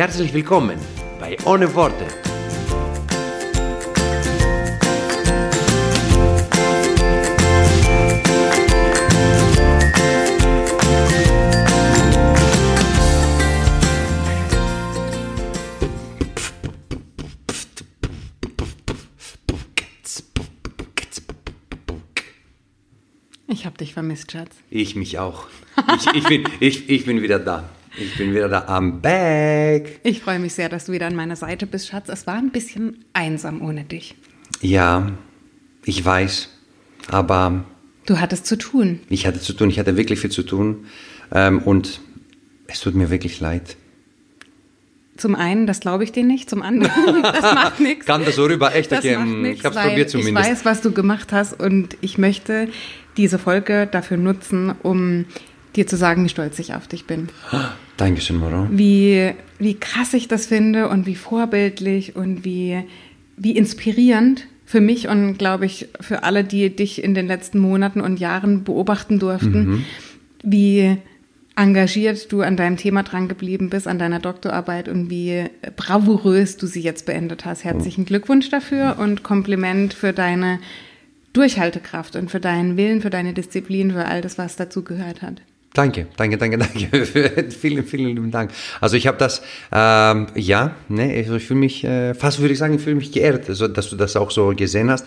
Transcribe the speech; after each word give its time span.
Herzlich 0.00 0.32
willkommen 0.32 0.78
bei 1.18 1.36
Ohne 1.44 1.74
Worte. 1.74 2.06
Ich 23.48 23.66
hab 23.66 23.76
dich 23.76 23.92
vermisst, 23.92 24.32
Schatz. 24.32 24.56
Ich 24.70 24.96
mich 24.96 25.18
auch. 25.18 25.48
Ich, 25.94 26.06
ich, 26.14 26.24
bin, 26.24 26.48
ich, 26.60 26.88
ich 26.88 27.04
bin 27.04 27.20
wieder 27.20 27.38
da. 27.38 27.68
Ich 27.96 28.16
bin 28.16 28.32
wieder 28.32 28.48
da. 28.48 28.66
I'm 28.68 29.00
back. 29.00 30.00
Ich 30.04 30.20
freue 30.20 30.38
mich 30.38 30.54
sehr, 30.54 30.68
dass 30.68 30.86
du 30.86 30.92
wieder 30.92 31.06
an 31.06 31.14
meiner 31.16 31.36
Seite 31.36 31.66
bist, 31.66 31.88
Schatz. 31.88 32.08
Es 32.08 32.26
war 32.26 32.34
ein 32.36 32.50
bisschen 32.50 33.04
einsam 33.12 33.62
ohne 33.62 33.84
dich. 33.84 34.14
Ja, 34.60 35.10
ich 35.84 36.04
weiß. 36.04 36.48
Aber 37.08 37.64
Du 38.06 38.20
hattest 38.20 38.46
zu 38.46 38.56
tun. 38.56 39.00
ich 39.08 39.26
hatte 39.26 39.40
zu 39.40 39.52
tun. 39.52 39.70
Ich 39.70 39.78
hatte 39.78 39.96
wirklich 39.96 40.20
viel 40.20 40.30
zu 40.30 40.42
tun. 40.42 40.86
Ähm, 41.32 41.58
und 41.60 42.00
es 42.66 42.80
tut 42.80 42.94
mir 42.94 43.10
wirklich 43.10 43.40
leid. 43.40 43.76
Zum 45.16 45.34
einen, 45.34 45.66
das 45.66 45.80
glaube 45.80 46.04
ich 46.04 46.12
dir 46.12 46.24
nicht. 46.24 46.48
Zum 46.48 46.62
anderen, 46.62 47.22
das 47.22 47.42
macht 47.42 47.80
nichts. 47.80 48.06
Kam 48.06 48.24
das 48.24 48.36
so 48.36 48.44
rüber? 48.44 48.74
Echt? 48.74 48.90
Das 48.92 49.00
Okay, 49.00 49.16
hm, 49.16 49.44
ich 49.44 49.64
hab's 49.64 49.76
weil 49.76 49.88
probiert 49.88 50.10
zumindest. 50.10 50.46
Ich 50.46 50.52
weiß, 50.52 50.64
was 50.64 50.80
du 50.80 50.92
gemacht 50.92 51.32
hast 51.32 51.58
und 51.60 51.96
ich 52.00 52.18
möchte 52.18 52.68
diese 53.16 53.38
Folge 53.38 53.86
dafür 53.90 54.16
nutzen, 54.16 54.74
um 54.82 55.26
dir 55.76 55.86
zu 55.86 55.96
sagen, 55.96 56.24
wie 56.24 56.28
stolz 56.28 56.58
ich 56.58 56.74
auf 56.74 56.86
dich 56.88 57.06
bin. 57.06 57.28
Dankeschön, 57.96 58.36
Moro. 58.38 58.66
Wie, 58.70 59.32
wie 59.58 59.74
krass 59.74 60.14
ich 60.14 60.26
das 60.28 60.46
finde 60.46 60.88
und 60.88 61.06
wie 61.06 61.14
vorbildlich 61.14 62.16
und 62.16 62.44
wie, 62.44 62.82
wie 63.36 63.56
inspirierend 63.56 64.46
für 64.64 64.80
mich 64.80 65.08
und 65.08 65.36
glaube 65.38 65.66
ich 65.66 65.88
für 66.00 66.22
alle, 66.22 66.44
die 66.44 66.74
dich 66.74 67.02
in 67.02 67.14
den 67.14 67.26
letzten 67.26 67.58
Monaten 67.58 68.00
und 68.00 68.20
Jahren 68.20 68.64
beobachten 68.64 69.18
durften, 69.18 69.68
Mhm. 69.68 69.84
wie 70.42 70.96
engagiert 71.56 72.32
du 72.32 72.40
an 72.40 72.56
deinem 72.56 72.76
Thema 72.76 73.02
dran 73.02 73.28
geblieben 73.28 73.68
bist, 73.68 73.86
an 73.86 73.98
deiner 73.98 74.20
Doktorarbeit 74.20 74.88
und 74.88 75.10
wie 75.10 75.44
bravourös 75.76 76.56
du 76.56 76.66
sie 76.66 76.80
jetzt 76.80 77.04
beendet 77.04 77.44
hast. 77.44 77.64
Herzlichen 77.64 78.06
Glückwunsch 78.06 78.48
dafür 78.48 78.96
und 78.98 79.22
Kompliment 79.24 79.92
für 79.92 80.12
deine 80.12 80.60
Durchhaltekraft 81.32 82.16
und 82.16 82.30
für 82.30 82.40
deinen 82.40 82.76
Willen, 82.76 83.02
für 83.02 83.10
deine 83.10 83.34
Disziplin, 83.34 83.92
für 83.92 84.06
all 84.06 84.20
das, 84.20 84.38
was 84.38 84.56
dazugehört 84.56 85.22
hat. 85.22 85.42
Danke, 85.72 86.08
danke, 86.16 86.36
danke, 86.36 86.58
danke. 86.64 87.50
vielen, 87.50 87.84
vielen 87.84 88.06
lieben 88.06 88.30
Dank. 88.30 88.50
Also 88.80 88.96
ich 88.96 89.06
habe 89.06 89.18
das, 89.18 89.40
ähm, 89.70 90.26
ja, 90.34 90.74
ne, 90.88 91.14
also 91.16 91.36
ich 91.36 91.46
fühle 91.46 91.60
mich, 91.60 91.84
äh, 91.84 92.12
fast 92.14 92.40
würde 92.40 92.52
ich 92.52 92.58
sagen, 92.58 92.74
ich 92.74 92.80
fühle 92.80 92.96
mich 92.96 93.12
geehrt, 93.12 93.48
also, 93.48 93.68
dass 93.68 93.88
du 93.88 93.96
das 93.96 94.16
auch 94.16 94.32
so 94.32 94.52
gesehen 94.56 94.90
hast 94.90 95.06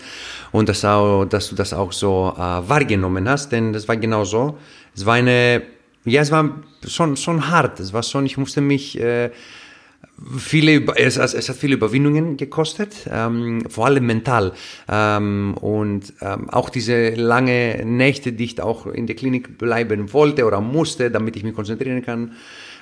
und 0.52 0.70
dass, 0.70 0.84
auch, 0.86 1.26
dass 1.26 1.50
du 1.50 1.54
das 1.54 1.74
auch 1.74 1.92
so 1.92 2.32
äh, 2.34 2.40
wahrgenommen 2.40 3.28
hast, 3.28 3.52
denn 3.52 3.74
das 3.74 3.88
war 3.88 3.98
genau 3.98 4.24
so. 4.24 4.56
Es 4.96 5.04
war 5.04 5.14
eine, 5.14 5.62
ja, 6.06 6.22
es 6.22 6.30
war 6.30 6.50
schon, 6.86 7.16
schon 7.16 7.50
hart. 7.50 7.80
Es 7.80 7.92
war 7.92 8.02
schon, 8.02 8.24
ich 8.24 8.38
musste 8.38 8.60
mich 8.62 8.98
äh, 8.98 9.30
viele, 10.38 10.84
es, 10.96 11.16
es 11.16 11.48
hat 11.48 11.56
viele 11.56 11.74
Überwindungen 11.74 12.36
gekostet, 12.36 13.08
ähm, 13.10 13.64
vor 13.68 13.86
allem 13.86 14.06
mental. 14.06 14.52
Ähm, 14.88 15.54
und 15.60 16.12
ähm, 16.20 16.50
auch 16.50 16.70
diese 16.70 17.10
lange 17.10 17.84
Nächte, 17.84 18.32
die 18.32 18.44
ich 18.44 18.60
auch 18.60 18.86
in 18.86 19.06
der 19.06 19.16
Klinik 19.16 19.58
bleiben 19.58 20.12
wollte 20.12 20.44
oder 20.44 20.60
musste, 20.60 21.10
damit 21.10 21.36
ich 21.36 21.44
mich 21.44 21.54
konzentrieren 21.54 22.02
kann 22.02 22.32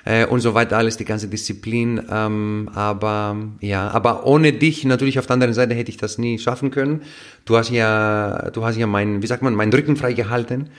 äh, 0.05 0.27
und 0.27 0.41
so 0.41 0.55
weiter, 0.55 0.77
alles, 0.77 0.97
die 0.97 1.05
ganze 1.05 1.29
Disziplin. 1.29 2.03
Ähm, 2.11 2.71
aber 2.75 3.37
ja, 3.61 3.89
aber 3.91 4.27
ohne 4.27 4.53
dich 4.53 4.85
natürlich 4.85 5.19
auf 5.19 5.27
der 5.27 5.35
anderen 5.35 5.55
Seite 5.55 5.75
hätte 5.75 5.91
ich 5.91 5.97
das 5.97 6.19
nie 6.19 6.39
schaffen 6.39 6.71
können. 6.71 7.03
Du 7.45 7.57
hast 7.57 7.71
ja, 7.71 8.51
du 8.53 8.65
hast 8.65 8.77
ja 8.77 8.87
meinen, 8.87 9.23
wie 9.23 9.27
sagt 9.27 9.43
man, 9.43 9.55
meinen 9.55 9.73
Rücken 9.73 9.97
freigehalten. 9.97 10.61
Ähm, 10.61 10.71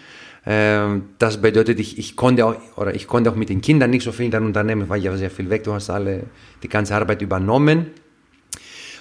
das 0.45 1.41
bedeutet, 1.41 1.79
ich, 1.79 1.97
ich 1.97 2.17
konnte 2.17 2.45
auch, 2.45 2.55
oder 2.75 2.93
ich 2.93 3.07
konnte 3.07 3.31
auch 3.31 3.35
mit 3.35 3.47
den 3.47 3.61
Kindern 3.61 3.91
nicht 3.91 4.03
so 4.03 4.11
viel 4.11 4.29
dann 4.29 4.45
unternehmen, 4.45 4.89
weil 4.89 4.97
ich 4.99 5.05
ja 5.05 5.15
sehr 5.15 5.31
viel 5.31 5.49
weg. 5.49 5.63
Du 5.63 5.73
hast 5.73 5.89
alle 5.89 6.23
die 6.61 6.67
ganze 6.67 6.95
Arbeit 6.95 7.21
übernommen. 7.21 7.91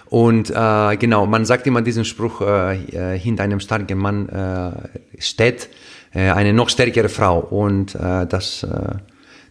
Und 0.07 0.51
äh, 0.51 0.97
genau, 0.99 1.27
man 1.27 1.45
sagt 1.45 1.67
immer 1.67 1.83
diesen 1.83 2.05
Spruch, 2.05 2.43
äh, 2.43 3.15
äh, 3.15 3.19
hinter 3.19 3.45
einem 3.45 3.61
starken 3.61 3.99
Mann 3.99 4.29
äh, 4.29 4.73
steht 5.19 5.71
äh, 6.13 6.31
eine 6.31 6.53
noch 6.53 6.69
stärkere 6.69 7.09
Frau. 7.09 7.41
Und 7.41 7.95
äh, 7.95 8.27
das, 8.27 8.67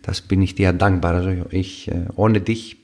das 0.01 0.21
bin 0.21 0.41
ich 0.41 0.55
dir 0.55 0.71
dankbar. 0.71 1.15
Also 1.15 1.31
ich, 1.49 1.91
ohne 2.15 2.41
dich, 2.41 2.77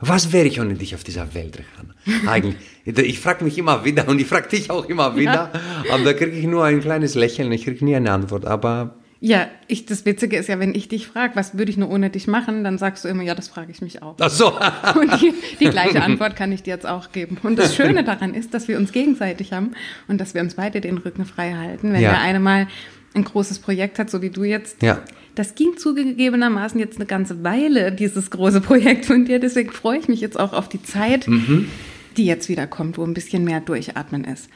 was 0.00 0.32
wäre 0.32 0.46
ich 0.46 0.60
ohne 0.60 0.74
dich 0.74 0.94
auf 0.94 1.04
dieser 1.04 1.34
Welt, 1.34 1.58
Rehan? 1.58 1.94
Eigentlich, 2.28 2.56
ich 2.84 3.18
frage 3.20 3.44
mich 3.44 3.58
immer 3.58 3.84
wieder 3.84 4.08
und 4.08 4.20
ich 4.20 4.26
frage 4.26 4.48
dich 4.48 4.70
auch 4.70 4.88
immer 4.88 5.16
wieder, 5.16 5.50
aber 5.90 6.04
da 6.04 6.12
kriege 6.12 6.32
ich 6.32 6.46
nur 6.46 6.64
ein 6.64 6.80
kleines 6.80 7.14
Lächeln, 7.14 7.50
ich 7.52 7.64
kriege 7.64 7.84
nie 7.84 7.96
eine 7.96 8.12
Antwort. 8.12 8.46
Aber 8.46 8.94
Ja, 9.20 9.48
ich, 9.66 9.84
das 9.86 10.06
Witzige 10.06 10.36
ist 10.36 10.48
ja, 10.48 10.60
wenn 10.60 10.74
ich 10.74 10.86
dich 10.88 11.08
frage, 11.08 11.34
was 11.34 11.58
würde 11.58 11.70
ich 11.72 11.76
nur 11.76 11.90
ohne 11.90 12.08
dich 12.10 12.28
machen, 12.28 12.62
dann 12.62 12.78
sagst 12.78 13.04
du 13.04 13.08
immer, 13.08 13.24
ja, 13.24 13.34
das 13.34 13.48
frage 13.48 13.72
ich 13.72 13.80
mich 13.82 14.00
auch. 14.02 14.14
ach 14.20 14.30
so. 14.30 14.52
Und 15.00 15.20
die, 15.20 15.34
die 15.58 15.68
gleiche 15.70 16.00
Antwort 16.02 16.36
kann 16.36 16.52
ich 16.52 16.62
dir 16.62 16.74
jetzt 16.74 16.86
auch 16.86 17.10
geben. 17.10 17.36
Und 17.42 17.58
das 17.58 17.74
Schöne 17.74 18.04
daran 18.04 18.32
ist, 18.34 18.54
dass 18.54 18.68
wir 18.68 18.78
uns 18.78 18.92
gegenseitig 18.92 19.52
haben 19.52 19.72
und 20.06 20.20
dass 20.20 20.34
wir 20.34 20.40
uns 20.42 20.54
beide 20.54 20.80
den 20.80 20.98
Rücken 20.98 21.24
frei 21.26 21.54
halten. 21.54 21.92
Wenn 21.92 22.00
Ja. 22.00 22.10
der 22.10 22.20
eine 22.20 22.38
mal 22.38 22.68
ein 23.18 23.24
großes 23.24 23.58
Projekt 23.58 23.98
hat, 23.98 24.10
so 24.10 24.22
wie 24.22 24.30
du 24.30 24.44
jetzt. 24.44 24.82
Ja. 24.82 25.02
Das 25.34 25.54
ging 25.54 25.76
zugegebenermaßen 25.76 26.80
jetzt 26.80 26.96
eine 26.96 27.06
ganze 27.06 27.44
Weile, 27.44 27.92
dieses 27.92 28.30
große 28.30 28.60
Projekt 28.60 29.06
von 29.06 29.24
dir. 29.24 29.38
Deswegen 29.38 29.70
freue 29.70 29.98
ich 29.98 30.08
mich 30.08 30.20
jetzt 30.20 30.38
auch 30.38 30.52
auf 30.52 30.68
die 30.68 30.82
Zeit, 30.82 31.28
Mhm. 31.28 31.68
die 32.16 32.26
jetzt 32.26 32.48
wieder 32.48 32.66
kommt, 32.66 32.98
wo 32.98 33.04
ein 33.04 33.14
bisschen 33.14 33.44
mehr 33.44 33.60
Durchatmen 33.60 34.24
ist. 34.24 34.48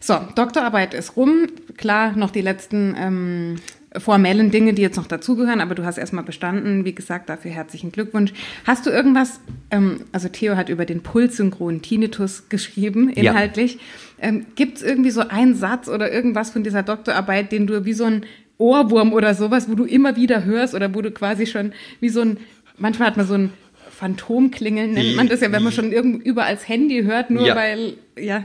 So, 0.00 0.18
Doktorarbeit 0.34 0.94
ist 0.94 1.16
rum. 1.16 1.46
Klar, 1.76 2.16
noch 2.16 2.30
die 2.30 2.42
letzten 2.42 2.94
ähm, 2.98 3.56
formellen 3.96 4.50
Dinge, 4.50 4.72
die 4.74 4.82
jetzt 4.82 4.96
noch 4.96 5.06
dazugehören, 5.06 5.60
aber 5.60 5.74
du 5.74 5.84
hast 5.84 5.98
erstmal 5.98 6.24
bestanden. 6.24 6.84
Wie 6.84 6.94
gesagt, 6.94 7.28
dafür 7.28 7.50
herzlichen 7.52 7.92
Glückwunsch. 7.92 8.32
Hast 8.66 8.86
du 8.86 8.90
irgendwas, 8.90 9.40
ähm, 9.70 10.00
also 10.12 10.28
Theo 10.28 10.56
hat 10.56 10.68
über 10.68 10.84
den 10.84 11.02
pulssynchronen 11.02 11.80
Tinnitus 11.82 12.48
geschrieben, 12.48 13.12
Ja. 13.14 13.30
inhaltlich. 13.32 13.78
Ähm, 14.20 14.46
Gibt 14.56 14.78
es 14.78 14.82
irgendwie 14.82 15.10
so 15.10 15.20
einen 15.28 15.54
Satz 15.54 15.88
oder 15.88 16.12
irgendwas 16.12 16.50
von 16.50 16.64
dieser 16.64 16.82
Doktorarbeit, 16.82 17.52
den 17.52 17.66
du 17.66 17.84
wie 17.84 17.92
so 17.92 18.04
ein 18.04 18.24
Ohrwurm 18.58 19.12
oder 19.12 19.34
sowas, 19.34 19.68
wo 19.68 19.74
du 19.74 19.84
immer 19.84 20.16
wieder 20.16 20.44
hörst 20.44 20.74
oder 20.74 20.94
wo 20.94 21.02
du 21.02 21.10
quasi 21.10 21.46
schon 21.46 21.72
wie 22.00 22.08
so 22.08 22.20
ein, 22.20 22.38
manchmal 22.78 23.08
hat 23.08 23.16
man 23.16 23.26
so 23.26 23.34
ein 23.34 23.50
Phantomklingeln, 23.90 24.92
nennt 24.92 25.16
man 25.16 25.28
das 25.28 25.40
ja, 25.40 25.50
wenn 25.52 25.62
man 25.62 25.72
schon 25.72 25.92
irgend 25.92 26.24
überall 26.26 26.54
das 26.54 26.68
Handy 26.68 27.02
hört, 27.04 27.30
nur 27.30 27.46
Ja. 27.46 27.56
weil, 27.56 27.94
ja. 28.18 28.44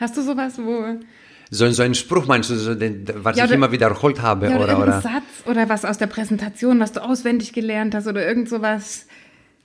Hast 0.00 0.16
du 0.16 0.22
sowas, 0.22 0.58
wo. 0.58 0.84
So, 1.50 1.70
so 1.70 1.82
ein 1.82 1.94
Spruch 1.94 2.26
meinst 2.26 2.50
du, 2.50 2.56
so, 2.56 2.74
den, 2.74 3.04
was 3.16 3.36
Ja, 3.36 3.44
ich 3.44 3.50
oder- 3.50 3.56
immer 3.56 3.72
wiederholt 3.72 4.20
habe? 4.22 4.48
Ja, 4.48 4.56
oder, 4.56 4.76
oder, 4.76 4.82
oder? 4.82 5.00
Satz 5.00 5.22
oder 5.46 5.68
was 5.68 5.84
aus 5.84 5.98
der 5.98 6.06
Präsentation, 6.06 6.80
was 6.80 6.92
du 6.92 7.02
auswendig 7.02 7.52
gelernt 7.52 7.94
hast 7.94 8.06
oder 8.06 8.26
irgend 8.26 8.48
sowas. 8.48 9.06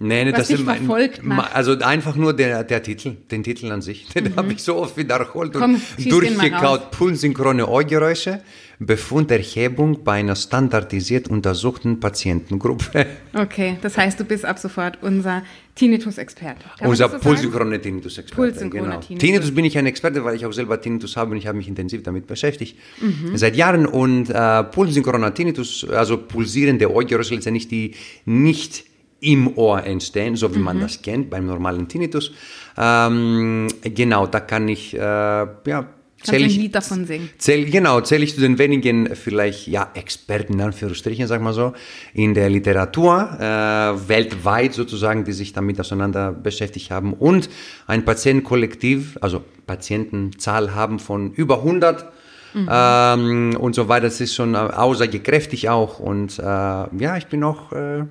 Nee, 0.01 0.23
nee, 0.23 0.31
was 0.31 0.39
das 0.39 0.47
dich 0.47 0.59
ist 0.61 0.65
mein- 0.65 0.77
verfolgt 0.77 1.23
ma- 1.23 1.35
macht. 1.35 1.55
Also 1.55 1.77
einfach 1.79 2.15
nur 2.15 2.33
der, 2.33 2.63
der 2.63 2.81
Titel, 2.81 3.17
den 3.31 3.43
Titel 3.43 3.69
an 3.71 3.81
sich. 3.81 4.07
Den 4.13 4.35
habe 4.37 4.53
ich 4.53 4.63
so 4.63 4.77
oft 4.77 4.95
wiederholt 4.97 5.53
Mhm. 5.55 5.59
Komm, 5.59 5.75
und 5.75 6.11
durchgekaut. 6.11 6.91
Pulssynchrone 6.91 7.67
Ohrgeräusche, 7.67 8.41
Befunderhebung 8.79 10.03
bei 10.03 10.13
einer 10.19 10.35
standardisiert 10.35 11.27
untersuchten 11.29 11.99
Patientengruppe. 11.99 13.05
Okay, 13.31 13.77
das 13.83 13.95
heißt, 13.95 14.19
du 14.19 14.23
bist 14.23 14.43
ab 14.43 14.57
sofort 14.57 14.97
unser 15.03 15.43
Tinnitus-Experte. 15.75 16.63
Unser 16.81 17.05
so 17.05 17.11
sagen? 17.11 17.23
pulssynchrone 17.23 17.79
Tinnitus-Experte. 17.79 18.35
Pulssynchrone 18.35 18.83
genau. 18.89 18.99
Tinnitus. 19.01 19.19
Tinnitus 19.27 19.51
bin 19.53 19.65
ich 19.65 19.77
ein 19.77 19.85
Experte, 19.85 20.23
weil 20.23 20.35
ich 20.35 20.45
auch 20.47 20.51
selber 20.51 20.81
Tinnitus 20.81 21.15
habe 21.15 21.31
und 21.31 21.37
ich 21.37 21.45
habe 21.45 21.57
mich 21.57 21.67
intensiv 21.67 22.01
damit 22.03 22.25
beschäftigt. 22.25 22.77
Mhm. 23.01 23.37
Seit 23.37 23.55
Jahren 23.55 23.85
und 23.85 24.29
äh, 24.31 24.63
pulssynchroner 24.63 25.31
Tinnitus, 25.33 25.85
also 25.89 26.17
pulsierende 26.17 26.91
Ohrgeräusche 26.91 27.35
letztendlich, 27.35 27.67
die 27.67 27.93
nicht 28.25 28.85
im 29.21 29.57
Ohr 29.57 29.83
entstehen, 29.83 30.35
so 30.35 30.53
wie 30.53 30.59
Mhm. 30.59 30.63
man 30.65 30.79
das 30.79 31.01
kennt 31.01 31.29
beim 31.29 31.45
normalen 31.45 31.87
Tinnitus. 31.87 32.31
Ähm, 32.77 33.67
genau, 33.83 34.27
da 34.27 34.39
kann 34.39 34.67
ich 34.67 34.93
äh, 34.93 34.99
ja, 34.99 35.87
Kannst 36.21 36.33
ein 36.33 36.49
Lied 36.49 36.75
davon 36.75 37.05
singen? 37.05 37.29
Zähl, 37.37 37.69
genau, 37.69 38.01
zähle 38.01 38.25
ich 38.25 38.35
zu 38.35 38.41
den 38.41 38.57
wenigen 38.57 39.15
vielleicht 39.15 39.67
ja 39.67 39.89
Experten 39.93 40.53
in 40.53 40.61
Anführungsstrichen, 40.61 41.27
sag 41.27 41.41
mal 41.41 41.53
so, 41.53 41.73
in 42.13 42.33
der 42.33 42.49
Literatur 42.49 43.37
äh, 43.39 44.09
weltweit 44.09 44.73
sozusagen, 44.73 45.23
die 45.23 45.31
sich 45.31 45.53
damit 45.53 45.79
auseinander 45.79 46.33
beschäftigt 46.33 46.91
haben 46.91 47.13
und 47.13 47.49
ein 47.87 48.03
Patientenkollektiv, 48.03 49.17
also 49.21 49.43
Patientenzahl 49.65 50.75
haben 50.75 50.99
von 50.99 51.31
über 51.31 51.59
100 51.59 52.05
mhm. 52.53 52.69
ähm, 52.69 53.57
und 53.57 53.75
so 53.75 53.87
weiter. 53.87 54.07
Das 54.07 54.19
ist 54.19 54.35
schon 54.35 54.57
aussagekräftig 54.57 55.69
auch 55.69 55.99
und 55.99 56.37
äh, 56.37 56.43
ja, 56.43 57.15
ich 57.17 57.27
bin 57.27 57.45
auch 57.45 57.71
äh, 57.71 58.03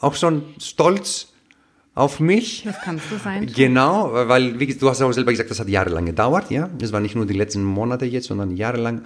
auch 0.00 0.14
schon 0.14 0.42
stolz 0.58 1.28
auf 1.94 2.20
mich. 2.20 2.62
Das 2.64 2.76
kannst 2.82 3.10
du 3.10 3.18
sein. 3.18 3.46
Genau, 3.54 4.12
weil 4.12 4.58
wie, 4.58 4.74
du 4.74 4.88
hast 4.88 5.00
auch 5.00 5.12
selber 5.12 5.30
gesagt, 5.30 5.50
das 5.50 5.60
hat 5.60 5.68
jahrelang 5.68 6.06
gedauert, 6.06 6.50
ja. 6.50 6.68
Das 6.78 6.92
war 6.92 7.00
nicht 7.00 7.14
nur 7.14 7.26
die 7.26 7.34
letzten 7.34 7.62
Monate 7.62 8.04
jetzt, 8.04 8.26
sondern 8.26 8.56
jahrelang. 8.56 9.02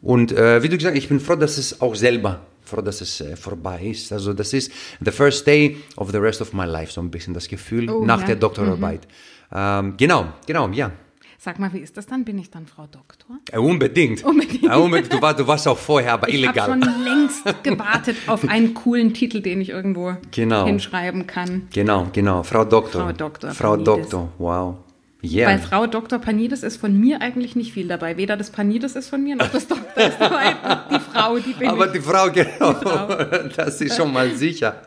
Und 0.00 0.32
äh, 0.32 0.62
wie 0.62 0.68
du 0.68 0.76
gesagt, 0.76 0.96
ich 0.96 1.08
bin 1.08 1.18
froh, 1.18 1.34
dass 1.34 1.58
es 1.58 1.80
auch 1.80 1.96
selber 1.96 2.40
froh, 2.62 2.82
dass 2.82 3.00
es 3.00 3.20
äh, 3.20 3.36
vorbei 3.36 3.88
ist. 3.90 4.12
Also 4.12 4.32
das 4.32 4.52
ist 4.52 4.70
the 5.04 5.10
first 5.10 5.46
day 5.46 5.78
of 5.96 6.10
the 6.12 6.18
rest 6.18 6.40
of 6.40 6.52
my 6.52 6.64
life, 6.64 6.92
so 6.92 7.00
ein 7.00 7.10
bisschen 7.10 7.34
das 7.34 7.48
Gefühl 7.48 7.90
oh, 7.90 8.04
nach 8.04 8.20
ja. 8.20 8.26
der 8.28 8.36
Doktorarbeit. 8.36 9.06
Mhm. 9.50 9.56
Ähm, 9.56 9.94
genau, 9.96 10.32
genau, 10.46 10.68
ja. 10.68 10.92
Sag 11.40 11.60
mal, 11.60 11.72
wie 11.72 11.78
ist 11.78 11.96
das 11.96 12.06
dann? 12.06 12.24
Bin 12.24 12.36
ich 12.36 12.50
dann 12.50 12.66
Frau 12.66 12.88
Doktor? 12.90 13.38
Ja, 13.52 13.60
unbedingt. 13.60 14.24
Unbedingt. 14.24 14.64
Ja, 14.64 14.76
unbedingt. 14.76 15.12
Du, 15.12 15.22
war, 15.22 15.34
du 15.34 15.46
warst 15.46 15.68
auch 15.68 15.78
vorher, 15.78 16.14
aber 16.14 16.28
ich 16.28 16.34
illegal. 16.34 16.54
Ich 16.54 16.84
habe 16.84 16.84
schon 16.84 17.04
längst 17.04 17.62
gewartet 17.62 18.16
auf 18.26 18.48
einen 18.48 18.74
coolen 18.74 19.14
Titel, 19.14 19.40
den 19.40 19.60
ich 19.60 19.68
irgendwo 19.68 20.16
genau. 20.32 20.66
hinschreiben 20.66 21.28
kann. 21.28 21.68
Genau, 21.72 22.08
genau. 22.12 22.42
Frau 22.42 22.64
Doktor. 22.64 23.02
Frau 23.02 23.12
Doktor. 23.12 23.50
Frau 23.52 23.70
Panides. 23.76 23.94
Doktor, 24.10 24.32
wow. 24.38 24.78
Yeah. 25.22 25.50
Bei 25.50 25.58
Frau 25.58 25.86
Dr. 25.86 26.18
Panides 26.20 26.62
ist 26.62 26.76
von 26.76 26.98
mir 26.98 27.20
eigentlich 27.20 27.56
nicht 27.56 27.72
viel 27.72 27.88
dabei. 27.88 28.16
Weder 28.16 28.36
das 28.36 28.50
Panides 28.50 28.94
ist 28.94 29.08
von 29.08 29.22
mir, 29.22 29.34
noch 29.34 29.48
das 29.48 29.66
Doktor 29.66 30.04
ist 30.04 30.20
dabei. 30.20 30.54
Die 30.92 31.00
Frau, 31.00 31.38
die 31.38 31.52
bin 31.54 31.68
Aber 31.68 31.86
ich. 31.86 31.92
die 31.92 32.00
Frau, 32.00 32.30
genau. 32.30 32.72
Die 32.72 32.84
Frau. 32.84 33.48
Das 33.56 33.80
ist 33.80 33.96
schon 33.96 34.12
mal 34.12 34.30
sicher. 34.34 34.82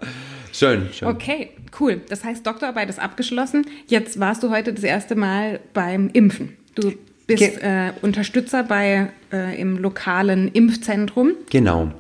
Schön, 0.52 0.90
schön. 0.94 1.08
Okay, 1.08 1.50
cool. 1.80 2.02
Das 2.10 2.24
heißt, 2.24 2.46
Doktorarbeit 2.46 2.90
ist 2.90 3.00
abgeschlossen. 3.00 3.66
Jetzt 3.88 4.20
warst 4.20 4.44
du 4.44 4.50
heute 4.50 4.74
das 4.74 4.84
erste 4.84 5.16
Mal 5.16 5.60
beim 5.74 6.10
Impfen. 6.14 6.58
Du 6.76 6.94
bist 7.28 7.62
äh, 7.62 7.94
Unterstützer 8.02 8.64
bei, 8.64 9.10
äh, 9.32 9.60
im 9.60 9.78
lokalen 9.78 10.50
Impfzentrum. 10.50 11.32
Genau. 11.50 11.92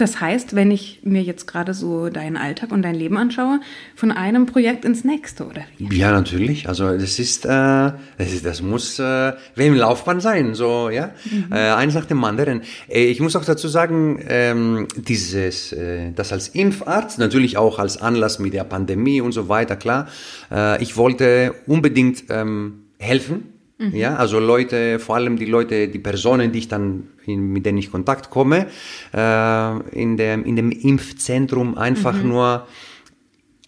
Das 0.00 0.18
heißt, 0.18 0.56
wenn 0.56 0.70
ich 0.70 1.00
mir 1.02 1.22
jetzt 1.22 1.46
gerade 1.46 1.74
so 1.74 2.08
deinen 2.08 2.38
Alltag 2.38 2.72
und 2.72 2.80
dein 2.80 2.94
Leben 2.94 3.18
anschaue, 3.18 3.60
von 3.94 4.10
einem 4.10 4.46
Projekt 4.46 4.86
ins 4.86 5.04
nächste, 5.04 5.44
oder 5.44 5.60
wie? 5.76 5.94
Ja, 5.94 6.10
natürlich. 6.10 6.68
Also 6.68 6.96
das 6.96 7.18
ist, 7.18 7.44
äh, 7.44 7.48
das, 7.48 8.32
ist 8.32 8.46
das 8.46 8.62
muss 8.62 8.98
äh, 8.98 9.32
im 9.56 9.74
Laufbahn 9.74 10.20
sein, 10.20 10.54
so 10.54 10.88
ja. 10.88 11.10
Mhm. 11.30 11.52
Äh, 11.52 11.72
eins 11.72 11.94
nach 11.94 12.06
dem 12.06 12.24
anderen. 12.24 12.62
Äh, 12.88 13.04
ich 13.04 13.20
muss 13.20 13.36
auch 13.36 13.44
dazu 13.44 13.68
sagen, 13.68 14.24
ähm, 14.26 14.88
dieses, 14.96 15.72
äh, 15.72 16.12
das 16.12 16.32
als 16.32 16.48
Impfarzt, 16.48 17.18
natürlich 17.18 17.58
auch 17.58 17.78
als 17.78 18.00
Anlass 18.00 18.38
mit 18.38 18.54
der 18.54 18.64
Pandemie 18.64 19.20
und 19.20 19.32
so 19.32 19.50
weiter, 19.50 19.76
klar. 19.76 20.08
Äh, 20.50 20.82
ich 20.82 20.96
wollte 20.96 21.54
unbedingt 21.66 22.24
ähm, 22.30 22.84
helfen 22.98 23.59
Mhm. 23.80 23.96
Ja, 23.96 24.16
also 24.16 24.38
Leute, 24.38 24.98
vor 24.98 25.16
allem 25.16 25.38
die 25.38 25.46
Leute, 25.46 25.88
die 25.88 25.98
Personen, 25.98 26.52
die 26.52 26.58
ich 26.60 26.68
dann, 26.68 27.08
mit 27.26 27.64
denen 27.64 27.78
ich 27.78 27.90
Kontakt 27.90 28.28
komme, 28.28 28.66
äh, 29.14 29.98
in, 29.98 30.18
dem, 30.18 30.44
in 30.44 30.56
dem 30.56 30.70
Impfzentrum 30.70 31.78
einfach 31.78 32.12
mhm. 32.12 32.28
nur 32.28 32.66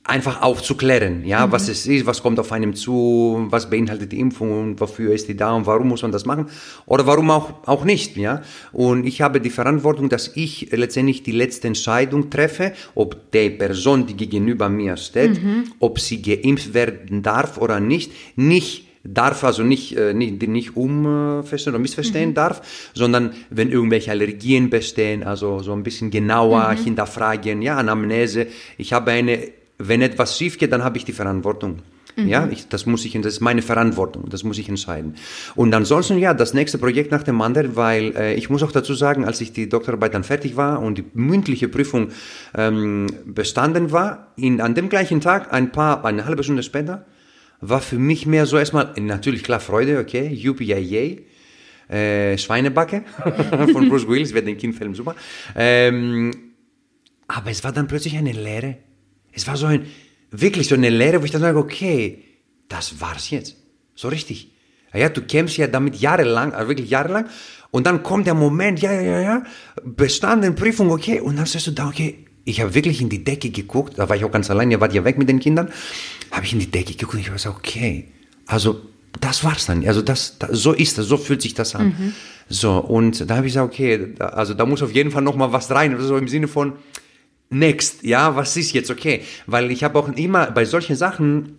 einfach 0.05 0.43
aufzuklären, 0.43 1.25
ja, 1.25 1.47
mhm. 1.47 1.53
was 1.53 1.69
es 1.69 1.87
ist, 1.87 2.07
was 2.07 2.23
kommt 2.23 2.39
auf 2.41 2.51
einem 2.51 2.75
zu, 2.75 3.47
was 3.51 3.71
beinhaltet 3.71 4.11
die 4.11 4.19
Impfung 4.19 4.61
und 4.61 4.81
wofür 4.81 5.15
ist 5.15 5.29
die 5.29 5.37
da 5.37 5.53
und 5.53 5.65
warum 5.67 5.89
muss 5.89 6.03
man 6.03 6.11
das 6.11 6.27
machen 6.27 6.47
oder 6.87 7.07
warum 7.07 7.31
auch, 7.31 7.67
auch 7.67 7.85
nicht, 7.85 8.17
ja. 8.17 8.43
Und 8.73 9.07
ich 9.07 9.23
habe 9.23 9.41
die 9.41 9.51
Verantwortung, 9.51 10.09
dass 10.09 10.33
ich 10.35 10.73
letztendlich 10.73 11.23
die 11.23 11.33
letzte 11.33 11.69
Entscheidung 11.69 12.31
treffe, 12.31 12.73
ob 12.97 13.31
die 13.31 13.49
Person, 13.51 14.07
die 14.07 14.17
gegenüber 14.17 14.69
mir 14.69 14.97
steht, 14.97 15.43
mhm. 15.43 15.73
ob 15.79 16.01
sie 16.01 16.21
geimpft 16.21 16.75
werden 16.75 17.23
darf 17.23 17.59
oder 17.59 17.79
nicht, 17.79 18.13
nicht 18.37 18.92
darf, 19.05 19.45
also 19.45 19.63
nicht, 19.63 19.97
äh, 19.97 20.15
nicht, 20.15 20.47
nicht 20.47 20.77
umverstehen 20.77 21.75
oder 21.75 21.83
missverstehen 21.83 22.31
mhm. 22.31 22.35
darf, 22.35 22.91
sondern 22.95 23.33
wenn 23.51 23.71
irgendwelche 23.71 24.11
Allergien 24.11 24.71
bestehen, 24.71 25.23
also 25.23 25.61
so 25.61 25.73
ein 25.73 25.83
bisschen 25.83 26.11
genauer 26.11 26.73
mhm. 26.73 26.85
hinterfragen, 26.85 27.63
ja, 27.63 27.77
Anamnese. 27.77 28.47
Ich 28.79 28.93
habe 28.93 29.11
eine, 29.11 29.49
wenn 29.79 30.03
etwas 30.03 30.39
schief 30.39 30.59
geht, 30.59 30.73
dann 30.73 30.85
habe 30.85 30.99
ich 30.99 31.05
die 31.05 31.13
Verantwortung. 31.13 31.79
Mhm. 32.17 32.29
Ja, 32.29 32.49
ich, 32.51 32.69
das 32.69 32.87
muss 32.87 33.05
ich, 33.05 33.15
das 33.15 33.35
ist 33.35 33.41
meine 33.41 33.63
Verantwortung, 33.63 34.29
das 34.29 34.45
muss 34.45 34.59
ich 34.59 34.69
entscheiden. 34.69 35.15
Und 35.55 35.75
ansonsten, 35.75 36.19
ja, 36.19 36.35
das 36.35 36.53
nächste 36.53 36.79
Projekt 36.79 37.11
nach 37.11 37.23
dem 37.23 37.41
anderen, 37.41 37.75
weil 37.75 38.15
äh, 38.17 38.35
ich 38.35 38.51
muss 38.51 38.63
auch 38.63 38.73
dazu 38.73 38.95
sagen, 38.95 39.25
als 39.25 39.41
ich 39.41 39.53
die 39.53 39.69
Doktorarbeit 39.69 40.15
dann 40.15 40.25
fertig 40.25 40.57
war 40.57 40.81
und 40.81 40.99
die 40.99 41.05
mündliche 41.15 41.69
Prüfung 41.69 42.09
ähm, 42.55 43.07
bestanden 43.25 43.93
war, 43.93 44.33
in, 44.37 44.61
an 44.61 44.75
dem 44.75 44.89
gleichen 44.89 45.21
Tag, 45.21 45.53
ein 45.53 45.73
paar, 45.73 46.05
eine 46.05 46.27
halbe 46.27 46.45
Stunde 46.45 46.63
später, 46.63 47.07
war 47.63 47.81
für 47.81 47.99
mich 47.99 48.27
mehr 48.27 48.45
so 48.45 48.59
erstmal, 48.59 48.93
natürlich 48.99 49.45
klar 49.45 49.61
Freude, 49.61 50.01
okay, 50.01 50.29
yuppie, 50.29 50.65
yay, 50.67 51.25
äh, 51.89 52.37
Schweinebacke 52.37 53.05
von 53.73 53.89
Bruce 53.89 54.07
Willis, 54.07 54.35
wer 54.35 54.43
den 54.43 54.59
Kindfilm 54.59 54.95
super. 54.95 55.15
Ähm, 55.55 56.33
aber 57.29 57.51
es 57.51 57.63
war 57.63 57.73
dann 57.73 57.87
plötzlich 57.87 58.17
eine 58.17 58.33
Lehre. 58.33 58.79
Es 59.33 59.47
war 59.47 59.57
so 59.57 59.67
ein, 59.67 59.87
wirklich 60.31 60.67
so 60.67 60.75
eine 60.75 60.91
Lehre, 60.91 61.21
wo 61.21 61.25
ich 61.25 61.31
dann 61.31 61.41
sage, 61.41 61.57
okay, 61.57 62.25
das 62.69 63.01
war's 63.01 63.31
jetzt. 63.31 63.57
So 63.95 64.09
richtig. 64.09 64.51
Ja, 64.93 65.09
du 65.09 65.23
kämpfst 65.23 65.57
ja 65.57 65.69
damit 65.69 65.97
jahrelang, 65.97 66.53
also 66.53 66.69
wirklich 66.69 66.91
jahrelang. 66.91 67.27
Und 67.71 67.87
dann 67.87 68.03
kommt 68.03 68.27
der 68.27 68.35
Moment, 68.35 68.83
ja, 68.83 68.93
ja, 68.93 69.21
ja, 69.21 69.43
bestanden, 69.85 70.55
Prüfung, 70.57 70.91
okay. 70.91 71.21
Und 71.21 71.37
dann 71.37 71.47
sagst 71.47 71.69
du 71.69 71.71
da, 71.71 71.87
okay, 71.87 72.27
ich 72.45 72.61
habe 72.61 72.75
wirklich 72.75 73.01
in 73.01 73.09
die 73.09 73.25
Decke 73.25 73.51
geguckt, 73.51 73.99
da 73.99 74.09
war 74.09 74.17
ich 74.17 74.25
auch 74.25 74.31
ganz 74.31 74.51
allein, 74.51 74.71
ihr 74.71 74.81
wart 74.81 74.93
ja 74.93 75.05
weg 75.05 75.19
mit 75.19 75.29
den 75.29 75.41
Kindern, 75.41 75.71
habe 76.31 76.45
ich 76.45 76.53
in 76.53 76.59
die 76.59 76.71
Decke 76.71 76.95
geguckt 76.95 77.15
und 77.15 77.21
ich 77.21 77.31
war 77.31 77.39
so, 77.39 77.51
okay, 77.51 78.09
also 78.47 78.81
das 79.21 79.45
war's 79.45 79.67
dann, 79.67 79.87
also 79.87 80.03
das, 80.03 80.39
das 80.39 80.51
so 80.53 80.73
ist 80.73 80.99
das, 80.99 81.07
so 81.07 81.17
fühlt 81.17 81.43
sich 81.43 81.55
das 81.55 81.75
an. 81.75 81.87
Mhm. 81.87 82.13
So, 82.49 82.79
und 82.79 83.31
da 83.31 83.37
habe 83.37 83.47
ich 83.47 83.53
gesagt, 83.53 83.73
okay, 83.73 84.15
da, 84.17 84.29
also 84.29 84.55
da 84.55 84.67
muss 84.67 84.83
auf 84.83 84.93
jeden 84.93 85.11
Fall 85.11 85.23
nochmal 85.23 85.53
was 85.53 85.71
rein, 85.71 85.97
so 86.01 86.17
im 86.17 86.29
Sinne 86.29 86.49
von, 86.49 86.75
next, 87.51 88.03
ja, 88.03 88.35
was 88.35 88.57
ist 88.57 88.73
jetzt 88.73 88.91
okay? 88.91 89.23
Weil 89.47 89.71
ich 89.71 89.85
habe 89.85 89.99
auch 89.99 90.09
immer, 90.09 90.51
bei 90.51 90.65
solchen 90.65 90.97
Sachen, 90.97 91.59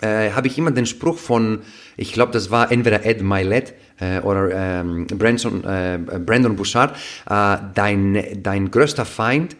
äh, 0.00 0.30
habe 0.32 0.46
ich 0.46 0.58
immer 0.58 0.70
den 0.70 0.86
Spruch 0.86 1.18
von, 1.18 1.60
ich 1.96 2.12
glaube, 2.12 2.32
das 2.32 2.50
war 2.50 2.72
entweder 2.72 3.04
Ed 3.06 3.22
Milet 3.22 3.74
äh, 3.98 4.20
oder 4.20 4.50
ähm, 4.52 5.06
Brandon, 5.06 5.64
äh, 5.64 5.98
Brandon 5.98 6.56
Bouchard, 6.56 6.96
äh, 7.28 7.56
dein, 7.74 8.42
dein 8.42 8.70
größter 8.70 9.04
Feind 9.04 9.56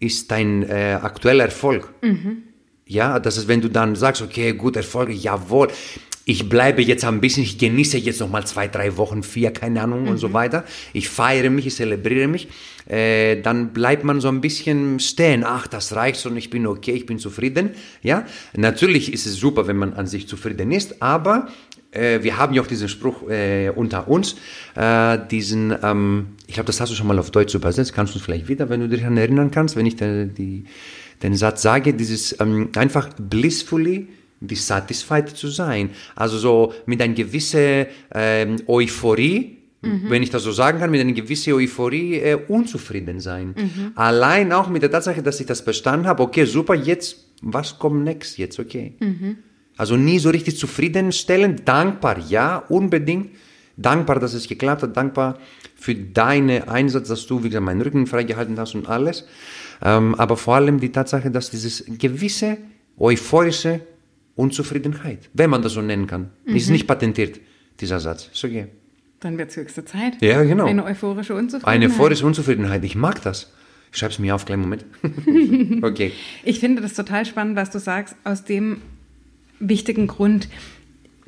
ist 0.00 0.30
dein 0.30 0.62
äh, 0.62 0.98
aktueller 1.00 1.44
Erfolg. 1.44 1.92
Mhm. 2.02 2.42
Ja, 2.86 3.18
das 3.18 3.36
ist, 3.36 3.48
wenn 3.48 3.60
du 3.60 3.68
dann 3.68 3.96
sagst, 3.96 4.22
okay, 4.22 4.52
gut, 4.52 4.76
Erfolg, 4.76 5.10
jawohl, 5.10 5.68
ich 6.28 6.48
bleibe 6.48 6.82
jetzt 6.82 7.04
ein 7.04 7.20
bisschen, 7.20 7.44
ich 7.44 7.56
genieße 7.56 7.98
jetzt 7.98 8.18
noch 8.18 8.28
mal 8.28 8.44
zwei, 8.44 8.66
drei 8.66 8.96
Wochen, 8.96 9.22
vier, 9.22 9.52
keine 9.52 9.80
Ahnung 9.80 10.02
mhm. 10.02 10.08
und 10.08 10.18
so 10.18 10.28
mhm. 10.28 10.32
weiter. 10.34 10.64
Ich 10.92 11.08
feiere 11.08 11.50
mich, 11.50 11.66
ich 11.66 11.76
zelebriere 11.76 12.26
mich. 12.26 12.48
Äh, 12.88 13.40
dann 13.42 13.72
bleibt 13.72 14.02
man 14.02 14.20
so 14.20 14.28
ein 14.28 14.40
bisschen 14.40 14.98
stehen. 14.98 15.44
Ach, 15.44 15.68
das 15.68 15.94
reicht 15.94 16.26
und 16.26 16.36
ich 16.36 16.50
bin 16.50 16.66
okay, 16.66 16.92
ich 16.92 17.06
bin 17.06 17.20
zufrieden. 17.20 17.70
Ja, 18.02 18.26
natürlich 18.56 19.12
ist 19.12 19.26
es 19.26 19.36
super, 19.36 19.68
wenn 19.68 19.76
man 19.76 19.94
an 19.94 20.08
sich 20.08 20.26
zufrieden 20.26 20.72
ist, 20.72 21.00
aber 21.00 21.48
äh, 21.96 22.22
wir 22.22 22.36
haben 22.36 22.54
ja 22.54 22.62
auch 22.62 22.66
diesen 22.66 22.88
Spruch 22.88 23.28
äh, 23.28 23.70
unter 23.70 24.08
uns, 24.08 24.36
äh, 24.74 25.18
diesen, 25.30 25.74
ähm, 25.82 26.28
ich 26.46 26.54
glaube, 26.54 26.66
das 26.66 26.80
hast 26.80 26.90
du 26.90 26.94
schon 26.94 27.06
mal 27.06 27.18
auf 27.18 27.30
Deutsch 27.30 27.54
übersetzt, 27.54 27.94
kannst 27.94 28.14
du 28.14 28.18
es 28.18 28.24
vielleicht 28.24 28.48
wieder, 28.48 28.68
wenn 28.68 28.80
du 28.80 28.88
dich 28.88 29.00
daran 29.00 29.16
erinnern 29.16 29.50
kannst, 29.50 29.76
wenn 29.76 29.86
ich 29.86 29.96
de, 29.96 30.26
die, 30.26 30.64
den 31.22 31.34
Satz 31.34 31.62
sage, 31.62 31.94
dieses 31.94 32.38
ähm, 32.40 32.70
einfach 32.76 33.08
blissfully 33.18 34.08
dissatisfied 34.40 35.30
zu 35.30 35.48
sein. 35.48 35.90
Also 36.14 36.38
so 36.38 36.74
mit 36.84 37.00
einer 37.00 37.14
gewissen 37.14 37.86
ähm, 38.14 38.56
Euphorie, 38.66 39.58
mhm. 39.82 40.10
wenn 40.10 40.22
ich 40.22 40.30
das 40.30 40.42
so 40.42 40.52
sagen 40.52 40.78
kann, 40.78 40.90
mit 40.90 41.00
einer 41.00 41.12
gewissen 41.12 41.54
Euphorie 41.54 42.16
äh, 42.16 42.38
unzufrieden 42.48 43.20
sein. 43.20 43.54
Mhm. 43.56 43.92
Allein 43.94 44.52
auch 44.52 44.68
mit 44.68 44.82
der 44.82 44.90
Tatsache, 44.90 45.22
dass 45.22 45.40
ich 45.40 45.46
das 45.46 45.64
bestanden 45.64 46.06
habe, 46.06 46.22
okay, 46.22 46.44
super, 46.44 46.74
jetzt, 46.74 47.28
was 47.40 47.78
kommt 47.78 48.04
next 48.04 48.36
jetzt, 48.38 48.58
okay. 48.58 48.94
Mhm. 49.00 49.38
Also 49.76 49.96
nie 49.96 50.18
so 50.18 50.30
richtig 50.30 50.56
zufriedenstellend, 50.56 51.68
dankbar, 51.68 52.18
ja, 52.28 52.58
unbedingt. 52.68 53.30
Dankbar, 53.76 54.18
dass 54.20 54.32
es 54.32 54.48
geklappt 54.48 54.82
hat, 54.82 54.96
dankbar 54.96 55.38
für 55.74 55.94
deinen 55.94 56.66
Einsatz, 56.66 57.08
dass 57.08 57.26
du, 57.26 57.44
wie 57.44 57.48
gesagt, 57.48 57.64
meinen 57.64 57.82
Rücken 57.82 58.06
freigehalten 58.06 58.58
hast 58.58 58.74
und 58.74 58.88
alles. 58.88 59.26
Ähm, 59.82 60.14
aber 60.14 60.38
vor 60.38 60.54
allem 60.54 60.80
die 60.80 60.90
Tatsache, 60.90 61.30
dass 61.30 61.50
dieses 61.50 61.84
gewisse 61.86 62.56
euphorische 62.98 63.80
Unzufriedenheit, 64.34 65.28
wenn 65.34 65.50
man 65.50 65.60
das 65.60 65.72
so 65.72 65.82
nennen 65.82 66.06
kann, 66.06 66.30
mhm. 66.46 66.56
ist 66.56 66.70
nicht 66.70 66.86
patentiert, 66.86 67.38
dieser 67.80 68.00
Satz. 68.00 68.30
So 68.32 68.46
okay. 68.46 68.68
Dann 69.20 69.36
wird 69.36 69.50
es 69.50 69.56
höchste 69.56 69.84
Zeit. 69.84 70.22
Ja, 70.22 70.42
genau. 70.42 70.66
Eine 70.66 70.84
euphorische 70.84 71.34
Unzufriedenheit. 71.34 71.74
Eine 71.74 71.86
euphorische 71.86 72.26
Unzufriedenheit. 72.26 72.84
Ich 72.84 72.96
mag 72.96 73.22
das. 73.22 73.52
Ich 73.92 73.98
schreibe 73.98 74.12
es 74.12 74.18
mir 74.18 74.34
auf, 74.34 74.44
kleinen 74.44 74.62
Moment. 74.62 74.84
okay. 75.82 76.12
Ich 76.44 76.60
finde 76.60 76.82
das 76.82 76.94
total 76.94 77.24
spannend, 77.24 77.56
was 77.56 77.70
du 77.70 77.78
sagst, 77.78 78.14
aus 78.24 78.44
dem 78.44 78.82
wichtigen 79.58 80.06
Grund. 80.06 80.48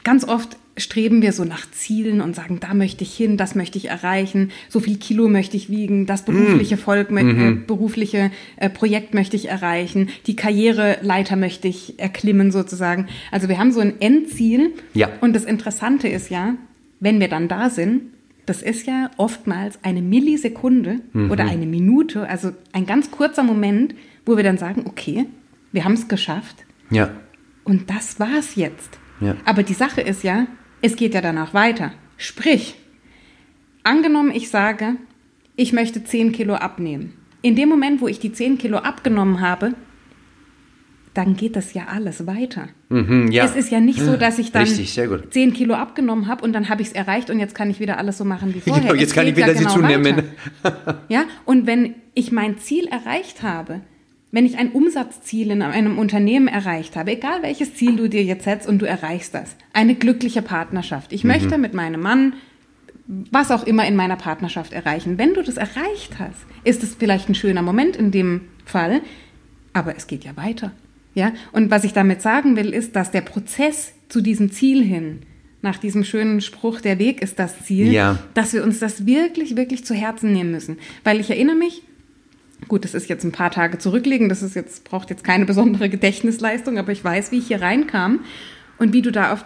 Ganz 0.04 0.24
oft 0.26 0.56
streben 0.76 1.22
wir 1.22 1.32
so 1.32 1.44
nach 1.44 1.68
Zielen 1.72 2.20
und 2.20 2.36
sagen, 2.36 2.60
da 2.60 2.72
möchte 2.72 3.02
ich 3.02 3.12
hin, 3.16 3.36
das 3.36 3.56
möchte 3.56 3.78
ich 3.78 3.86
erreichen, 3.88 4.52
so 4.68 4.78
viel 4.78 4.96
Kilo 4.96 5.28
möchte 5.28 5.56
ich 5.56 5.68
wiegen, 5.70 6.06
das 6.06 6.24
berufliche 6.24 6.76
Mm. 6.76 6.78
Volk, 6.78 7.10
Mhm. 7.10 7.40
äh, 7.40 7.52
berufliche 7.66 8.30
äh, 8.56 8.70
Projekt 8.70 9.12
möchte 9.12 9.34
ich 9.34 9.48
erreichen, 9.48 10.08
die 10.28 10.36
Karriereleiter 10.36 11.34
möchte 11.34 11.66
ich 11.66 11.98
erklimmen 11.98 12.52
sozusagen. 12.52 13.08
Also 13.32 13.48
wir 13.48 13.58
haben 13.58 13.72
so 13.72 13.80
ein 13.80 14.00
Endziel. 14.00 14.72
Ja. 14.94 15.08
Und 15.20 15.34
das 15.34 15.44
Interessante 15.44 16.06
ist 16.06 16.30
ja, 16.30 16.54
wenn 17.00 17.18
wir 17.18 17.28
dann 17.28 17.48
da 17.48 17.70
sind, 17.70 18.02
das 18.46 18.62
ist 18.62 18.86
ja 18.86 19.10
oftmals 19.16 19.80
eine 19.82 20.00
Millisekunde 20.00 21.00
Mhm. 21.12 21.30
oder 21.32 21.44
eine 21.46 21.66
Minute, 21.66 22.28
also 22.28 22.52
ein 22.72 22.86
ganz 22.86 23.10
kurzer 23.10 23.42
Moment, 23.42 23.96
wo 24.24 24.36
wir 24.36 24.44
dann 24.44 24.58
sagen, 24.58 24.84
okay, 24.86 25.26
wir 25.72 25.84
haben 25.84 25.94
es 25.94 26.06
geschafft. 26.06 26.64
Ja. 26.90 27.10
Und 27.68 27.90
das 27.90 28.18
war's 28.18 28.54
jetzt. 28.54 28.98
Ja. 29.20 29.36
Aber 29.44 29.62
die 29.62 29.74
Sache 29.74 30.00
ist 30.00 30.22
ja, 30.24 30.46
es 30.80 30.96
geht 30.96 31.12
ja 31.12 31.20
danach 31.20 31.52
weiter. 31.52 31.92
Sprich, 32.16 32.76
angenommen, 33.84 34.32
ich 34.34 34.48
sage, 34.48 34.96
ich 35.54 35.74
möchte 35.74 36.02
10 36.02 36.32
Kilo 36.32 36.54
abnehmen. 36.54 37.12
In 37.42 37.56
dem 37.56 37.68
Moment, 37.68 38.00
wo 38.00 38.08
ich 38.08 38.18
die 38.18 38.32
10 38.32 38.56
Kilo 38.56 38.78
abgenommen 38.78 39.42
habe, 39.42 39.74
dann 41.12 41.36
geht 41.36 41.56
das 41.56 41.74
ja 41.74 41.88
alles 41.92 42.26
weiter. 42.26 42.68
Mhm, 42.88 43.30
ja. 43.32 43.44
Es 43.44 43.54
ist 43.54 43.70
ja 43.70 43.80
nicht 43.80 44.00
so, 44.00 44.16
dass 44.16 44.38
ich 44.38 44.50
dann 44.50 44.62
Richtig, 44.62 44.92
sehr 44.94 45.08
gut. 45.08 45.30
10 45.30 45.52
Kilo 45.52 45.74
abgenommen 45.74 46.26
habe 46.26 46.44
und 46.44 46.54
dann 46.54 46.70
habe 46.70 46.80
ich 46.80 46.88
es 46.88 46.94
erreicht 46.94 47.28
und 47.28 47.38
jetzt 47.38 47.54
kann 47.54 47.68
ich 47.68 47.80
wieder 47.80 47.98
alles 47.98 48.16
so 48.16 48.24
machen 48.24 48.54
wie 48.54 48.60
vorher. 48.66 48.82
Genau, 48.82 48.94
jetzt 48.94 49.10
Es 49.10 49.14
kann 49.14 49.26
ich 49.26 49.36
wieder 49.36 49.48
ja 49.48 49.54
sie 49.54 49.64
genau 49.64 49.74
zunehmen. 49.74 50.22
Ja, 51.08 51.24
und 51.44 51.66
wenn 51.66 51.96
ich 52.14 52.32
mein 52.32 52.58
Ziel 52.58 52.86
erreicht 52.86 53.42
habe, 53.42 53.82
wenn 54.30 54.44
ich 54.44 54.58
ein 54.58 54.72
Umsatzziel 54.72 55.50
in 55.50 55.62
einem 55.62 55.98
Unternehmen 55.98 56.48
erreicht 56.48 56.96
habe, 56.96 57.12
egal 57.12 57.42
welches 57.42 57.74
Ziel 57.74 57.96
du 57.96 58.08
dir 58.08 58.22
jetzt 58.22 58.44
setzt 58.44 58.68
und 58.68 58.80
du 58.80 58.86
erreichst 58.86 59.34
das, 59.34 59.56
eine 59.72 59.94
glückliche 59.94 60.42
Partnerschaft. 60.42 61.12
Ich 61.12 61.24
möchte 61.24 61.56
mit 61.58 61.74
meinem 61.74 62.00
Mann 62.00 62.34
was 63.08 63.50
auch 63.50 63.66
immer 63.66 63.86
in 63.86 63.96
meiner 63.96 64.16
Partnerschaft 64.16 64.74
erreichen. 64.74 65.16
Wenn 65.16 65.32
du 65.32 65.42
das 65.42 65.56
erreicht 65.56 66.18
hast, 66.18 66.44
ist 66.64 66.82
es 66.82 66.94
vielleicht 66.94 67.28
ein 67.30 67.34
schöner 67.34 67.62
Moment 67.62 67.96
in 67.96 68.10
dem 68.10 68.42
Fall, 68.66 69.00
aber 69.72 69.96
es 69.96 70.06
geht 70.06 70.24
ja 70.24 70.36
weiter. 70.36 70.72
Ja? 71.14 71.32
Und 71.52 71.70
was 71.70 71.84
ich 71.84 71.94
damit 71.94 72.20
sagen 72.20 72.54
will, 72.56 72.74
ist, 72.74 72.94
dass 72.96 73.10
der 73.10 73.22
Prozess 73.22 73.94
zu 74.10 74.20
diesem 74.20 74.52
Ziel 74.52 74.84
hin, 74.84 75.20
nach 75.62 75.78
diesem 75.78 76.04
schönen 76.04 76.40
Spruch, 76.42 76.80
der 76.82 76.98
Weg 76.98 77.22
ist 77.22 77.38
das 77.38 77.64
Ziel, 77.64 77.90
Ja. 77.92 78.18
dass 78.34 78.52
wir 78.52 78.62
uns 78.62 78.78
das 78.78 79.06
wirklich, 79.06 79.56
wirklich 79.56 79.84
zu 79.86 79.94
Herzen 79.94 80.32
nehmen 80.32 80.50
müssen. 80.50 80.76
Weil 81.02 81.18
ich 81.18 81.30
erinnere 81.30 81.56
mich, 81.56 81.82
gut, 82.66 82.84
das 82.84 82.94
ist 82.94 83.08
jetzt 83.08 83.24
ein 83.24 83.32
paar 83.32 83.50
Tage 83.50 83.78
zurückliegen, 83.78 84.28
das 84.28 84.42
ist 84.42 84.54
jetzt, 84.56 84.84
braucht 84.84 85.10
jetzt 85.10 85.22
keine 85.24 85.44
besondere 85.44 85.88
Gedächtnisleistung, 85.88 86.78
aber 86.78 86.92
ich 86.92 87.04
weiß, 87.04 87.30
wie 87.30 87.38
ich 87.38 87.46
hier 87.46 87.60
reinkam 87.62 88.20
und 88.78 88.92
wie 88.92 89.02
du 89.02 89.12
da 89.12 89.32
auf, 89.32 89.44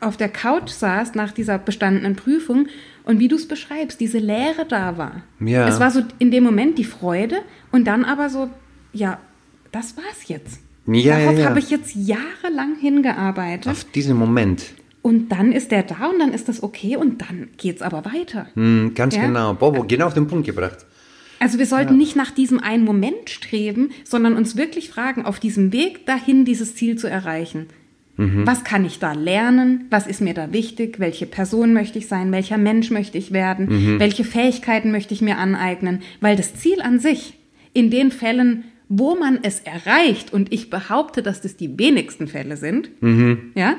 auf 0.00 0.16
der 0.16 0.28
Couch 0.28 0.70
saßt 0.70 1.14
nach 1.14 1.32
dieser 1.32 1.58
bestandenen 1.58 2.16
Prüfung 2.16 2.68
und 3.04 3.18
wie 3.20 3.28
du 3.28 3.36
es 3.36 3.46
beschreibst, 3.46 4.00
diese 4.00 4.18
Leere 4.18 4.64
da 4.66 4.96
war. 4.96 5.22
Ja. 5.40 5.68
Es 5.68 5.78
war 5.78 5.90
so 5.90 6.02
in 6.18 6.30
dem 6.30 6.44
Moment 6.44 6.78
die 6.78 6.84
Freude 6.84 7.36
und 7.70 7.84
dann 7.86 8.04
aber 8.04 8.30
so, 8.30 8.48
ja, 8.92 9.18
das 9.72 9.96
war's 9.96 10.28
jetzt. 10.28 10.60
Ja, 10.86 11.18
Darauf 11.18 11.34
ja, 11.34 11.40
ja. 11.40 11.48
habe 11.48 11.58
ich 11.58 11.70
jetzt 11.70 11.94
jahrelang 11.94 12.76
hingearbeitet. 12.78 13.68
Auf 13.70 13.84
diesen 13.84 14.16
Moment. 14.16 14.64
Und 15.00 15.30
dann 15.30 15.52
ist 15.52 15.70
der 15.70 15.82
da 15.82 16.06
und 16.06 16.18
dann 16.18 16.32
ist 16.32 16.48
das 16.48 16.62
okay 16.62 16.96
und 16.96 17.20
dann 17.20 17.48
geht's 17.58 17.82
aber 17.82 18.04
weiter. 18.06 18.46
Hm, 18.54 18.92
ganz 18.94 19.16
Ja? 19.16 19.26
genau. 19.26 19.54
Bobo, 19.54 19.84
genau 19.84 20.06
auf 20.06 20.14
den 20.14 20.26
Punkt 20.26 20.46
gebracht. 20.46 20.86
Also 21.40 21.58
wir 21.58 21.66
sollten 21.66 21.96
nicht 21.96 22.16
nach 22.16 22.30
diesem 22.30 22.60
einen 22.60 22.84
Moment 22.84 23.28
streben, 23.28 23.90
sondern 24.04 24.36
uns 24.36 24.56
wirklich 24.56 24.88
fragen, 24.88 25.24
auf 25.24 25.40
diesem 25.40 25.72
Weg 25.72 26.06
dahin 26.06 26.44
dieses 26.44 26.74
Ziel 26.74 26.96
zu 26.96 27.08
erreichen. 27.08 27.66
Was 28.16 28.62
kann 28.62 28.84
ich 28.84 29.00
da 29.00 29.12
lernen? 29.12 29.86
Was 29.90 30.06
ist 30.06 30.20
mir 30.20 30.34
da 30.34 30.52
wichtig? 30.52 31.00
Welche 31.00 31.26
Person 31.26 31.72
möchte 31.72 31.98
ich 31.98 32.06
sein? 32.06 32.30
Welcher 32.30 32.58
Mensch 32.58 32.92
möchte 32.92 33.18
ich 33.18 33.32
werden? 33.32 33.98
Welche 33.98 34.22
Fähigkeiten 34.22 34.92
möchte 34.92 35.14
ich 35.14 35.20
mir 35.20 35.36
aneignen? 35.36 36.00
Weil 36.20 36.36
das 36.36 36.54
Ziel 36.54 36.80
an 36.80 37.00
sich, 37.00 37.34
in 37.72 37.90
den 37.90 38.12
Fällen, 38.12 38.64
wo 38.88 39.16
man 39.16 39.40
es 39.42 39.58
erreicht, 39.60 40.32
und 40.32 40.52
ich 40.52 40.70
behaupte, 40.70 41.22
dass 41.22 41.40
das 41.40 41.56
die 41.56 41.76
wenigsten 41.76 42.28
Fälle 42.28 42.56
sind, 42.56 42.88
ja, 43.56 43.74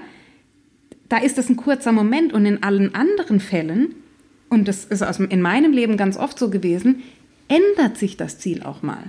da 1.07 1.17
ist 1.17 1.37
das 1.37 1.49
ein 1.49 1.55
kurzer 1.55 1.93
Moment 1.93 2.33
und 2.33 2.45
in 2.45 2.61
allen 2.61 2.93
anderen 2.93 3.39
Fällen, 3.39 3.95
und 4.49 4.67
das 4.67 4.83
ist 4.83 5.01
aus, 5.01 5.19
in 5.19 5.41
meinem 5.41 5.71
Leben 5.71 5.95
ganz 5.95 6.17
oft 6.17 6.37
so 6.37 6.49
gewesen, 6.49 7.03
ändert 7.47 7.97
sich 7.97 8.17
das 8.17 8.39
Ziel 8.39 8.63
auch 8.63 8.81
mal. 8.83 9.03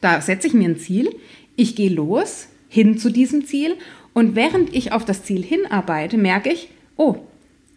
Da 0.00 0.20
setze 0.20 0.46
ich 0.46 0.54
mir 0.54 0.68
ein 0.68 0.78
Ziel, 0.78 1.10
ich 1.56 1.76
gehe 1.76 1.90
los 1.90 2.48
hin 2.68 2.98
zu 2.98 3.10
diesem 3.10 3.44
Ziel 3.46 3.74
und 4.14 4.34
während 4.36 4.74
ich 4.74 4.92
auf 4.92 5.04
das 5.04 5.22
Ziel 5.24 5.42
hinarbeite, 5.42 6.16
merke 6.18 6.50
ich, 6.50 6.70
oh, 6.96 7.16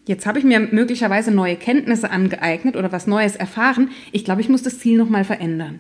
jetzt 0.08 0.26
habe 0.26 0.40
ich 0.40 0.46
mir 0.46 0.60
möglicherweise 0.60 1.32
neue 1.32 1.56
Kenntnisse 1.56 2.10
angeeignet 2.10 2.76
oder 2.76 2.92
was 2.92 3.08
Neues 3.08 3.36
erfahren. 3.36 3.90
Ich 4.12 4.24
glaube, 4.26 4.42
ich 4.42 4.50
muss 4.50 4.64
das 4.64 4.80
Ziel 4.80 4.98
nochmal 4.98 5.24
verändern. 5.26 5.80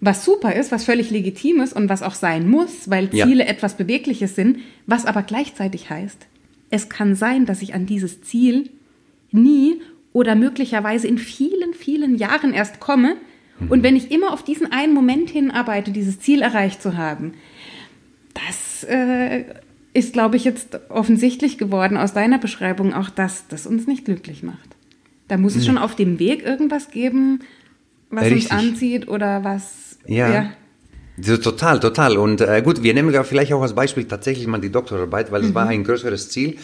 Was 0.00 0.24
super 0.24 0.54
ist, 0.54 0.72
was 0.72 0.84
völlig 0.84 1.10
legitim 1.10 1.60
ist 1.60 1.72
und 1.74 1.88
was 1.88 2.02
auch 2.02 2.14
sein 2.14 2.48
muss, 2.48 2.90
weil 2.90 3.08
Ja. 3.12 3.26
Ziele 3.26 3.46
etwas 3.46 3.76
Bewegliches 3.76 4.34
sind, 4.34 4.58
was 4.86 5.06
aber 5.06 5.22
gleichzeitig 5.22 5.90
heißt, 5.90 6.26
es 6.70 6.88
kann 6.88 7.14
sein, 7.14 7.46
dass 7.46 7.62
ich 7.62 7.74
an 7.74 7.86
dieses 7.86 8.22
Ziel 8.22 8.70
nie 9.30 9.80
oder 10.12 10.34
möglicherweise 10.34 11.06
in 11.06 11.18
vielen, 11.18 11.74
vielen 11.74 12.16
Jahren 12.16 12.52
erst 12.52 12.80
komme. 12.80 13.16
Und 13.68 13.82
wenn 13.82 13.96
ich 13.96 14.10
immer 14.10 14.32
auf 14.32 14.42
diesen 14.42 14.72
einen 14.72 14.92
Moment 14.92 15.30
hinarbeite, 15.30 15.92
dieses 15.92 16.18
Ziel 16.20 16.42
erreicht 16.42 16.82
zu 16.82 16.96
haben, 16.96 17.34
das 18.34 18.84
äh, 18.84 19.44
ist, 19.94 20.12
glaube 20.12 20.36
ich, 20.36 20.44
jetzt 20.44 20.78
offensichtlich 20.88 21.58
geworden 21.58 21.96
aus 21.96 22.12
deiner 22.12 22.38
Beschreibung 22.38 22.94
auch, 22.94 23.10
dass 23.10 23.46
das 23.48 23.66
uns 23.66 23.86
nicht 23.86 24.04
glücklich 24.04 24.42
macht. 24.42 24.76
Da 25.28 25.36
muss 25.36 25.54
es 25.54 25.64
schon 25.64 25.78
auf 25.78 25.94
dem 25.94 26.18
Weg 26.18 26.44
irgendwas 26.44 26.90
geben, 26.90 27.40
was 28.10 28.24
Richtig. 28.24 28.50
uns 28.50 28.50
anzieht 28.50 29.08
oder 29.08 29.44
was. 29.44 29.98
Ja. 30.06 30.52
So, 31.20 31.36
total, 31.36 31.78
total. 31.78 32.16
Und 32.16 32.40
äh, 32.40 32.62
gut, 32.62 32.82
wir 32.82 32.94
nehmen 32.94 33.12
ja 33.12 33.22
vielleicht 33.22 33.52
auch 33.52 33.62
als 33.62 33.74
Beispiel 33.74 34.04
tatsächlich 34.04 34.46
mal 34.46 34.60
die 34.60 34.72
Doktorarbeit, 34.72 35.30
weil 35.30 35.44
es 35.44 35.54
war 35.54 35.68
ein 35.68 35.84
größeres 35.84 36.30
Ziel 36.30 36.56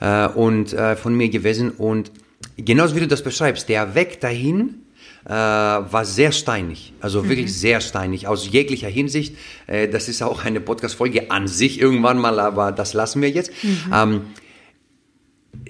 äh, 0.00 0.28
und 0.28 0.72
äh, 0.72 0.96
von 0.96 1.16
mir 1.16 1.28
gewesen. 1.28 1.70
Und 1.70 2.10
genauso 2.58 2.96
wie 2.96 3.00
du 3.00 3.08
das 3.08 3.22
beschreibst, 3.22 3.68
der 3.68 3.94
Weg 3.94 4.20
dahin 4.20 4.82
äh, 5.24 5.30
war 5.30 6.04
sehr 6.04 6.32
steinig, 6.32 6.92
also 7.00 7.28
wirklich 7.28 7.54
sehr 7.54 7.80
steinig 7.80 8.26
aus 8.26 8.50
jeglicher 8.50 8.88
Hinsicht. 8.88 9.36
Äh, 9.66 9.88
das 9.88 10.08
ist 10.08 10.22
auch 10.22 10.44
eine 10.44 10.60
Podcast-Folge 10.60 11.30
an 11.30 11.48
sich 11.48 11.80
irgendwann 11.80 12.18
mal, 12.18 12.38
aber 12.40 12.72
das 12.72 12.94
lassen 12.94 13.22
wir 13.22 13.30
jetzt. 13.30 13.52
Ähm, 13.92 14.22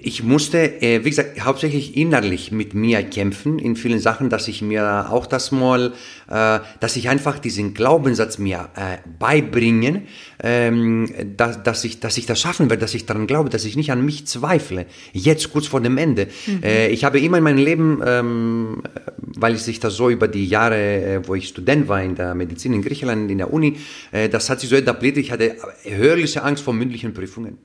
ich 0.01 0.23
musste, 0.23 0.81
äh, 0.81 1.03
wie 1.03 1.09
gesagt, 1.09 1.43
hauptsächlich 1.43 1.97
innerlich 1.97 2.51
mit 2.51 2.73
mir 2.73 3.03
kämpfen 3.03 3.59
in 3.59 3.75
vielen 3.75 3.99
Sachen, 3.99 4.29
dass 4.29 4.47
ich 4.47 4.61
mir 4.61 5.07
auch 5.09 5.25
das 5.25 5.51
mal, 5.51 5.93
äh, 6.29 6.59
dass 6.79 6.95
ich 6.95 7.09
einfach 7.09 7.39
diesen 7.39 7.73
Glaubenssatz 7.73 8.37
mir 8.37 8.69
äh, 8.75 8.97
beibringen, 9.19 10.03
ähm, 10.41 11.09
dass, 11.35 11.63
dass, 11.63 11.83
ich, 11.83 11.99
dass 11.99 12.17
ich 12.17 12.25
das 12.25 12.39
schaffen 12.39 12.69
werde, 12.69 12.81
dass 12.81 12.93
ich 12.93 13.05
daran 13.05 13.27
glaube, 13.27 13.49
dass 13.49 13.65
ich 13.65 13.75
nicht 13.75 13.91
an 13.91 14.03
mich 14.03 14.25
zweifle. 14.27 14.85
Jetzt 15.11 15.51
kurz 15.51 15.67
vor 15.67 15.81
dem 15.81 15.97
Ende. 15.97 16.27
Äh, 16.63 16.89
ich 16.89 17.03
habe 17.03 17.19
immer 17.19 17.37
in 17.37 17.43
meinem 17.43 17.63
Leben, 17.63 18.01
ähm, 18.05 18.83
weil 19.17 19.55
ich 19.55 19.61
sich 19.63 19.79
das 19.79 19.95
so 19.95 20.09
über 20.09 20.27
die 20.27 20.45
Jahre, 20.45 20.77
äh, 20.77 21.27
wo 21.27 21.35
ich 21.35 21.49
Student 21.49 21.87
war 21.87 22.01
in 22.01 22.15
der 22.15 22.35
Medizin 22.35 22.73
in 22.73 22.81
Griechenland, 22.81 23.29
in 23.29 23.37
der 23.37 23.51
Uni, 23.53 23.77
äh, 24.11 24.29
das 24.29 24.49
hat 24.49 24.59
sich 24.59 24.69
so 24.69 24.75
etabliert, 24.75 25.17
ich 25.17 25.31
hatte 25.31 25.55
hörliche 25.83 26.43
Angst 26.43 26.63
vor 26.63 26.73
mündlichen 26.73 27.13
Prüfungen. 27.13 27.57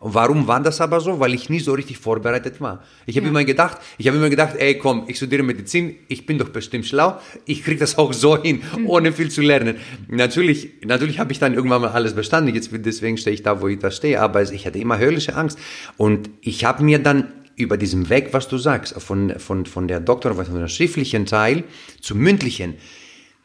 Und 0.00 0.14
warum 0.14 0.46
war 0.46 0.60
das 0.60 0.80
aber 0.80 1.00
so? 1.00 1.20
Weil 1.20 1.34
ich 1.34 1.48
nie 1.48 1.60
so 1.60 1.75
richtig 1.76 1.98
vorbereitet 1.98 2.60
war. 2.60 2.82
Ich 3.06 3.16
habe 3.16 3.28
immer 3.28 3.44
gedacht, 3.44 3.78
ich 3.98 4.08
habe 4.08 4.16
immer 4.16 4.30
gedacht, 4.30 4.56
ey 4.58 4.78
komm, 4.78 5.04
ich 5.06 5.16
studiere 5.16 5.42
Medizin, 5.42 5.96
ich 6.08 6.26
bin 6.26 6.38
doch 6.38 6.48
bestimmt 6.48 6.86
schlau, 6.86 7.20
ich 7.44 7.62
kriege 7.62 7.78
das 7.78 7.98
auch 7.98 8.12
so 8.12 8.42
hin, 8.42 8.62
ohne 8.86 9.12
viel 9.12 9.30
zu 9.30 9.42
lernen. 9.42 9.76
Natürlich, 10.08 10.70
natürlich 10.84 11.18
habe 11.18 11.32
ich 11.32 11.38
dann 11.38 11.54
irgendwann 11.54 11.82
mal 11.82 11.90
alles 11.90 12.14
bestanden, 12.14 12.54
jetzt 12.54 12.70
deswegen 12.72 13.18
stehe 13.18 13.34
ich 13.34 13.42
da, 13.42 13.60
wo 13.60 13.68
ich 13.68 13.78
da 13.78 13.90
stehe, 13.90 14.20
aber 14.20 14.42
ich 14.42 14.66
hatte 14.66 14.78
immer 14.78 14.98
höllische 14.98 15.36
Angst 15.36 15.58
und 15.96 16.30
ich 16.40 16.64
habe 16.64 16.82
mir 16.82 16.98
dann 16.98 17.32
über 17.56 17.76
diesen 17.76 18.10
Weg, 18.10 18.28
was 18.32 18.48
du 18.48 18.58
sagst, 18.58 19.00
von, 19.00 19.38
von, 19.38 19.64
von 19.66 19.88
der 19.88 20.00
Doktor, 20.00 20.34
von 20.34 20.60
der 20.60 20.68
schriftlichen 20.68 21.26
Teil 21.26 21.64
zum 22.00 22.18
mündlichen, 22.18 22.74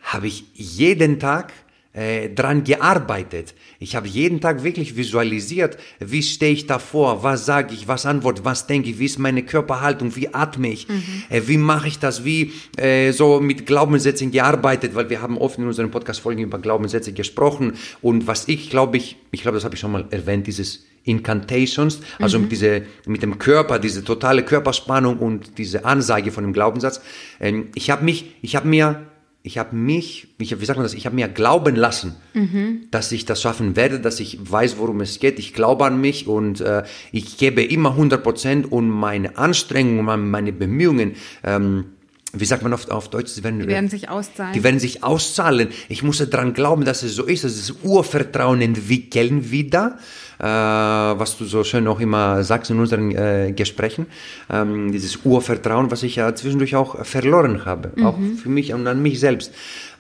habe 0.02 0.28
ich 0.28 0.46
jeden 0.54 1.20
Tag 1.20 1.54
äh, 1.94 2.30
dran 2.30 2.64
gearbeitet. 2.64 3.54
Ich 3.80 3.96
habe 3.96 4.08
jeden 4.08 4.40
Tag 4.40 4.64
wirklich 4.64 4.96
visualisiert, 4.96 5.78
wie 6.00 6.24
stehe 6.24 6.54
ich 6.54 6.68
davor, 6.68 7.24
was 7.24 7.46
sage 7.46 7.74
ich, 7.74 7.88
was 7.88 8.06
antworte, 8.06 8.46
was 8.46 8.68
denke 8.68 8.90
ich, 8.90 9.00
wie 9.00 9.06
ist 9.06 9.20
meine 9.20 9.44
Körperhaltung, 9.44 10.16
wie 10.16 10.34
atme 10.34 10.72
ich, 10.72 10.88
äh, 11.30 11.42
wie 11.46 11.58
mache 11.58 11.88
ich 11.88 12.00
das, 12.00 12.24
wie 12.24 12.54
äh, 12.78 13.12
so 13.12 13.40
mit 13.40 13.66
Glaubenssätzen 13.66 14.32
gearbeitet, 14.32 14.96
weil 14.96 15.10
wir 15.10 15.22
haben 15.22 15.38
oft 15.38 15.58
in 15.58 15.68
unseren 15.68 15.92
Podcast-Folgen 15.92 16.44
über 16.44 16.60
Glaubenssätze 16.60 17.14
gesprochen 17.14 17.74
und 18.02 18.28
was 18.28 18.48
ich 18.48 18.70
glaube 18.70 18.98
ich, 18.98 19.18
ich 19.32 19.42
glaube, 19.42 19.58
das 19.58 19.66
habe 19.66 19.76
ich 19.76 19.82
schon 19.82 19.92
mal 19.92 20.06
erwähnt, 20.12 20.48
dieses 20.48 20.86
Incantations, 21.04 22.00
also 22.20 22.38
mit, 22.38 22.52
diese, 22.52 22.84
mit 23.08 23.24
dem 23.24 23.40
Körper, 23.40 23.80
diese 23.80 24.04
totale 24.04 24.44
Körperspannung 24.44 25.18
und 25.18 25.58
diese 25.58 25.84
Ansage 25.84 26.32
von 26.32 26.44
dem 26.44 26.54
Glaubenssatz. 26.54 27.02
Ähm, 27.40 27.70
ich 27.74 27.90
habe 27.90 28.06
mich, 28.06 28.36
ich 28.42 28.56
habe 28.56 28.68
mir 28.68 29.08
ich 29.44 29.58
habe 29.58 29.76
mich, 29.76 30.28
ich, 30.38 30.60
wie 30.60 30.66
sagt 30.66 30.78
man 30.78 30.84
das, 30.84 30.94
ich 30.94 31.06
habe 31.06 31.16
mir 31.16 31.28
glauben 31.28 31.76
lassen, 31.76 32.16
mhm. 32.34 32.88
dass 32.92 33.12
ich 33.12 33.26
das 33.26 33.42
schaffen 33.42 33.76
werde, 33.76 34.00
dass 34.00 34.20
ich 34.20 34.38
weiß, 34.40 34.78
worum 34.78 35.02
es 35.02 35.20
geht. 35.20 35.40
Ich 35.40 35.54
glaube 35.54 35.86
an 35.86 36.00
mich 36.00 36.28
und 36.28 36.62
äh, 36.62 36.84
ich 37.12 37.38
gebe 37.38 37.64
immer 37.64 37.92
100 37.92 38.22
Prozent 38.22 38.72
und 38.72 38.90
meine 38.90 39.38
Anstrengungen, 39.38 40.30
meine 40.30 40.54
Bemühungen, 40.54 41.14
ähm, 41.44 41.86
wie 42.34 42.46
sagt 42.46 42.64
man 42.64 42.74
auf, 42.74 42.90
auf 42.90 43.10
Deutsch? 43.10 43.36
Die 43.36 43.44
werden, 43.44 43.60
die 43.60 43.68
werden 43.68 43.90
sich 43.90 44.10
auszahlen. 44.10 44.54
Die 44.54 44.64
werden 44.64 44.80
sich 44.80 45.04
auszahlen. 45.04 45.70
Ich 45.90 46.02
muss 46.04 46.18
daran 46.30 46.54
glauben, 46.54 46.86
dass 46.86 47.04
es 47.04 47.16
so 47.16 47.26
ist, 47.26 47.44
das 47.44 47.74
Urvertrauen 47.84 48.62
entwickeln 48.62 49.52
wieder, 49.52 49.98
äh, 50.40 50.44
was 50.44 51.38
du 51.38 51.46
so 51.46 51.64
schön 51.64 51.88
auch 51.88 52.00
immer 52.00 52.44
sagst 52.44 52.72
in 52.72 52.80
unseren 52.80 53.12
äh, 53.12 53.54
Gesprächen, 53.56 54.08
ähm, 54.50 54.92
dieses 54.92 55.26
Urvertrauen, 55.26 55.92
was 55.92 56.04
ich 56.04 56.16
ja 56.16 56.34
zwischendurch 56.34 56.76
auch 56.76 57.06
verloren 57.06 57.66
habe, 57.66 57.92
mhm. 57.96 58.06
auch 58.06 58.18
für 58.42 58.50
mich 58.50 58.74
und 58.74 58.88
an 58.88 59.02
mich 59.02 59.20
selbst. 59.20 59.54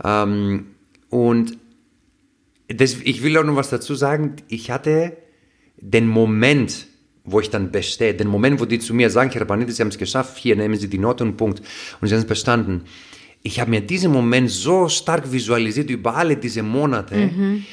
Ähm, 0.03 0.67
und 1.09 1.57
das, 2.69 2.95
ich 3.03 3.23
will 3.23 3.37
auch 3.37 3.43
noch 3.43 3.57
was 3.57 3.69
dazu 3.69 3.95
sagen, 3.95 4.37
ich 4.47 4.71
hatte 4.71 5.17
den 5.77 6.07
Moment, 6.07 6.87
wo 7.23 7.39
ich 7.39 7.49
dann 7.49 7.71
bestehe, 7.71 8.13
den 8.13 8.27
Moment, 8.27 8.59
wo 8.59 8.65
die 8.65 8.79
zu 8.79 8.93
mir 8.93 9.09
sagen, 9.09 9.31
Herr 9.31 9.45
Banit, 9.45 9.71
Sie 9.71 9.81
haben 9.81 9.89
es 9.89 9.97
geschafft, 9.97 10.37
hier 10.37 10.55
nehmen 10.55 10.75
Sie 10.75 10.87
die 10.87 10.97
Note 10.97 11.23
und 11.23 11.37
Punkt 11.37 11.61
und 11.99 12.07
Sie 12.07 12.13
haben 12.13 12.21
es 12.21 12.27
bestanden. 12.27 12.83
Ich 13.43 13.59
habe 13.59 13.71
mir 13.71 13.81
diesen 13.81 14.11
Moment 14.11 14.49
so 14.49 14.87
stark 14.87 15.31
visualisiert 15.31 15.89
über 15.89 16.15
alle 16.15 16.37
diese 16.37 16.63
Monate 16.63 17.15
mhm. 17.15 17.65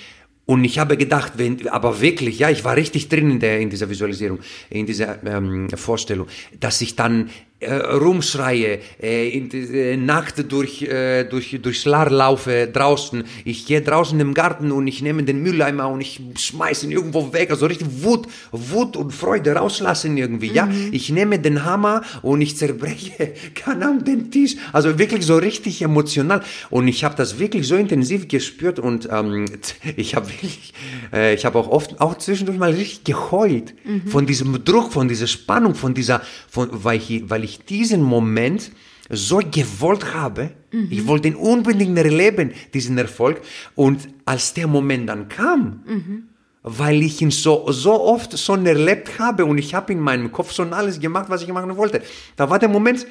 und 0.47 0.65
ich 0.65 0.79
habe 0.79 0.97
gedacht, 0.97 1.33
wenn, 1.37 1.69
aber 1.69 2.01
wirklich, 2.01 2.39
ja, 2.39 2.51
ich 2.51 2.65
war 2.65 2.77
richtig 2.77 3.09
drin 3.09 3.31
in, 3.31 3.41
der, 3.41 3.61
in 3.61 3.71
dieser 3.71 3.89
Visualisierung, 3.89 4.39
in 4.71 4.87
dieser 4.87 5.23
ähm, 5.27 5.69
Vorstellung, 5.75 6.27
dass 6.59 6.81
ich 6.81 6.97
dann 6.97 7.31
äh, 7.61 7.75
rumschreie, 7.75 8.79
äh, 9.03 9.31
in 9.31 9.49
die 9.49 9.59
äh, 9.59 9.97
Nacht 9.97 10.51
durch, 10.53 10.83
äh, 10.83 11.25
durch, 11.25 11.59
durchs 11.61 11.85
Lar 11.87 12.09
laufe 12.09 12.69
draußen. 12.73 13.25
Ich 13.45 13.67
gehe 13.67 13.83
draußen 13.83 14.19
im 14.21 14.33
Garten 14.33 14.71
und 14.71 14.87
ich 14.87 15.03
nehme 15.03 15.25
den 15.25 15.43
Mülleimer 15.43 15.89
und 15.89 16.01
ich 16.01 16.21
schmeiße 16.37 16.87
ihn 16.87 16.93
irgendwo 16.93 17.33
weg. 17.33 17.51
Also 17.51 17.67
richtig 17.67 17.89
Wut, 18.05 18.29
Wut 18.53 18.97
und 18.97 19.13
Freude 19.13 19.55
rauslassen 19.55 20.17
irgendwie. 20.17 20.51
Mhm. 20.51 20.55
Ja, 20.55 20.69
ich 20.93 21.11
nehme 21.11 21.41
den 21.41 21.65
Hammer 21.65 22.03
und 22.23 22.41
ich 22.43 22.57
zerbreche, 22.57 23.35
keine 23.57 23.87
Ahnung, 23.87 24.05
den 24.05 24.31
Tisch. 24.31 24.55
Also 24.73 24.97
wirklich 24.97 25.27
so 25.27 25.37
richtig 25.37 25.83
emotional. 25.83 26.43
Und 26.71 26.87
ich 26.87 27.03
habe 27.03 27.17
das 27.17 27.41
wirklich 27.41 27.67
so 27.67 27.75
intensiv 27.75 28.29
gespürt 28.29 28.79
und 28.79 29.09
ähm, 29.11 29.47
ich 29.97 30.15
habe 30.15 30.29
wirklich, 30.29 30.75
äh, 31.13 31.35
ich 31.35 31.45
habe 31.45 31.59
auch 31.59 31.69
oft, 31.69 32.01
auch 32.01 32.17
zwischendurch 32.19 32.59
mal 32.59 32.71
richtig 32.71 33.03
geheult 33.03 33.75
mhm. 33.85 34.07
von 34.07 34.27
diesem 34.27 34.65
Druck, 34.65 34.93
von 34.93 35.09
dieser 35.09 35.27
Spannung, 35.27 35.75
von 35.75 35.93
dieser, 35.93 36.23
von, 36.49 36.69
weil 36.71 36.99
ich, 36.99 37.29
weil 37.29 37.43
ich 37.43 37.48
ich 37.49 37.65
diesen 37.65 38.03
Moment 38.03 38.71
so 39.09 39.39
gewollt 39.39 40.15
habe. 40.15 40.51
Mhm. 40.71 40.89
Ich 40.91 41.07
wollte 41.07 41.29
ihn 41.29 41.35
unbedingt 41.35 41.97
erleben, 41.97 42.53
diesen 42.75 42.99
Erfolg. 42.99 43.41
Und 43.75 44.09
als 44.25 44.55
der 44.55 44.67
Moment 44.67 45.09
dann 45.09 45.29
kam, 45.29 45.83
mhm. 45.87 46.29
weil 46.63 47.03
ich 47.03 47.21
ihn 47.23 47.31
so, 47.31 47.71
so 47.73 48.01
oft 48.03 48.39
schon 48.39 48.67
erlebt 48.67 49.19
habe 49.19 49.45
und 49.45 49.59
ich 49.59 49.75
habe 49.75 49.93
in 49.93 50.01
meinem 50.01 50.31
Kopf 50.31 50.53
schon 50.53 50.73
alles 50.73 51.01
gemacht, 51.01 51.27
was 51.29 51.43
ich 51.43 51.49
machen 51.49 51.77
wollte, 51.77 52.03
da 52.37 52.51
war 52.51 52.59
der 52.59 52.69
Moment 52.69 53.07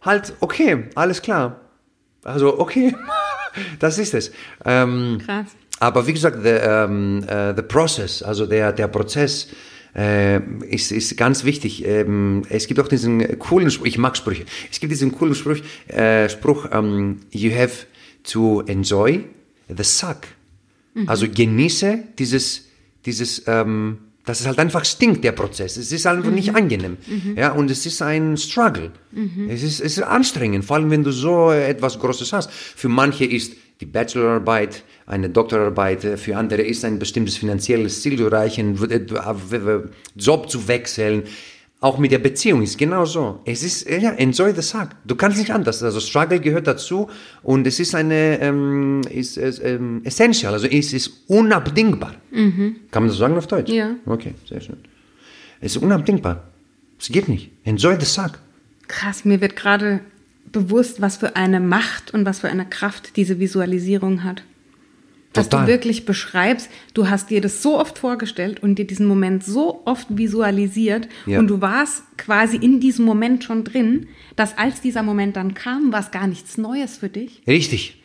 halt, 0.00 0.34
okay, 0.40 0.88
alles 0.94 1.20
klar. 1.20 1.60
Also, 2.24 2.58
okay, 2.58 2.94
das 3.78 3.98
ist 3.98 4.14
es. 4.14 4.32
Ähm, 4.64 5.20
Krass. 5.24 5.48
Aber 5.80 6.06
wie 6.06 6.12
gesagt, 6.12 6.38
the, 6.44 6.54
um, 6.64 7.18
uh, 7.24 7.52
the 7.56 7.62
process, 7.62 8.22
also 8.22 8.46
der, 8.46 8.72
der 8.72 8.86
Prozess, 8.86 9.48
äh, 9.94 10.40
ist, 10.68 10.92
ist 10.92 11.16
ganz 11.16 11.44
wichtig. 11.44 11.84
Ähm, 11.84 12.42
es 12.48 12.66
gibt 12.66 12.80
auch 12.80 12.88
diesen 12.88 13.38
coolen 13.38 13.70
Spruch, 13.70 13.86
ich 13.86 13.98
mag 13.98 14.16
Sprüche, 14.16 14.44
es 14.70 14.80
gibt 14.80 14.92
diesen 14.92 15.12
coolen 15.12 15.34
Spruch, 15.34 15.58
äh, 15.88 16.28
Spruch 16.28 16.64
um, 16.66 16.72
ähm, 16.72 17.20
you 17.30 17.52
have 17.52 17.86
to 18.24 18.62
enjoy 18.62 19.24
the 19.68 19.84
suck. 19.84 20.20
Mhm. 20.94 21.08
Also 21.08 21.26
genieße 21.28 22.04
dieses, 22.18 22.68
dieses 23.04 23.42
ähm, 23.46 23.98
dass 24.24 24.40
es 24.40 24.46
halt 24.46 24.58
einfach 24.58 24.84
stinkt, 24.84 25.24
der 25.24 25.32
Prozess. 25.32 25.76
Es 25.76 25.90
ist 25.90 26.06
einfach 26.06 26.28
mhm. 26.28 26.34
nicht 26.34 26.54
angenehm. 26.54 26.96
Mhm. 27.06 27.36
Ja, 27.36 27.52
und 27.52 27.70
es 27.70 27.86
ist 27.86 28.00
ein 28.02 28.36
Struggle. 28.36 28.92
Mhm. 29.10 29.48
Es, 29.50 29.62
ist, 29.62 29.80
es 29.80 29.98
ist 29.98 30.04
anstrengend, 30.04 30.64
vor 30.64 30.76
allem 30.76 30.90
wenn 30.90 31.02
du 31.02 31.10
so 31.10 31.50
etwas 31.50 31.98
Großes 31.98 32.32
hast. 32.32 32.50
Für 32.50 32.88
manche 32.88 33.24
ist 33.24 33.54
die 33.82 33.86
Bachelorarbeit, 33.86 34.84
eine 35.06 35.28
Doktorarbeit, 35.28 36.04
äh, 36.04 36.16
für 36.16 36.36
andere 36.36 36.62
ist 36.62 36.84
ein 36.84 36.98
bestimmtes 36.98 37.36
finanzielles 37.36 38.00
Ziel 38.00 38.16
zu 38.16 38.26
erreichen, 38.26 38.78
äh, 38.90 39.80
Job 40.16 40.48
zu 40.48 40.68
wechseln. 40.68 41.24
Auch 41.80 41.98
mit 41.98 42.12
der 42.12 42.20
Beziehung 42.20 42.62
ist 42.62 42.78
genau 42.78 43.04
so. 43.04 43.40
Es 43.44 43.64
ist, 43.64 43.90
ja, 43.90 44.12
enjoy 44.12 44.54
the 44.54 44.62
suck. 44.62 44.90
Du 45.04 45.16
kannst 45.16 45.36
nicht 45.36 45.50
anders. 45.50 45.82
Also 45.82 45.98
Struggle 45.98 46.38
gehört 46.38 46.68
dazu 46.68 47.10
und 47.42 47.66
es 47.66 47.80
ist 47.80 47.96
eine, 47.96 48.40
ähm, 48.40 49.00
ist, 49.10 49.36
ist 49.36 49.60
ähm, 49.64 50.00
essential, 50.04 50.52
also 50.52 50.68
es 50.68 50.92
ist 50.92 51.10
unabdingbar. 51.26 52.14
Mhm. 52.30 52.76
Kann 52.92 53.02
man 53.02 53.08
das 53.10 53.18
sagen 53.18 53.36
auf 53.36 53.48
Deutsch? 53.48 53.72
Ja. 53.72 53.96
Okay, 54.06 54.34
sehr 54.48 54.60
schön. 54.60 54.76
Es 55.60 55.74
ist 55.74 55.82
unabdingbar. 55.82 56.44
Es 57.00 57.08
geht 57.08 57.28
nicht. 57.28 57.50
Enjoy 57.64 57.96
the 57.98 58.06
suck. 58.06 58.38
Krass, 58.86 59.24
mir 59.24 59.40
wird 59.40 59.56
gerade 59.56 60.02
bewusst, 60.50 61.00
was 61.00 61.16
für 61.16 61.36
eine 61.36 61.60
Macht 61.60 62.12
und 62.12 62.24
was 62.26 62.40
für 62.40 62.48
eine 62.48 62.66
Kraft 62.66 63.16
diese 63.16 63.38
Visualisierung 63.38 64.24
hat. 64.24 64.42
Dass 65.32 65.48
Total. 65.48 65.64
du 65.64 65.72
wirklich 65.72 66.04
beschreibst, 66.04 66.68
du 66.92 67.08
hast 67.08 67.30
dir 67.30 67.40
das 67.40 67.62
so 67.62 67.78
oft 67.78 67.98
vorgestellt 67.98 68.62
und 68.62 68.74
dir 68.74 68.86
diesen 68.86 69.06
Moment 69.06 69.42
so 69.42 69.80
oft 69.86 70.06
visualisiert 70.10 71.08
ja. 71.24 71.38
und 71.38 71.48
du 71.48 71.62
warst 71.62 72.02
quasi 72.18 72.58
in 72.58 72.80
diesem 72.80 73.06
Moment 73.06 73.42
schon 73.42 73.64
drin, 73.64 74.08
dass 74.36 74.58
als 74.58 74.82
dieser 74.82 75.02
Moment 75.02 75.36
dann 75.36 75.54
kam, 75.54 75.90
war 75.90 76.00
es 76.00 76.10
gar 76.10 76.26
nichts 76.26 76.58
Neues 76.58 76.98
für 76.98 77.08
dich. 77.08 77.42
Richtig. 77.46 78.02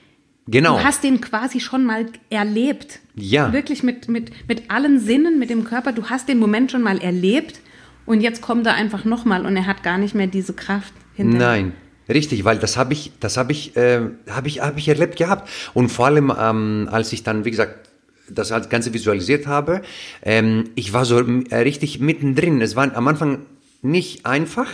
Genau. 0.48 0.78
Du 0.78 0.84
hast 0.86 1.04
den 1.04 1.20
quasi 1.20 1.60
schon 1.60 1.84
mal 1.84 2.06
erlebt. 2.30 3.00
Ja. 3.16 3.52
Wirklich 3.52 3.84
mit, 3.84 4.08
mit, 4.08 4.32
mit 4.48 4.72
allen 4.72 5.00
Sinnen, 5.00 5.38
mit 5.40 5.50
dem 5.50 5.66
Körper. 5.66 5.92
Du 5.92 6.06
hast 6.06 6.30
den 6.30 6.40
Moment 6.40 6.72
schon 6.72 6.82
mal 6.82 7.00
erlebt 7.00 7.60
und 8.06 8.22
jetzt 8.22 8.42
kommt 8.42 8.66
er 8.66 8.76
einfach 8.76 9.04
nochmal 9.04 9.46
und 9.46 9.58
er 9.58 9.66
hat 9.66 9.84
gar 9.84 9.98
nicht 9.98 10.16
mehr 10.16 10.28
diese 10.28 10.54
Kraft 10.54 10.94
hinterher. 11.16 11.48
Nein. 11.48 11.74
Richtig, 12.10 12.46
weil 12.46 12.58
das 12.58 12.78
habe 12.78 12.94
ich, 12.94 13.12
das 13.20 13.38
habe 13.38 13.52
ich, 13.52 13.76
äh, 13.76 14.02
habe 14.30 14.48
ich, 14.48 14.62
habe 14.62 14.80
ich 14.80 14.88
erlebt 14.88 15.18
gehabt. 15.18 15.50
Und 15.74 15.90
vor 15.90 16.06
allem, 16.06 16.32
ähm, 16.38 16.88
als 16.92 17.12
ich 17.12 17.24
dann, 17.24 17.46
wie 17.46 17.52
gesagt, 17.52 17.90
das 18.30 18.50
Ganze 18.70 18.94
visualisiert 18.94 19.48
habe, 19.48 19.82
ähm, 20.24 20.70
ich 20.76 20.94
war 20.94 21.06
so 21.06 21.20
äh, 21.20 21.56
richtig 21.56 22.00
mittendrin. 22.00 22.62
Es 22.62 22.76
war 22.76 22.94
am 22.96 23.08
Anfang 23.08 23.46
nicht 23.82 24.26
einfach, 24.26 24.68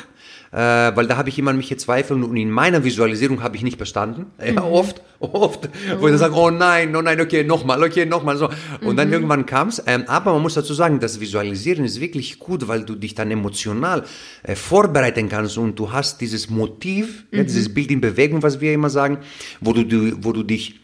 äh, 0.54 0.96
weil 0.96 1.08
da 1.08 1.18
habe 1.18 1.30
ich 1.30 1.40
immer 1.40 1.50
an 1.50 1.58
mich 1.58 1.70
gezweifelt 1.70 2.24
und 2.24 2.38
in 2.38 2.52
meiner 2.52 2.84
Visualisierung 2.84 3.42
habe 3.42 3.56
ich 3.56 3.64
nicht 3.64 3.78
bestanden. 3.78 4.28
Mhm. 4.44 4.56
Ja, 4.56 4.64
oft, 4.64 5.02
oft, 5.20 5.66
mhm. 5.66 6.02
wo 6.02 6.08
ich 6.08 6.12
dann 6.12 6.18
sage, 6.18 6.36
oh 6.36 6.50
nein, 6.50 6.94
oh 6.96 7.02
nein, 7.02 7.22
okay, 7.22 7.44
nochmal, 7.46 7.82
okay, 7.82 8.06
nochmal, 8.06 8.36
so. 8.36 8.50
Und 8.82 8.94
mhm. 8.94 8.98
dann 8.98 9.14
irgendwann 9.14 9.46
kam 9.46 9.70
es. 9.70 9.82
Ähm, 9.88 10.04
aber 10.08 10.34
man 10.34 10.42
muss 10.42 10.56
dazu 10.56 10.74
sagen, 10.74 11.00
das 11.00 11.20
Visualisieren 11.20 11.86
ist 11.86 12.02
wirklich 12.02 12.40
gut, 12.40 12.68
weil 12.68 12.84
du 12.84 12.96
dich 12.96 13.16
dann 13.16 13.32
emotional 13.32 14.04
äh, 14.44 14.56
vorbereiten 14.56 15.30
kannst 15.30 15.58
und 15.58 15.80
du 15.80 15.92
hast 15.92 16.20
dieses 16.20 16.50
Motiv, 16.50 17.24
ja, 17.32 17.42
mhm. 17.42 17.48
dieses 17.48 17.74
Bild 17.74 17.90
in 17.90 18.02
Bewegung, 18.02 18.44
was 18.44 18.60
wir 18.60 18.74
immer 18.74 18.90
sagen, 18.90 19.20
wo 19.62 19.72
du, 19.72 20.24
wo 20.24 20.34
du 20.34 20.44
dich, 20.44 20.82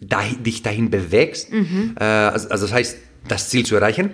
dahin, 0.00 0.42
dich 0.42 0.62
dahin 0.62 0.90
bewegst. 0.90 1.52
Mhm. 1.52 1.96
Äh, 1.98 2.04
also, 2.04 2.48
also 2.50 2.66
das 2.66 2.72
heißt, 2.72 2.96
das 3.28 3.48
Ziel 3.48 3.64
zu 3.66 3.74
erreichen. 3.74 4.10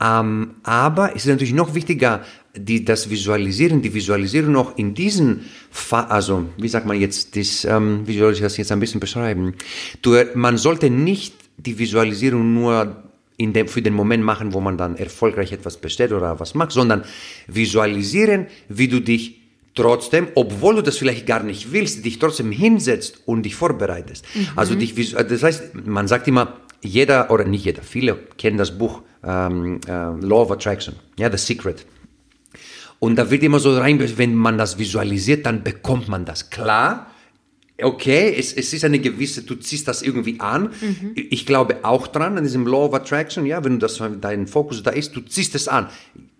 Ähm, 0.00 0.56
aber 0.62 1.10
es 1.10 1.24
ist 1.24 1.28
natürlich 1.28 1.54
noch 1.54 1.74
wichtiger, 1.74 2.22
die, 2.54 2.84
das 2.84 3.10
Visualisieren, 3.10 3.82
die 3.82 3.92
Visualisierung 3.94 4.52
noch 4.52 4.76
in 4.76 4.94
diesen, 4.94 5.46
Fa 5.70 6.04
also 6.04 6.46
wie 6.56 6.68
sagt 6.68 6.86
man 6.86 7.00
jetzt, 7.00 7.36
das, 7.36 7.64
ähm, 7.64 8.02
wie 8.06 8.18
soll 8.18 8.32
ich 8.32 8.40
das 8.40 8.56
jetzt 8.56 8.72
ein 8.72 8.80
bisschen 8.80 9.00
beschreiben? 9.00 9.54
Du, 10.02 10.16
man 10.34 10.58
sollte 10.58 10.90
nicht 10.90 11.34
die 11.56 11.78
Visualisierung 11.78 12.54
nur 12.54 13.04
in 13.38 13.52
dem, 13.52 13.68
für 13.68 13.82
den 13.82 13.94
Moment 13.94 14.24
machen, 14.24 14.54
wo 14.54 14.60
man 14.60 14.78
dann 14.78 14.96
erfolgreich 14.96 15.52
etwas 15.52 15.76
bestellt 15.76 16.12
oder 16.12 16.40
was 16.40 16.54
macht, 16.54 16.72
sondern 16.72 17.04
visualisieren, 17.46 18.46
wie 18.68 18.88
du 18.88 19.00
dich 19.00 19.40
trotzdem, 19.74 20.28
obwohl 20.34 20.76
du 20.76 20.82
das 20.82 20.96
vielleicht 20.96 21.26
gar 21.26 21.42
nicht 21.42 21.70
willst, 21.72 22.04
dich 22.04 22.18
trotzdem 22.18 22.50
hinsetzt 22.50 23.20
und 23.26 23.42
dich 23.42 23.54
vorbereitest. 23.54 24.24
Mhm. 24.34 24.48
Also 24.56 24.74
dich, 24.74 24.94
das 25.12 25.42
heißt, 25.42 25.86
man 25.86 26.08
sagt 26.08 26.26
immer, 26.28 26.54
jeder 26.82 27.30
oder 27.30 27.44
nicht 27.44 27.64
jeder, 27.64 27.82
viele 27.82 28.16
kennen 28.38 28.58
das 28.58 28.76
Buch 28.76 29.02
ähm, 29.24 29.80
äh, 29.86 29.90
Law 29.90 30.42
of 30.42 30.50
Attraction, 30.50 30.94
ja, 31.18 31.30
The 31.30 31.38
Secret. 31.38 31.86
Und 32.98 33.16
da 33.16 33.30
wird 33.30 33.42
immer 33.42 33.58
so 33.58 33.76
rein, 33.76 34.00
wenn 34.16 34.34
man 34.34 34.56
das 34.56 34.78
visualisiert, 34.78 35.44
dann 35.44 35.62
bekommt 35.62 36.08
man 36.08 36.24
das. 36.24 36.48
Klar, 36.48 37.10
okay, 37.82 38.34
es, 38.38 38.52
es 38.52 38.72
ist 38.72 38.84
eine 38.84 38.98
gewisse, 38.98 39.42
du 39.42 39.54
ziehst 39.56 39.86
das 39.88 40.02
irgendwie 40.02 40.40
an. 40.40 40.70
Mhm. 40.80 41.12
Ich 41.14 41.44
glaube 41.44 41.84
auch 41.84 42.06
dran, 42.06 42.38
an 42.38 42.44
diesem 42.44 42.66
Law 42.66 42.86
of 42.86 42.94
Attraction, 42.94 43.44
ja, 43.44 43.62
wenn 43.64 43.74
du 43.74 43.78
das, 43.78 44.02
dein 44.20 44.46
Fokus 44.46 44.82
da 44.82 44.90
ist, 44.90 45.14
du 45.14 45.20
ziehst 45.20 45.54
es 45.54 45.68
an. 45.68 45.88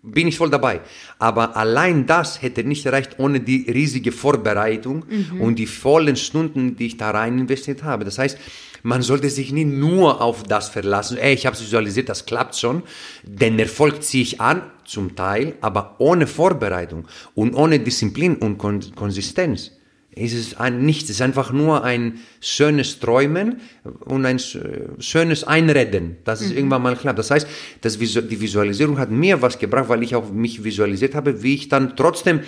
Bin 0.02 0.28
ich 0.28 0.38
voll 0.38 0.50
dabei. 0.50 0.80
Aber 1.18 1.56
allein 1.56 2.06
das 2.06 2.40
hätte 2.40 2.62
nicht 2.62 2.86
erreicht 2.86 3.18
ohne 3.18 3.40
die 3.40 3.68
riesige 3.68 4.12
Vorbereitung 4.12 5.04
mhm. 5.08 5.40
und 5.40 5.56
die 5.56 5.66
vollen 5.66 6.16
Stunden, 6.16 6.76
die 6.76 6.86
ich 6.86 6.96
da 6.96 7.10
rein 7.10 7.38
investiert 7.38 7.82
habe. 7.82 8.04
Das 8.04 8.18
heißt, 8.18 8.38
man 8.86 9.02
sollte 9.02 9.28
sich 9.30 9.50
nicht 9.50 9.66
nur 9.66 10.20
auf 10.20 10.44
das 10.44 10.68
verlassen, 10.68 11.18
ey, 11.18 11.34
ich 11.34 11.44
habe 11.44 11.56
es 11.56 11.62
visualisiert, 11.62 12.08
das 12.08 12.24
klappt 12.24 12.54
schon. 12.54 12.84
Den 13.24 13.58
Erfolg 13.58 14.00
ziehe 14.04 14.22
ich 14.22 14.40
an, 14.40 14.62
zum 14.84 15.16
Teil, 15.16 15.54
aber 15.60 15.96
ohne 15.98 16.28
Vorbereitung 16.28 17.08
und 17.34 17.54
ohne 17.54 17.80
Disziplin 17.80 18.36
und 18.36 18.58
Konsistenz 18.58 19.72
ist 20.14 20.34
es 20.34 20.56
ein, 20.56 20.86
nichts, 20.86 21.10
es 21.10 21.16
ist 21.16 21.20
einfach 21.20 21.50
nur 21.50 21.82
ein 21.82 22.20
schönes 22.40 23.00
Träumen 23.00 23.60
und 24.04 24.24
ein 24.24 24.38
schönes 24.38 25.42
Einreden, 25.42 26.18
dass 26.22 26.40
es 26.40 26.50
mhm. 26.50 26.56
irgendwann 26.56 26.82
mal 26.82 26.94
klappt. 26.94 27.18
Das 27.18 27.32
heißt, 27.32 27.48
das, 27.80 27.98
die 27.98 28.40
Visualisierung 28.40 28.98
hat 28.98 29.10
mir 29.10 29.42
was 29.42 29.58
gebracht, 29.58 29.88
weil 29.88 30.04
ich 30.04 30.14
auch 30.14 30.30
mich 30.30 30.62
visualisiert 30.62 31.16
habe, 31.16 31.42
wie 31.42 31.54
ich 31.54 31.68
dann 31.68 31.96
trotzdem 31.96 32.40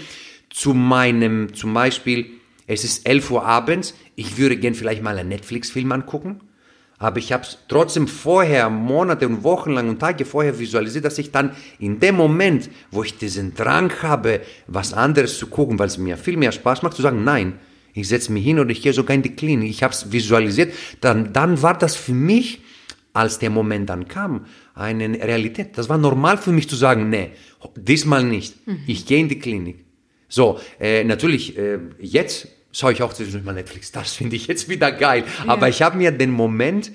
zu 0.51 0.73
meinem, 0.73 1.53
zum 1.53 1.75
Beispiel, 1.75 2.38
es 2.69 2.85
ist 2.85 3.09
11 3.09 3.31
Uhr 3.33 3.45
abends, 3.45 3.95
ich 4.15 4.39
würde 4.39 4.57
gern 4.57 4.75
vielleicht 4.75 5.03
mal 5.03 5.19
einen 5.19 5.31
Netflix-Film 5.31 5.91
angucken 5.91 6.41
aber 6.99 7.19
ich 7.19 7.33
habe 7.33 7.45
es 7.45 7.59
trotzdem 7.69 8.09
vorher, 8.09 8.69
Monate 8.71 9.29
und 9.29 9.45
Wochen 9.45 9.71
lang 9.71 9.89
und 9.89 10.01
Tage 10.01 10.25
vorher 10.25 10.59
visualisiert, 10.59 11.05
dass 11.05 11.19
ich 11.19 11.31
dann 11.31 11.53
in 11.79 12.01
dem 12.01 12.17
Moment, 12.17 12.69
wo 12.91 13.05
ich 13.05 13.17
diesen 13.17 13.55
Drang 13.55 13.93
habe, 14.03 14.41
was 14.67 14.93
anderes 14.93 15.39
zu 15.39 15.47
gucken, 15.47 15.79
weil 15.79 15.87
es 15.87 15.99
mir 15.99 16.17
viel 16.17 16.37
mehr 16.37 16.51
Spaß 16.51 16.83
macht, 16.83 16.97
zu 16.97 17.03
sagen, 17.03 17.23
nein, 17.23 17.61
ich 17.95 18.09
setze 18.09 18.33
mich 18.33 18.45
hin 18.45 18.59
oder 18.59 18.71
ich 18.71 18.83
gehe 18.83 18.93
sogar 18.93 19.15
in 19.15 19.23
die 19.23 19.35
Klinik. 19.35 19.71
Ich 19.71 19.83
habe 19.83 19.95
es 19.95 20.11
visualisiert. 20.11 20.73
Dann, 21.01 21.33
dann 21.33 21.63
war 21.63 21.79
das 21.79 21.95
für 21.95 22.13
mich, 22.13 22.63
als 23.13 23.39
der 23.39 23.51
Moment 23.51 23.89
dann 23.89 24.09
kam, 24.09 24.47
eine 24.75 25.09
Realität. 25.23 25.79
Das 25.79 25.89
war 25.89 25.99
normal 25.99 26.37
für 26.37 26.53
mich 26.53 26.69
zu 26.69 26.77
sagen, 26.77 27.11
nee, 27.11 27.31
diesmal 27.77 28.25
nicht. 28.25 28.67
Mhm. 28.67 28.81
Ich 28.87 29.07
gehe 29.07 29.21
in 29.21 29.29
die 29.29 29.39
Klinik. 29.39 29.85
So, 30.29 30.59
äh, 30.79 31.05
natürlich, 31.05 31.57
äh, 31.57 31.79
jetzt 32.01 32.49
schaue 32.73 32.93
ich 32.93 33.03
auch 33.03 33.13
zwischendurch 33.13 33.45
mal 33.45 33.55
Netflix. 33.55 33.93
Das 33.93 34.13
finde 34.15 34.37
ich 34.37 34.47
jetzt 34.47 34.69
wieder 34.69 34.93
geil. 34.93 35.25
Ja. 35.45 35.53
Aber 35.53 35.69
ich 35.69 35.83
habe 35.83 35.97
mir 35.97 36.11
den 36.11 36.31
Moment, 36.31 36.93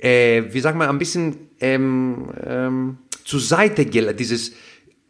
äh, 0.00 0.42
wie 0.50 0.60
sagt 0.60 0.76
man, 0.76 0.88
ein 0.88 0.98
bisschen 0.98 1.36
ähm, 1.60 2.30
ähm, 2.44 2.98
zur 3.24 3.40
Seite 3.40 3.86
gelegt, 3.86 4.20
dieses 4.20 4.52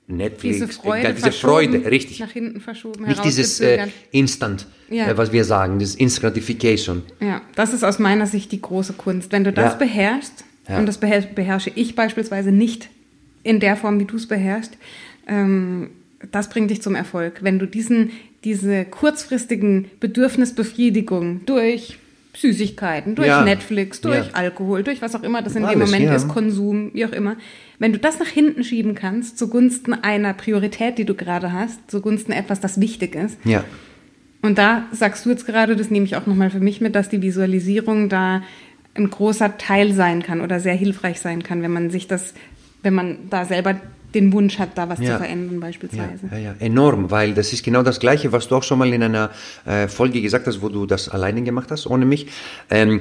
Netflix, 0.06 0.56
diese 0.56 0.68
Freude, 0.68 1.08
äh, 1.08 1.14
diese 1.14 1.32
Freude 1.32 1.90
richtig. 1.90 2.20
Nach 2.20 2.30
hinten 2.30 2.60
verschoben, 2.60 3.04
Nicht 3.04 3.24
dieses 3.24 3.60
äh, 3.60 3.86
Instant, 4.10 4.66
ja. 4.90 5.08
äh, 5.08 5.16
was 5.16 5.32
wir 5.32 5.44
sagen, 5.44 5.78
dieses 5.78 5.94
Instant 5.94 6.34
Gratification. 6.34 7.02
Ja, 7.20 7.42
das 7.54 7.72
ist 7.72 7.84
aus 7.84 7.98
meiner 7.98 8.26
Sicht 8.26 8.52
die 8.52 8.60
große 8.60 8.94
Kunst. 8.94 9.32
Wenn 9.32 9.44
du 9.44 9.52
das 9.52 9.72
ja. 9.72 9.78
beherrschst, 9.78 10.44
und 10.68 10.86
das 10.86 10.98
beherrsche 10.98 11.72
ich 11.74 11.96
beispielsweise 11.96 12.52
nicht 12.52 12.88
in 13.42 13.58
der 13.58 13.76
Form, 13.76 13.98
wie 13.98 14.04
du 14.04 14.16
es 14.16 14.28
beherrschst, 14.28 14.78
ähm, 15.26 15.90
das 16.30 16.48
bringt 16.48 16.70
dich 16.70 16.82
zum 16.82 16.94
Erfolg. 16.94 17.42
Wenn 17.42 17.58
du 17.58 17.66
diesen 17.66 18.12
diese 18.44 18.84
kurzfristigen 18.84 19.90
Bedürfnisbefriedigung 20.00 21.44
durch 21.46 21.98
Süßigkeiten, 22.34 23.14
durch 23.14 23.28
ja. 23.28 23.44
Netflix, 23.44 24.00
durch 24.00 24.28
ja. 24.28 24.32
Alkohol, 24.32 24.82
durch 24.82 25.02
was 25.02 25.14
auch 25.14 25.22
immer 25.22 25.42
das 25.42 25.54
in 25.54 25.64
Alles, 25.64 25.78
dem 25.78 25.80
Moment 25.80 26.04
ja. 26.04 26.14
ist, 26.14 26.28
Konsum, 26.28 26.90
wie 26.94 27.04
auch 27.04 27.12
immer. 27.12 27.36
Wenn 27.78 27.92
du 27.92 27.98
das 27.98 28.18
nach 28.18 28.26
hinten 28.26 28.64
schieben 28.64 28.94
kannst, 28.94 29.38
zugunsten 29.38 29.92
einer 29.92 30.32
Priorität, 30.32 30.98
die 30.98 31.04
du 31.04 31.14
gerade 31.14 31.52
hast, 31.52 31.90
zugunsten 31.90 32.32
etwas, 32.32 32.60
das 32.60 32.80
wichtig 32.80 33.14
ist. 33.14 33.38
Ja. 33.44 33.64
Und 34.40 34.58
da 34.58 34.86
sagst 34.92 35.26
du 35.26 35.30
jetzt 35.30 35.46
gerade, 35.46 35.76
das 35.76 35.90
nehme 35.90 36.06
ich 36.06 36.16
auch 36.16 36.26
nochmal 36.26 36.50
für 36.50 36.60
mich 36.60 36.80
mit, 36.80 36.94
dass 36.94 37.08
die 37.08 37.22
Visualisierung 37.22 38.08
da 38.08 38.42
ein 38.94 39.10
großer 39.10 39.56
Teil 39.58 39.92
sein 39.92 40.22
kann 40.22 40.40
oder 40.40 40.58
sehr 40.58 40.74
hilfreich 40.74 41.20
sein 41.20 41.42
kann, 41.42 41.62
wenn 41.62 41.72
man 41.72 41.90
sich 41.90 42.08
das, 42.08 42.34
wenn 42.82 42.94
man 42.94 43.18
da 43.30 43.44
selber 43.44 43.80
den 44.14 44.32
Wunsch 44.32 44.58
hat, 44.58 44.76
da 44.76 44.88
was 44.88 44.98
ja. 45.00 45.12
zu 45.12 45.18
verändern 45.18 45.60
beispielsweise. 45.60 46.28
Ja, 46.30 46.38
ja, 46.38 46.54
enorm, 46.58 47.10
weil 47.10 47.34
das 47.34 47.52
ist 47.52 47.64
genau 47.64 47.82
das 47.82 48.00
Gleiche, 48.00 48.32
was 48.32 48.48
du 48.48 48.56
auch 48.56 48.62
schon 48.62 48.78
mal 48.78 48.92
in 48.92 49.02
einer 49.02 49.30
äh, 49.64 49.88
Folge 49.88 50.20
gesagt 50.20 50.46
hast, 50.46 50.62
wo 50.62 50.68
du 50.68 50.86
das 50.86 51.08
alleine 51.08 51.42
gemacht 51.42 51.70
hast, 51.70 51.86
ohne 51.86 52.04
mich. 52.04 52.26
Ähm, 52.70 53.00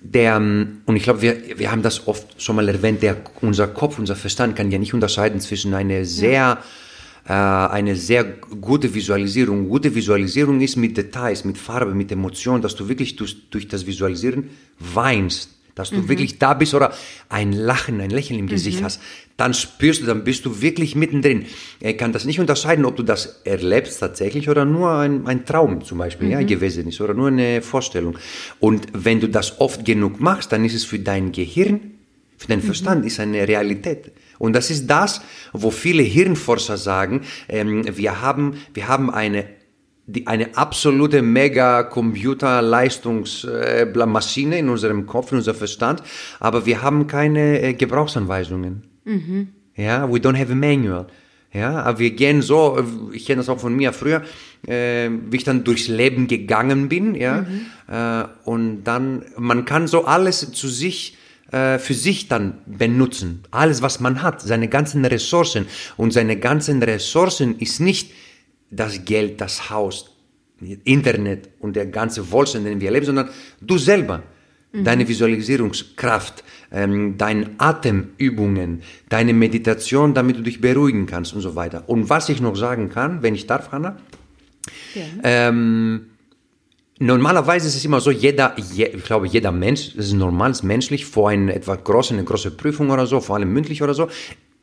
der, 0.00 0.36
ähm, 0.36 0.82
und 0.86 0.96
ich 0.96 1.04
glaube, 1.04 1.22
wir, 1.22 1.58
wir 1.58 1.70
haben 1.70 1.82
das 1.82 2.06
oft 2.08 2.42
schon 2.42 2.56
mal 2.56 2.68
erwähnt, 2.68 3.02
der, 3.02 3.16
unser 3.40 3.68
Kopf, 3.68 3.98
unser 3.98 4.16
Verstand 4.16 4.56
kann 4.56 4.70
ja 4.70 4.78
nicht 4.78 4.94
unterscheiden 4.94 5.40
zwischen 5.40 5.74
einer 5.74 6.04
sehr, 6.04 6.58
ja. 7.28 7.68
äh, 7.68 7.72
eine 7.72 7.94
sehr 7.94 8.24
gute 8.24 8.92
Visualisierung. 8.94 9.68
Gute 9.68 9.94
Visualisierung 9.94 10.60
ist 10.60 10.76
mit 10.76 10.96
Details, 10.96 11.44
mit 11.44 11.56
Farbe, 11.56 11.94
mit 11.94 12.10
Emotionen, 12.10 12.62
dass 12.62 12.74
du 12.74 12.88
wirklich 12.88 13.16
durch, 13.16 13.48
durch 13.50 13.68
das 13.68 13.86
Visualisieren 13.86 14.50
weinst 14.78 15.50
dass 15.74 15.90
du 15.90 15.96
mhm. 15.96 16.08
wirklich 16.08 16.38
da 16.38 16.54
bist 16.54 16.74
oder 16.74 16.92
ein 17.28 17.52
Lachen, 17.52 18.00
ein 18.00 18.10
Lächeln 18.10 18.38
im 18.38 18.46
Gesicht 18.46 18.80
mhm. 18.80 18.84
hast, 18.84 19.00
dann 19.36 19.54
spürst 19.54 20.02
du, 20.02 20.06
dann 20.06 20.24
bist 20.24 20.44
du 20.44 20.60
wirklich 20.60 20.94
mittendrin. 20.94 21.46
Er 21.80 21.96
kann 21.96 22.12
das 22.12 22.24
nicht 22.24 22.40
unterscheiden, 22.40 22.84
ob 22.84 22.96
du 22.96 23.02
das 23.02 23.40
erlebst 23.44 24.00
tatsächlich 24.00 24.48
oder 24.48 24.64
nur 24.64 24.92
ein, 24.92 25.26
ein 25.26 25.44
Traum 25.46 25.84
zum 25.84 25.98
Beispiel 25.98 26.28
mhm. 26.28 26.32
ja, 26.32 26.42
gewesen 26.42 26.88
ist 26.88 27.00
oder 27.00 27.14
nur 27.14 27.28
eine 27.28 27.62
Vorstellung. 27.62 28.18
Und 28.60 28.86
wenn 28.92 29.20
du 29.20 29.28
das 29.28 29.60
oft 29.60 29.84
genug 29.84 30.20
machst, 30.20 30.52
dann 30.52 30.64
ist 30.64 30.74
es 30.74 30.84
für 30.84 30.98
dein 30.98 31.32
Gehirn, 31.32 31.80
für 32.36 32.48
deinen 32.48 32.62
mhm. 32.62 32.66
Verstand, 32.66 33.06
ist 33.06 33.20
eine 33.20 33.46
Realität. 33.48 34.12
Und 34.38 34.54
das 34.54 34.70
ist 34.70 34.88
das, 34.88 35.22
wo 35.52 35.70
viele 35.70 36.02
Hirnforscher 36.02 36.76
sagen, 36.76 37.22
ähm, 37.48 37.84
wir, 37.96 38.20
haben, 38.20 38.56
wir 38.74 38.88
haben 38.88 39.08
eine 39.08 39.44
die, 40.06 40.26
eine 40.26 40.56
absolute 40.56 41.22
mega 41.22 41.84
Computerleistungsmaschine 41.84 44.58
in 44.58 44.68
unserem 44.68 45.06
Kopf, 45.06 45.32
in 45.32 45.38
unserem 45.38 45.56
Verstand, 45.56 46.02
aber 46.40 46.66
wir 46.66 46.82
haben 46.82 47.06
keine 47.06 47.62
äh, 47.62 47.72
Gebrauchsanweisungen. 47.74 48.82
Mhm. 49.04 49.48
Ja, 49.76 50.12
we 50.12 50.18
don't 50.18 50.38
have 50.38 50.52
a 50.52 50.54
manual. 50.54 51.06
Ja, 51.52 51.82
aber 51.82 51.98
wir 51.98 52.10
gehen 52.10 52.42
so, 52.42 52.78
äh, 52.78 52.84
ich 53.14 53.26
kenne 53.26 53.38
das 53.38 53.48
auch 53.48 53.60
von 53.60 53.74
mir 53.74 53.92
früher, 53.92 54.22
äh, 54.66 55.10
wie 55.28 55.36
ich 55.36 55.44
dann 55.44 55.64
durchs 55.64 55.88
Leben 55.88 56.26
gegangen 56.26 56.88
bin, 56.88 57.14
ja, 57.14 57.42
mhm. 57.42 57.66
äh, 57.88 58.24
und 58.44 58.84
dann, 58.84 59.24
man 59.36 59.64
kann 59.64 59.86
so 59.86 60.04
alles 60.04 60.52
zu 60.52 60.68
sich, 60.68 61.16
äh, 61.52 61.78
für 61.78 61.94
sich 61.94 62.28
dann 62.28 62.58
benutzen. 62.66 63.44
Alles, 63.50 63.82
was 63.82 64.00
man 64.00 64.22
hat, 64.22 64.40
seine 64.40 64.68
ganzen 64.68 65.04
Ressourcen. 65.04 65.66
Und 65.98 66.12
seine 66.12 66.38
ganzen 66.38 66.82
Ressourcen 66.82 67.58
ist 67.58 67.78
nicht 67.78 68.10
das 68.72 69.04
Geld, 69.04 69.40
das 69.40 69.70
Haus, 69.70 70.16
Internet 70.84 71.48
und 71.60 71.76
der 71.76 71.86
ganze 71.86 72.30
Wohlstand, 72.30 72.66
den 72.66 72.80
wir 72.80 72.88
erleben, 72.88 73.06
sondern 73.06 73.30
du 73.60 73.78
selber, 73.78 74.22
mhm. 74.72 74.84
deine 74.84 75.06
Visualisierungskraft, 75.06 76.44
ähm, 76.70 77.18
deine 77.18 77.50
Atemübungen, 77.58 78.82
deine 79.08 79.34
Meditation, 79.34 80.14
damit 80.14 80.36
du 80.38 80.42
dich 80.42 80.60
beruhigen 80.60 81.06
kannst 81.06 81.34
und 81.34 81.40
so 81.40 81.54
weiter. 81.56 81.88
Und 81.88 82.08
was 82.08 82.28
ich 82.28 82.40
noch 82.40 82.56
sagen 82.56 82.88
kann, 82.88 83.22
wenn 83.22 83.34
ich 83.34 83.46
darf, 83.46 83.72
Hanna, 83.72 83.96
ähm, 85.22 86.06
Normalerweise 86.98 87.66
ist 87.66 87.74
es 87.74 87.84
immer 87.84 88.00
so, 88.00 88.12
jeder, 88.12 88.54
je, 88.74 88.86
ich 88.86 89.02
glaube, 89.02 89.26
jeder 89.26 89.50
Mensch, 89.50 89.96
das 89.96 90.06
ist 90.06 90.12
normal, 90.12 90.52
ist 90.52 90.62
menschlich, 90.62 91.04
vor 91.04 91.30
einer 91.30 91.52
etwa 91.52 91.74
großen, 91.74 92.16
eine 92.16 92.24
große 92.24 92.52
Prüfung 92.52 92.90
oder 92.90 93.06
so, 93.06 93.20
vor 93.20 93.34
allem 93.34 93.52
mündlich 93.52 93.82
oder 93.82 93.92
so, 93.92 94.08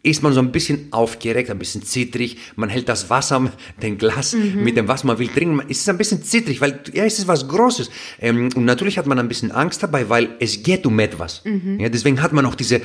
ist 0.02 0.24
man 0.24 0.32
so 0.32 0.40
ein 0.40 0.52
bisschen 0.54 0.88
aufgeregt, 0.92 1.50
ein 1.50 1.60
bisschen 1.60 1.84
zittrig. 1.84 2.38
Man 2.56 2.70
hält 2.70 2.88
das 2.88 3.10
Wasser, 3.10 3.52
den 3.82 3.98
Glas 3.98 4.34
mhm. 4.34 4.64
mit 4.64 4.78
dem 4.78 4.88
Wasser, 4.88 5.08
man 5.08 5.20
will 5.20 5.28
trinken. 5.28 5.62
Es 5.68 5.80
ist 5.80 5.90
ein 5.90 5.98
bisschen 5.98 6.24
zittrig, 6.24 6.62
weil 6.62 6.80
ja, 6.94 7.04
es 7.04 7.20
ist 7.20 7.28
was 7.28 7.48
Großes. 7.50 7.90
Ähm, 8.22 8.50
und 8.56 8.64
natürlich 8.64 8.98
hat 8.98 9.08
man 9.08 9.20
ein 9.20 9.28
bisschen 9.28 9.52
Angst 9.52 9.84
dabei, 9.84 10.08
weil 10.08 10.30
es 10.40 10.64
geht 10.64 10.86
um 10.86 10.98
etwas. 11.00 11.44
Mhm. 11.44 11.82
Ja, 11.82 11.90
deswegen 11.90 12.22
hat 12.22 12.32
man 12.32 12.46
auch 12.46 12.56
diese, 12.56 12.80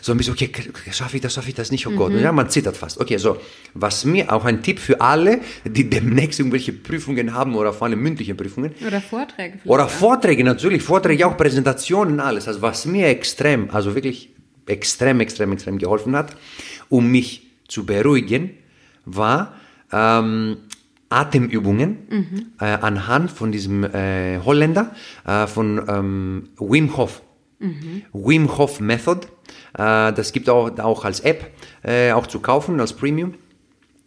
so 0.00 0.12
ein 0.12 0.18
bisschen, 0.18 0.34
okay, 0.34 0.50
schaffe 0.92 1.16
ich 1.16 1.22
das, 1.22 1.34
schaffe 1.34 1.48
ich 1.48 1.56
das 1.56 1.72
nicht, 1.72 1.88
oh 1.88 1.90
Gott. 1.90 2.12
Mhm. 2.12 2.20
Ja, 2.20 2.30
man 2.30 2.48
zittert 2.48 2.76
fast. 2.76 3.00
Okay, 3.00 3.16
so. 3.16 3.38
Was 3.74 4.04
mir 4.04 4.32
auch 4.32 4.44
ein 4.44 4.62
Tipp 4.62 4.78
für 4.78 5.00
alle, 5.00 5.40
die 5.64 5.90
demnächst 5.90 6.38
irgendwelche 6.38 6.72
Prüfungen 6.72 7.34
haben 7.34 7.56
oder 7.56 7.72
vor 7.72 7.88
allem 7.88 8.00
mündliche 8.00 8.36
Prüfungen. 8.36 8.72
Oder 8.86 9.00
Vorträge. 9.00 9.58
Oder 9.64 9.88
Vorträge, 9.88 10.44
natürlich. 10.44 10.84
Vorträge, 10.84 11.26
auch 11.26 11.36
Präsentationen, 11.36 12.20
alles. 12.20 12.46
Also 12.46 12.62
was 12.62 12.86
mir 12.86 13.08
extrem, 13.08 13.70
also 13.70 13.96
wirklich 13.96 14.30
extrem, 14.70 15.20
extrem, 15.20 15.52
extrem 15.52 15.78
geholfen 15.78 16.16
hat, 16.16 16.36
um 16.88 17.10
mich 17.10 17.48
zu 17.68 17.84
beruhigen, 17.84 18.50
war 19.04 19.54
ähm, 19.92 20.58
Atemübungen 21.08 21.98
mhm. 22.08 22.46
äh, 22.60 22.64
anhand 22.66 23.30
von 23.30 23.50
diesem 23.52 23.84
äh, 23.84 24.38
Holländer, 24.38 24.94
äh, 25.26 25.46
von 25.46 25.84
ähm, 25.88 26.48
Wim 26.58 26.96
Hof. 26.96 27.22
Mhm. 27.58 28.02
Wim 28.12 28.56
Hof 28.56 28.80
Method. 28.80 29.26
Äh, 29.76 30.12
das 30.12 30.32
gibt 30.32 30.48
auch, 30.48 30.78
auch 30.78 31.04
als 31.04 31.20
App 31.20 31.50
äh, 31.82 32.12
auch 32.12 32.26
zu 32.26 32.40
kaufen, 32.40 32.80
als 32.80 32.92
Premium. 32.92 33.34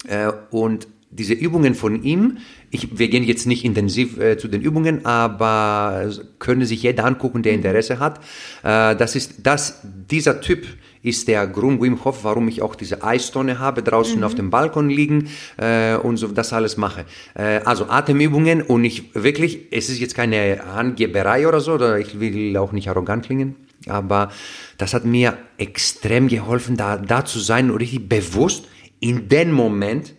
Äh, 0.08 0.32
und 0.52 0.88
diese 1.16 1.34
Übungen 1.34 1.76
von 1.76 2.04
ihm, 2.04 2.38
ich, 2.72 2.98
wir 2.98 3.08
gehen 3.08 3.24
jetzt 3.24 3.46
nicht 3.46 3.64
intensiv 3.64 4.20
äh, 4.20 4.38
zu 4.38 4.48
den 4.48 4.62
Übungen, 4.62 5.06
aber 5.06 6.10
können 6.40 6.66
sich 6.66 6.84
jeder 6.84 7.06
angucken, 7.06 7.44
der. 7.44 7.54
Interesse 7.54 8.00
hat. 8.00 8.20
Äh, 8.64 8.96
das 8.96 9.16
ist, 9.16 9.36
das, 9.44 9.82
dieser 9.84 10.42
Typ 10.42 10.66
ist 11.04 11.28
der 11.28 11.46
Grund 11.48 11.82
Wim 11.82 12.04
Hof, 12.04 12.24
warum 12.24 12.48
ich 12.48 12.62
auch 12.62 12.76
diese 12.76 13.04
Eistonne 13.04 13.60
habe, 13.60 13.84
draußen 13.84 14.18
mhm. 14.18 14.24
auf 14.24 14.36
dem 14.36 14.50
Balkon 14.50 14.90
liegen 14.90 15.30
äh, 15.58 15.96
und 15.96 16.18
so 16.18 16.28
das 16.28 16.54
alles 16.54 16.78
mache. 16.78 17.06
Äh, 17.36 17.60
also 17.66 17.90
Atemübungen 17.90 18.62
und 18.62 18.84
ich 18.86 19.14
wirklich, 19.14 19.68
es 19.72 19.90
ist 19.90 20.00
jetzt 20.00 20.16
keine 20.16 20.64
Angeberei 20.64 21.48
oder 21.48 21.60
so, 21.60 21.74
oder 21.74 22.00
ich 22.00 22.20
will 22.20 22.56
auch 22.58 22.72
nicht 22.72 22.90
arrogant 22.90 23.26
klingen, 23.26 23.56
aber 23.88 24.32
das 24.78 24.94
hat 24.94 25.06
mir 25.06 25.38
extrem 25.58 26.28
geholfen, 26.28 26.78
da, 26.78 26.98
da 26.98 27.26
zu 27.26 27.40
sein 27.40 27.70
und 27.70 27.78
richtig 27.78 28.08
bewusst 28.08 28.68
in 29.00 29.28
dem 29.28 29.52
Moment, 29.52 30.14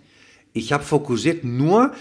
ich 0.55 0.73
habe 0.73 0.83
fokussiert 0.83 1.45
nur 1.45 1.93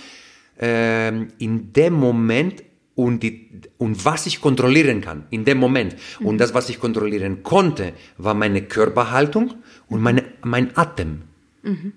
ähm, 0.60 1.28
in 1.39 1.74
dem 1.74 1.94
Moment 1.94 2.63
und, 2.96 3.24
die, 3.24 3.50
und 3.78 4.06
was 4.06 4.28
ich 4.28 4.39
kontrollieren 4.39 5.02
kann 5.02 5.26
in 5.32 5.44
dem 5.44 5.58
Moment. 5.58 5.96
Mhm. 6.20 6.28
Und 6.28 6.38
das, 6.38 6.54
was 6.54 6.70
ich 6.70 6.80
kontrollieren 6.80 7.44
konnte, 7.44 7.94
war 8.18 8.36
meine 8.36 8.62
Körperhaltung 8.62 9.56
und 9.89 10.02
meine, 10.02 10.24
mein 10.44 10.78
Atem. 10.78 11.24
Mhm. 11.63 11.94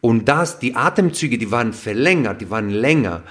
Und 0.00 0.28
das, 0.28 0.58
die 0.58 0.74
Atemzüge, 0.74 1.38
die 1.38 1.50
waren 1.50 1.72
verlängert, 1.72 2.40
die 2.40 2.50
waren 2.50 2.70
länger. 2.70 3.22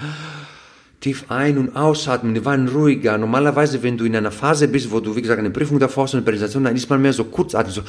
tief 1.04 1.26
ein- 1.30 1.58
und 1.58 1.76
ausatmen, 1.76 2.34
die 2.34 2.46
waren 2.46 2.68
ruhiger. 2.70 3.18
Normalerweise, 3.18 3.84
wenn 3.84 3.98
du 3.98 4.06
in 4.06 4.16
einer 4.16 4.32
Phase 4.32 4.70
bist, 4.70 4.90
wo 4.90 5.02
du, 5.02 5.16
wie 5.16 5.22
gesagt, 5.22 5.40
eine 5.40 5.50
Prüfung 5.50 5.78
davor 5.78 6.06
hast, 6.06 6.14
eine 6.14 6.24
Präsentation, 6.24 6.64
dann 6.64 6.76
ist 6.76 6.90
man 6.90 7.02
mehr 7.02 7.12
so 7.12 7.26
kurzatmig, 7.26 7.76
so. 7.76 7.82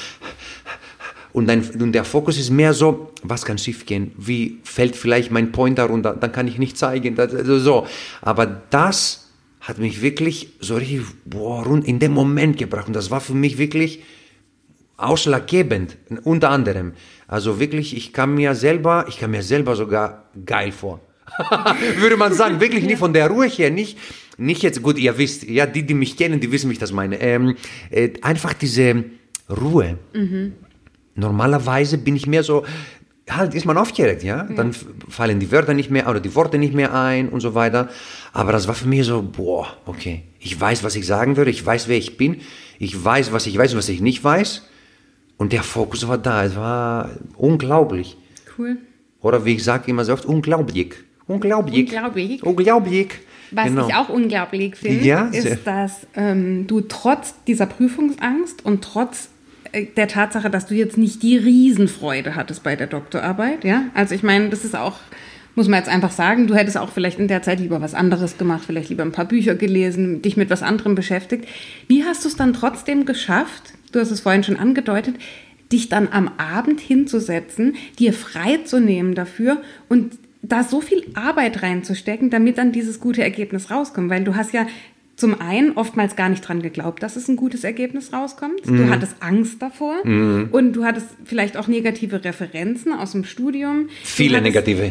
Und, 1.35 1.49
dein, 1.49 1.69
und 1.81 1.91
der 1.93 2.05
Fokus 2.05 2.39
ist 2.39 2.51
mehr 2.51 2.73
so, 2.73 3.11
was 3.25 3.45
kann 3.45 3.59
schief 3.59 3.87
gehen? 3.87 4.13
Wie 4.17 4.61
fällt 4.63 4.95
vielleicht 4.95 5.33
mein 5.33 5.51
Pointer 5.51 5.87
runter? 5.87 6.15
Dann 6.15 6.31
kann 6.31 6.47
ich 6.47 6.59
nicht 6.59 6.79
zeigen. 6.79 7.17
Das, 7.17 7.35
also 7.35 7.59
so. 7.59 7.87
Aber 8.23 8.47
das 8.47 9.33
hat 9.61 9.79
mich 9.79 10.01
wirklich 10.01 10.51
so 10.61 10.77
richtig 10.77 11.03
boah, 11.25 11.65
rund 11.65 11.89
in 11.89 11.99
dem 11.99 12.13
Moment 12.13 12.57
gebracht. 12.57 12.87
Und 12.87 12.93
das 12.93 13.11
war 13.11 13.21
für 13.21 13.35
mich 13.35 13.59
wirklich 13.59 14.05
ausschlaggebend, 14.97 15.97
unter 16.23 16.51
anderem. 16.51 16.93
Also 17.27 17.59
wirklich, 17.59 17.97
ich 17.97 18.13
kam 18.13 18.37
mir 18.37 18.55
selber, 18.55 19.07
ich 19.09 19.19
kam 19.19 19.33
mir 19.33 19.43
selber 19.43 19.75
sogar 19.75 20.31
geil 20.47 20.71
vor. 20.71 21.01
Würde 21.99 22.17
man 22.17 22.33
sagen, 22.33 22.61
wirklich 22.61 22.85
nicht 22.85 22.99
von 22.99 23.13
der 23.13 23.29
Ruhe 23.29 23.49
her, 23.49 23.71
nicht, 23.71 23.99
nicht 24.37 24.63
jetzt, 24.63 24.83
gut, 24.83 24.99
ihr 24.99 25.19
wisst, 25.19 25.43
ja, 25.43 25.67
die, 25.67 25.85
die 25.85 25.95
mich 25.95 26.17
kennen, 26.17 26.39
die 26.39 26.53
wissen, 26.53 26.71
wie 26.71 26.75
ich 26.75 26.79
das 26.79 26.93
meine. 26.93 27.21
Ähm, 27.21 27.57
äh, 27.91 28.11
einfach 28.23 28.53
diese 28.53 29.05
Ruhe. 29.51 29.99
Mhm. 30.13 30.53
Normalerweise 31.15 31.99
bin 31.99 32.17
ich 32.17 32.27
mehr 32.27 32.43
so, 32.43 32.65
halt 33.31 33.55
ist 33.55 33.65
man 33.65 33.77
aufgeregt, 33.77 34.23
ja? 34.23 34.47
ja? 34.49 34.55
Dann 34.55 34.73
fallen 35.09 35.41
die 35.41 35.51
Wörter 35.51 35.75
nicht 35.75 35.91
mehr 35.91 36.09
oder 36.09 36.21
die 36.21 36.35
Worte 36.35 36.59
nicht 36.59 36.75
mehr 36.75 36.95
ein 36.95 37.29
und 37.29 37.41
so 37.41 37.55
weiter. 37.55 37.89
Aber 38.33 38.53
das 38.53 38.69
war 38.69 38.75
für 38.75 38.89
mich 38.89 39.07
so, 39.07 39.23
boah, 39.23 39.69
okay, 39.87 40.23
ich 40.41 40.59
weiß, 40.61 40.85
was 40.85 40.97
ich 40.97 41.07
sagen 41.07 41.37
würde, 41.37 41.51
ich 41.51 41.65
weiß, 41.65 41.89
wer 41.89 41.97
ich 41.97 42.17
bin, 42.17 42.41
ich 42.79 43.03
weiß, 43.03 43.33
was 43.33 43.47
ich 43.47 43.57
weiß 43.57 43.73
und 43.73 43.79
was 43.79 43.89
ich 43.89 44.01
nicht 44.01 44.23
weiß. 44.23 44.69
Und 45.37 45.53
der 45.53 45.63
Fokus 45.63 46.07
war 46.07 46.19
da, 46.19 46.45
es 46.45 46.57
war 46.57 47.11
unglaublich. 47.37 48.17
Cool. 48.57 48.79
Oder 49.21 49.45
wie 49.45 49.55
ich 49.55 49.65
sage 49.65 49.91
immer 49.91 50.05
so 50.05 50.13
oft, 50.13 50.27
unglaublich. 50.27 50.95
Unglaublich. 51.27 51.87
Unglaublich. 51.87 52.43
Unglaublich. 52.43 53.09
Was 53.51 53.67
genau. 53.67 53.89
ich 53.89 53.95
auch 53.95 54.09
unglaublich 54.09 54.77
finde, 54.77 55.05
ja, 55.05 55.27
ist, 55.29 55.67
dass 55.67 56.07
ähm, 56.15 56.67
du 56.67 56.81
trotz 56.83 57.35
dieser 57.47 57.67
Prüfungsangst 57.67 58.65
und 58.65 58.83
trotz 58.83 59.29
der 59.97 60.09
Tatsache, 60.09 60.51
dass 60.51 60.67
du 60.67 60.75
jetzt 60.75 60.97
nicht 60.97 61.23
die 61.23 61.37
Riesenfreude 61.37 62.37
hattest 62.37 62.63
bei 62.63 62.77
der 62.77 62.87
Doktorarbeit, 62.87 63.65
ja, 63.65 63.85
also 63.95 64.15
ich 64.15 64.23
meine, 64.23 64.49
das 64.49 64.65
ist 64.65 64.77
auch, 64.77 64.97
muss 65.55 65.69
man 65.69 65.79
jetzt 65.79 65.89
einfach 65.89 66.11
sagen, 66.11 66.47
du 66.47 66.55
hättest 66.55 66.77
auch 66.77 66.91
vielleicht 66.91 67.19
in 67.19 67.29
der 67.29 67.43
Zeit 67.43 67.61
lieber 67.61 67.81
was 67.81 67.95
anderes 67.95 68.39
gemacht, 68.39 68.65
vielleicht 68.67 68.89
lieber 68.89 69.05
ein 69.05 69.13
paar 69.13 69.27
Bücher 69.27 69.55
gelesen, 69.55 70.23
dich 70.23 70.37
mit 70.37 70.51
was 70.51 70.63
anderem 70.63 70.95
beschäftigt. 70.95 71.47
Wie 71.87 72.05
hast 72.05 72.25
du 72.25 72.29
es 72.29 72.37
dann 72.37 72.53
trotzdem 72.53 73.05
geschafft, 73.05 73.75
du 73.93 74.01
hast 74.01 74.11
es 74.11 74.21
vorhin 74.21 74.45
schon 74.45 74.59
angedeutet, 74.59 75.17
dich 75.73 75.89
dann 75.89 76.09
am 76.11 76.31
Abend 76.37 76.81
hinzusetzen, 76.81 77.77
dir 77.99 78.13
freizunehmen 78.13 79.15
dafür 79.15 79.63
und 79.89 80.19
da 80.43 80.63
so 80.63 80.81
viel 80.81 81.05
Arbeit 81.15 81.63
reinzustecken, 81.63 82.31
damit 82.31 82.59
dann 82.59 82.73
dieses 82.73 83.01
gute 83.01 83.23
Ergebnis 83.23 83.71
rauskommt. 83.71 84.11
Weil 84.11 84.25
du 84.25 84.37
hast 84.37 84.53
ja 84.53 84.67
zum 85.17 85.41
einen 85.41 85.73
oftmals 85.73 86.17
gar 86.17 86.29
nicht 86.29 86.47
dran 86.47 86.61
geglaubt, 86.61 87.03
dass 87.03 87.17
es 87.17 87.29
ein 87.29 87.37
gutes 87.37 87.65
Ergebnis 87.65 88.13
rauskommt. 88.13 88.67
Mhm. 88.67 88.77
Du 88.77 88.91
hattest 88.91 89.17
Angst 89.21 89.63
davor 89.63 90.05
mhm. 90.05 90.49
und 90.51 90.73
du 90.73 90.85
hattest 90.85 91.09
vielleicht 91.25 91.57
auch 91.57 91.69
negative 91.69 92.25
Referenzen 92.25 92.93
aus 92.93 93.13
dem 93.13 93.25
Studium. 93.25 93.89
Viele 94.03 94.39
hattest, 94.39 94.55
negative. 94.55 94.83
Äh, 94.87 94.91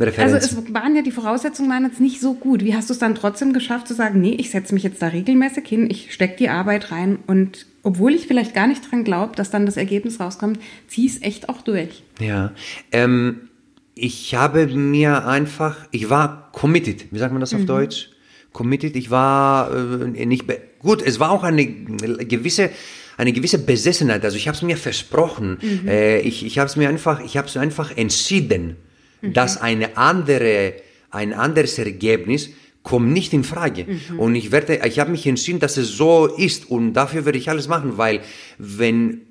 Referenzen. 0.00 0.34
Also 0.34 0.60
es 0.60 0.74
waren 0.74 0.96
ja 0.96 1.02
die 1.02 1.10
Voraussetzungen 1.10 1.68
waren 1.68 1.84
jetzt 1.84 2.00
nicht 2.00 2.20
so 2.20 2.34
gut. 2.34 2.64
Wie 2.64 2.74
hast 2.74 2.88
du 2.88 2.94
es 2.94 2.98
dann 2.98 3.14
trotzdem 3.14 3.52
geschafft 3.52 3.86
zu 3.86 3.94
sagen, 3.94 4.20
nee, 4.20 4.34
ich 4.38 4.50
setze 4.50 4.72
mich 4.72 4.82
jetzt 4.82 5.02
da 5.02 5.08
regelmäßig 5.08 5.66
hin, 5.66 5.88
ich 5.90 6.12
stecke 6.12 6.36
die 6.38 6.48
Arbeit 6.48 6.90
rein 6.90 7.18
und 7.26 7.66
obwohl 7.82 8.14
ich 8.14 8.26
vielleicht 8.26 8.54
gar 8.54 8.66
nicht 8.66 8.90
dran 8.90 9.04
glaube, 9.04 9.36
dass 9.36 9.50
dann 9.50 9.66
das 9.66 9.76
Ergebnis 9.76 10.20
rauskommt, 10.20 10.58
zieh 10.86 11.06
es 11.06 11.22
echt 11.22 11.48
auch 11.48 11.62
durch. 11.62 12.02
Ja, 12.18 12.52
ähm, 12.92 13.48
ich 13.94 14.34
habe 14.34 14.66
mir 14.66 15.26
einfach, 15.26 15.76
ich 15.90 16.08
war 16.08 16.50
committed, 16.52 17.06
wie 17.10 17.18
sagt 17.18 17.32
man 17.32 17.40
das 17.40 17.54
auf 17.54 17.60
mhm. 17.60 17.66
Deutsch? 17.66 18.10
Committed, 18.52 18.96
ich 18.96 19.10
war 19.10 19.70
äh, 19.74 20.26
nicht, 20.26 20.44
gut, 20.80 21.02
es 21.02 21.20
war 21.20 21.30
auch 21.30 21.42
eine 21.42 21.66
gewisse, 21.66 22.70
eine 23.16 23.32
gewisse 23.32 23.58
Besessenheit, 23.58 24.24
also 24.24 24.36
ich 24.36 24.48
habe 24.48 24.56
es 24.56 24.62
mir 24.62 24.76
versprochen, 24.76 25.58
mhm. 25.60 25.88
äh, 25.88 26.20
ich, 26.20 26.44
ich 26.44 26.58
habe 26.58 26.68
es 26.68 26.76
mir 26.76 26.88
einfach, 26.88 27.20
ich 27.20 27.36
habe 27.36 27.48
es 27.48 27.56
einfach 27.56 27.96
entschieden, 27.96 28.76
mhm. 29.20 29.32
dass 29.32 29.60
eine 29.60 29.96
andere, 29.96 30.74
ein 31.10 31.32
anderes 31.32 31.78
Ergebnis 31.78 32.50
kommt 32.82 33.12
nicht 33.12 33.32
in 33.32 33.44
Frage. 33.44 33.84
Mhm. 33.84 34.18
Und 34.18 34.34
ich 34.34 34.52
werde, 34.52 34.80
ich 34.86 34.98
habe 34.98 35.10
mich 35.10 35.26
entschieden, 35.26 35.60
dass 35.60 35.76
es 35.76 35.88
so 35.88 36.26
ist 36.26 36.70
und 36.70 36.94
dafür 36.94 37.24
werde 37.24 37.38
ich 37.38 37.50
alles 37.50 37.68
machen, 37.68 37.98
weil 37.98 38.20
wenn 38.58 39.22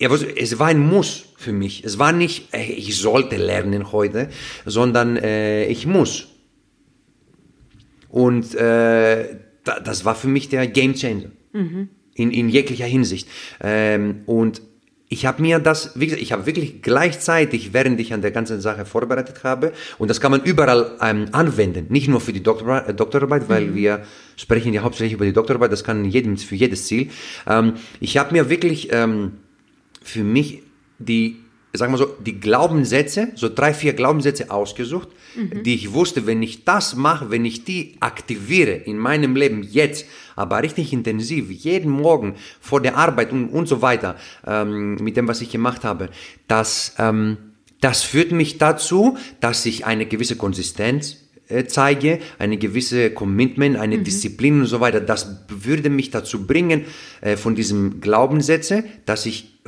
ja, 0.00 0.10
es 0.12 0.58
war 0.58 0.68
ein 0.68 0.78
Muss 0.78 1.24
für 1.36 1.52
mich. 1.52 1.84
Es 1.84 1.98
war 1.98 2.12
nicht, 2.12 2.54
ich 2.54 2.96
sollte 2.96 3.36
lernen 3.36 3.90
heute, 3.90 4.28
sondern 4.64 5.16
äh, 5.16 5.66
ich 5.66 5.86
muss. 5.86 6.28
Und 8.08 8.54
äh, 8.54 9.36
das 9.64 10.04
war 10.04 10.14
für 10.14 10.28
mich 10.28 10.48
der 10.48 10.66
Game 10.66 10.94
Changer 10.94 11.30
mhm. 11.52 11.88
in, 12.14 12.30
in 12.30 12.48
jeglicher 12.48 12.86
Hinsicht. 12.86 13.28
Ähm, 13.60 14.22
und 14.26 14.62
ich 15.10 15.24
habe 15.24 15.40
mir 15.40 15.58
das, 15.58 15.98
wie 15.98 16.06
gesagt, 16.06 16.22
ich 16.22 16.32
habe 16.32 16.44
wirklich 16.44 16.82
gleichzeitig, 16.82 17.72
während 17.72 17.98
ich 17.98 18.12
an 18.12 18.20
der 18.20 18.30
ganzen 18.30 18.60
Sache 18.60 18.84
vorbereitet 18.84 19.42
habe, 19.42 19.72
und 19.98 20.08
das 20.08 20.20
kann 20.20 20.30
man 20.30 20.42
überall 20.42 20.98
ähm, 21.00 21.26
anwenden, 21.32 21.86
nicht 21.88 22.08
nur 22.08 22.20
für 22.20 22.32
die 22.32 22.42
Doktorarbeit, 22.42 22.88
äh, 22.88 22.94
Doktorarbeit 22.94 23.48
weil 23.48 23.68
mhm. 23.68 23.74
wir 23.74 24.02
sprechen 24.36 24.74
ja 24.74 24.82
hauptsächlich 24.82 25.14
über 25.14 25.24
die 25.24 25.32
Doktorarbeit, 25.32 25.72
das 25.72 25.82
kann 25.82 26.04
jedem, 26.04 26.36
für 26.36 26.54
jedes 26.54 26.86
Ziel. 26.86 27.08
Ähm, 27.46 27.74
ich 28.00 28.18
habe 28.18 28.32
mir 28.32 28.50
wirklich 28.50 28.90
ähm, 28.92 29.38
für 30.02 30.24
mich 30.24 30.62
die, 30.98 31.36
sagen 31.78 31.92
wir 31.92 31.98
so, 31.98 32.14
die 32.18 32.38
Glaubenssätze, 32.38 33.28
so 33.34 33.48
drei, 33.48 33.72
vier 33.72 33.94
Glaubenssätze 33.94 34.50
ausgesucht, 34.50 35.08
mhm. 35.34 35.62
die 35.62 35.74
ich 35.74 35.92
wusste, 35.92 36.26
wenn 36.26 36.42
ich 36.42 36.64
das 36.64 36.96
mache, 36.96 37.30
wenn 37.30 37.44
ich 37.44 37.64
die 37.64 37.94
aktiviere 38.00 38.72
in 38.72 38.98
meinem 38.98 39.36
Leben 39.36 39.62
jetzt, 39.62 40.06
aber 40.36 40.62
richtig 40.62 40.92
intensiv, 40.92 41.50
jeden 41.50 41.90
Morgen 41.90 42.34
vor 42.60 42.80
der 42.80 42.96
Arbeit 42.96 43.32
und, 43.32 43.48
und 43.48 43.66
so 43.66 43.80
weiter, 43.80 44.16
ähm, 44.46 44.96
mit 44.96 45.16
dem, 45.16 45.28
was 45.28 45.40
ich 45.40 45.50
gemacht 45.50 45.84
habe, 45.84 46.10
dass, 46.46 46.94
ähm, 46.98 47.38
das 47.80 48.02
führt 48.02 48.32
mich 48.32 48.58
dazu, 48.58 49.16
dass 49.40 49.64
ich 49.64 49.86
eine 49.86 50.06
gewisse 50.06 50.36
Konsistenz 50.36 51.16
äh, 51.48 51.64
zeige, 51.64 52.18
eine 52.38 52.58
gewisse 52.58 53.10
Commitment, 53.10 53.76
eine 53.76 53.98
mhm. 53.98 54.04
Disziplin 54.04 54.60
und 54.60 54.66
so 54.66 54.80
weiter, 54.80 55.00
das 55.00 55.44
würde 55.48 55.90
mich 55.90 56.10
dazu 56.10 56.46
bringen, 56.46 56.84
äh, 57.20 57.36
von 57.36 57.54
diesem 57.54 58.00
Glaubenssätze, 58.00 58.84
dass 59.06 59.26
ich, 59.26 59.58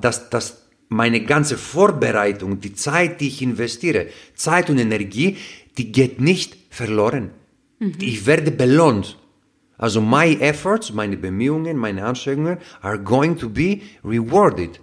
dass, 0.00 0.30
dass 0.30 0.69
meine 0.90 1.24
ganze 1.24 1.56
Vorbereitung, 1.56 2.60
die 2.60 2.74
Zeit, 2.74 3.20
die 3.20 3.28
ich 3.28 3.40
investiere, 3.40 4.08
Zeit 4.34 4.68
und 4.68 4.78
Energie, 4.78 5.36
die 5.78 5.92
geht 5.92 6.20
nicht 6.20 6.56
verloren. 6.68 7.30
Mhm. 7.78 7.94
Ich 8.00 8.26
werde 8.26 8.50
belohnt. 8.50 9.16
Also 9.78 10.02
my 10.02 10.36
efforts, 10.40 10.92
meine 10.92 11.16
Bemühungen, 11.16 11.76
meine 11.76 12.04
Anstrengungen 12.04 12.58
are 12.82 12.98
going 12.98 13.38
to 13.38 13.48
be 13.48 13.80
rewarded. 14.04 14.80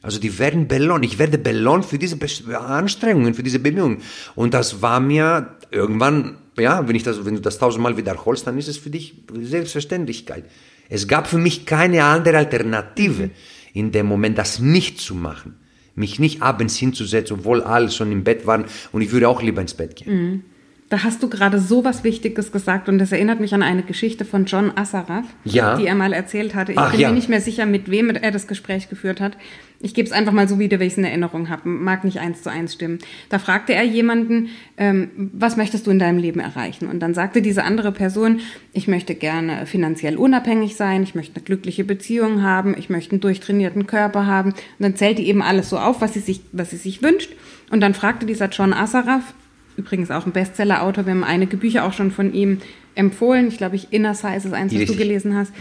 Also 0.00 0.18
die 0.18 0.36
werden 0.38 0.66
belohnt. 0.66 1.04
Ich 1.04 1.18
werde 1.18 1.38
belohnt 1.38 1.84
für 1.84 1.98
diese 1.98 2.18
Anstrengungen, 2.58 3.34
für 3.34 3.44
diese 3.44 3.60
Bemühungen. 3.60 3.98
Und 4.34 4.54
das 4.54 4.82
war 4.82 4.98
mir 5.00 5.54
irgendwann, 5.70 6.38
ja, 6.58 6.88
wenn 6.88 6.96
ich 6.96 7.04
das, 7.04 7.24
wenn 7.24 7.36
du 7.36 7.40
das 7.40 7.58
tausendmal 7.58 7.96
wiederholst, 7.96 8.46
dann 8.46 8.58
ist 8.58 8.68
es 8.68 8.78
für 8.78 8.90
dich 8.90 9.14
Selbstverständlichkeit. 9.32 10.44
Es 10.88 11.06
gab 11.06 11.28
für 11.28 11.38
mich 11.38 11.66
keine 11.66 12.02
andere 12.04 12.38
Alternative 12.38 13.30
in 13.72 13.92
dem 13.92 14.06
Moment, 14.06 14.38
das 14.38 14.58
nicht 14.58 15.00
zu 15.00 15.14
machen. 15.14 15.56
Mich 15.94 16.18
nicht 16.18 16.40
abends 16.40 16.76
hinzusetzen, 16.76 17.38
obwohl 17.38 17.62
alle 17.62 17.90
schon 17.90 18.12
im 18.12 18.24
Bett 18.24 18.46
waren 18.46 18.64
und 18.92 19.02
ich 19.02 19.12
würde 19.12 19.28
auch 19.28 19.42
lieber 19.42 19.60
ins 19.60 19.74
Bett 19.74 19.96
gehen. 19.96 20.14
Mhm. 20.14 20.44
Da 20.92 21.04
hast 21.04 21.22
du 21.22 21.30
gerade 21.30 21.58
so 21.58 21.86
was 21.86 22.04
Wichtiges 22.04 22.52
gesagt 22.52 22.86
und 22.86 22.98
das 22.98 23.12
erinnert 23.12 23.40
mich 23.40 23.54
an 23.54 23.62
eine 23.62 23.82
Geschichte 23.82 24.26
von 24.26 24.44
John 24.44 24.70
Assaraf, 24.76 25.24
ja. 25.42 25.78
die 25.78 25.86
er 25.86 25.94
mal 25.94 26.12
erzählt 26.12 26.54
hatte. 26.54 26.72
Ich 26.72 26.78
Ach, 26.78 26.90
bin 26.90 27.00
ja. 27.00 27.08
mir 27.08 27.14
nicht 27.14 27.30
mehr 27.30 27.40
sicher, 27.40 27.64
mit 27.64 27.90
wem 27.90 28.10
er 28.10 28.30
das 28.30 28.46
Gespräch 28.46 28.90
geführt 28.90 29.18
hat. 29.18 29.38
Ich 29.80 29.94
gebe 29.94 30.06
es 30.06 30.12
einfach 30.12 30.34
mal 30.34 30.46
so 30.48 30.58
wieder, 30.58 30.80
wie 30.80 30.84
ich 30.84 30.92
es 30.92 30.98
in 30.98 31.04
Erinnerung 31.04 31.48
habe. 31.48 31.66
Mag 31.66 32.04
nicht 32.04 32.20
eins 32.20 32.42
zu 32.42 32.50
eins 32.50 32.74
stimmen. 32.74 32.98
Da 33.30 33.38
fragte 33.38 33.72
er 33.72 33.84
jemanden, 33.84 34.50
ähm, 34.76 35.30
was 35.32 35.56
möchtest 35.56 35.86
du 35.86 35.90
in 35.90 35.98
deinem 35.98 36.18
Leben 36.18 36.40
erreichen? 36.40 36.86
Und 36.88 37.00
dann 37.00 37.14
sagte 37.14 37.40
diese 37.40 37.64
andere 37.64 37.90
Person, 37.90 38.40
ich 38.74 38.86
möchte 38.86 39.14
gerne 39.14 39.64
finanziell 39.64 40.18
unabhängig 40.18 40.76
sein, 40.76 41.04
ich 41.04 41.14
möchte 41.14 41.36
eine 41.36 41.44
glückliche 41.44 41.84
Beziehung 41.84 42.42
haben, 42.42 42.76
ich 42.76 42.90
möchte 42.90 43.12
einen 43.12 43.22
durchtrainierten 43.22 43.86
Körper 43.86 44.26
haben. 44.26 44.50
Und 44.50 44.80
dann 44.80 44.96
zählte 44.96 45.22
eben 45.22 45.40
alles 45.40 45.70
so 45.70 45.78
auf, 45.78 46.02
was 46.02 46.12
sie 46.12 46.20
sich, 46.20 46.42
was 46.52 46.68
sie 46.68 46.76
sich 46.76 47.02
wünscht. 47.02 47.30
Und 47.70 47.80
dann 47.80 47.94
fragte 47.94 48.26
dieser 48.26 48.50
John 48.50 48.74
Assaraf, 48.74 49.32
übrigens 49.76 50.10
auch 50.10 50.26
ein 50.26 50.32
Bestseller-Autor. 50.32 51.06
Wir 51.06 51.12
haben 51.12 51.24
einige 51.24 51.56
Bücher 51.56 51.84
auch 51.84 51.92
schon 51.92 52.10
von 52.10 52.32
ihm 52.32 52.58
empfohlen. 52.94 53.48
Ich 53.48 53.58
glaube, 53.58 53.76
ich 53.76 53.92
Inner 53.92 54.14
Size 54.14 54.48
ist 54.48 54.52
eins, 54.52 54.74
was 54.74 54.84
du 54.84 54.96
gelesen 54.96 55.34
hast. 55.34 55.52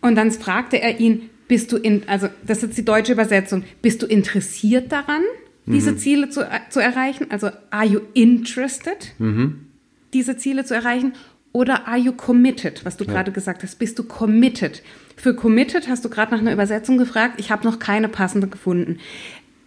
Und 0.00 0.16
dann 0.16 0.30
fragte 0.32 0.80
er 0.80 1.00
ihn, 1.00 1.30
bist 1.48 1.70
du 1.72 1.76
in, 1.76 2.08
also 2.08 2.28
das 2.46 2.58
ist 2.58 2.62
jetzt 2.64 2.78
die 2.78 2.84
deutsche 2.84 3.12
Übersetzung, 3.12 3.64
bist 3.82 4.02
du 4.02 4.06
interessiert 4.06 4.90
daran, 4.90 5.22
diese 5.66 5.92
mhm. 5.92 5.98
Ziele 5.98 6.28
zu, 6.28 6.48
zu 6.70 6.80
erreichen? 6.80 7.26
Also 7.30 7.50
are 7.70 7.86
you 7.86 8.00
interested, 8.14 9.12
mhm. 9.18 9.66
diese 10.12 10.36
Ziele 10.36 10.64
zu 10.64 10.74
erreichen? 10.74 11.12
Oder 11.52 11.86
are 11.86 11.98
you 11.98 12.12
committed, 12.12 12.84
was 12.84 12.96
du 12.96 13.04
ja. 13.04 13.12
gerade 13.12 13.30
gesagt 13.30 13.62
hast? 13.62 13.78
Bist 13.78 13.98
du 13.98 14.04
committed? 14.04 14.82
Für 15.16 15.34
committed 15.34 15.88
hast 15.88 16.04
du 16.04 16.08
gerade 16.08 16.32
nach 16.32 16.40
einer 16.40 16.52
Übersetzung 16.52 16.96
gefragt. 16.96 17.34
Ich 17.36 17.50
habe 17.50 17.64
noch 17.64 17.78
keine 17.78 18.08
passende 18.08 18.48
gefunden. 18.48 18.98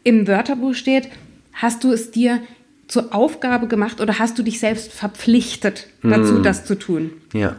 Im 0.03 0.27
Wörterbuch 0.27 0.73
steht, 0.73 1.09
hast 1.53 1.83
du 1.83 1.91
es 1.91 2.11
dir 2.11 2.41
zur 2.87 3.13
Aufgabe 3.15 3.67
gemacht 3.67 3.99
oder 4.01 4.19
hast 4.19 4.37
du 4.37 4.43
dich 4.43 4.59
selbst 4.59 4.93
verpflichtet, 4.93 5.87
dazu 6.03 6.41
das 6.41 6.65
zu 6.65 6.77
tun? 6.77 7.11
Ja. 7.33 7.55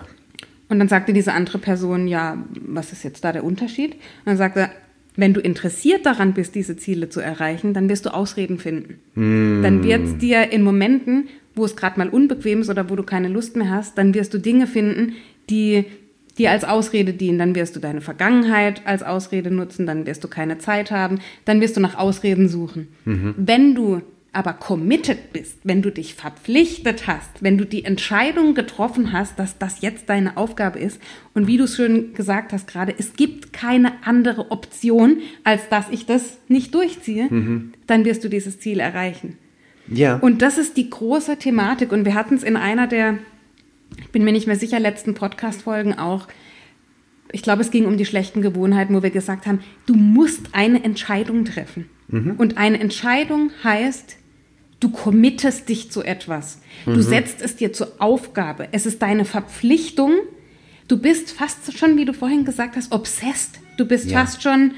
Und 0.69 0.79
dann 0.79 0.89
sagte 0.89 1.13
diese 1.13 1.33
andere 1.33 1.59
Person, 1.59 2.09
ja, 2.09 2.39
was 2.61 2.93
ist 2.93 3.05
jetzt 3.05 3.25
da 3.25 3.33
der 3.33 3.45
Unterschied? 3.45 3.95
Und 3.95 4.27
dann 4.27 4.37
sagte 4.37 4.61
er, 4.61 4.71
wenn 5.17 5.33
du 5.33 5.41
interessiert 5.41 6.05
daran 6.05 6.35
bist, 6.35 6.55
diese 6.55 6.77
Ziele 6.77 7.09
zu 7.09 7.21
erreichen, 7.21 7.73
dann 7.73 7.89
wirst 7.89 8.05
du 8.05 8.13
Ausreden 8.13 8.59
finden. 8.59 8.99
Dann 9.15 9.83
wird 9.83 10.05
es 10.05 10.19
dir 10.19 10.53
in 10.53 10.63
Momenten, 10.63 11.29
wo 11.55 11.65
es 11.65 11.75
gerade 11.75 11.99
mal 11.99 12.11
unbequem 12.11 12.61
ist 12.61 12.69
oder 12.69 12.91
wo 12.91 12.97
du 12.97 13.03
keine 13.03 13.29
Lust 13.29 13.57
mehr 13.57 13.71
hast, 13.71 13.97
dann 13.97 14.13
wirst 14.13 14.35
du 14.35 14.39
Dinge 14.39 14.67
finden, 14.67 15.15
die 15.49 15.87
dir 16.37 16.51
als 16.51 16.65
Ausrede 16.65 17.15
dienen. 17.15 17.39
Dann 17.39 17.55
wirst 17.55 17.75
du 17.75 17.81
deine 17.81 18.03
Vergangenheit 18.03 18.83
als 18.87 19.03
Ausrede 19.03 19.51
nutzen, 19.51 19.87
dann 19.87 20.05
wirst 20.05 20.23
du 20.23 20.29
keine 20.29 20.59
Zeit 20.59 20.91
haben, 20.91 21.21
dann 21.47 21.63
wirst 21.63 21.79
du 21.79 21.81
nach 21.81 21.97
Ausreden 21.97 22.49
suchen. 22.49 22.89
Wenn 23.05 23.75
du 23.75 24.03
aber 24.37 24.53
committed 24.53 25.33
bist, 25.33 25.61
wenn 25.65 25.83
du 25.83 25.91
dich 25.91 26.15
verpflichtet 26.15 27.07
hast, 27.07 27.43
wenn 27.43 27.57
du 27.57 27.65
die 27.65 27.85
Entscheidung 27.85 28.55
getroffen 28.55 29.13
hast, 29.13 29.39
dass 29.39 29.59
das 29.59 29.81
jetzt 29.81 30.09
deine 30.09 30.37
Aufgabe 30.37 30.79
ist 30.79 31.01
und 31.35 31.47
wie 31.47 31.57
du 31.57 31.65
es 31.65 31.77
schön 31.77 32.13
gesagt 32.15 32.53
hast 32.53 32.67
gerade, 32.67 32.95
es 32.97 33.15
gibt 33.15 33.53
keine 33.53 33.93
andere 34.05 34.51
Option, 34.51 35.19
als 35.43 35.69
dass 35.69 35.89
ich 35.91 36.07
das 36.07 36.39
nicht 36.49 36.75
durchziehe, 36.75 37.29
dann 37.87 38.05
wirst 38.05 38.25
du 38.25 38.29
dieses 38.29 38.61
Ziel 38.61 38.81
erreichen. 38.81 39.39
Ja. 39.89 40.17
Und 40.17 40.43
das 40.43 40.59
ist 40.59 40.77
die 40.77 40.91
große 40.91 41.39
Thematik 41.39 41.93
und 41.93 42.05
wir 42.05 42.15
hatten 42.15 42.35
es 42.35 42.43
in 42.43 42.57
einer 42.57 42.87
der, 42.87 43.19
ich 43.99 44.11
bin 44.11 44.25
mir 44.25 44.33
nicht 44.33 44.47
mehr 44.47 44.57
sicher, 44.57 44.79
letzten 44.79 45.15
Podcast-Folgen 45.15 45.95
auch, 45.95 46.29
ich 47.33 47.43
glaube, 47.43 47.63
es 47.63 47.71
ging 47.71 47.87
um 47.87 47.97
die 47.97 48.07
schlechten 48.07 48.43
Gewohnheiten, 48.43 48.95
wo 48.95 49.03
wir 49.03 49.11
gesagt 49.11 49.47
haben, 49.47 49.61
du 49.87 49.95
musst 49.95 50.51
eine 50.53 50.85
Entscheidung 50.85 51.45
treffen. 51.45 51.89
Und 52.39 52.57
eine 52.57 52.79
Entscheidung 52.79 53.51
heißt, 53.65 54.17
du 54.81 54.91
committest 54.91 55.69
dich 55.69 55.91
zu 55.91 56.03
etwas. 56.03 56.61
Du 56.85 57.01
setzt 57.01 57.41
es 57.43 57.57
dir 57.57 57.73
zur 57.73 57.93
Aufgabe. 57.99 58.69
Es 58.73 58.87
ist 58.87 59.01
deine 59.03 59.25
Verpflichtung. 59.25 60.13
Du 60.89 60.99
bist 60.99 61.33
fast 61.33 61.77
schon, 61.77 61.97
wie 61.97 62.05
du 62.05 62.13
vorhin 62.13 62.45
gesagt 62.45 62.77
hast, 62.77 62.93
obsessed. 62.93 63.59
Du 63.77 63.87
bist 63.87 64.11
Ja. 64.11 64.21
fast 64.21 64.43
schon, 64.43 64.73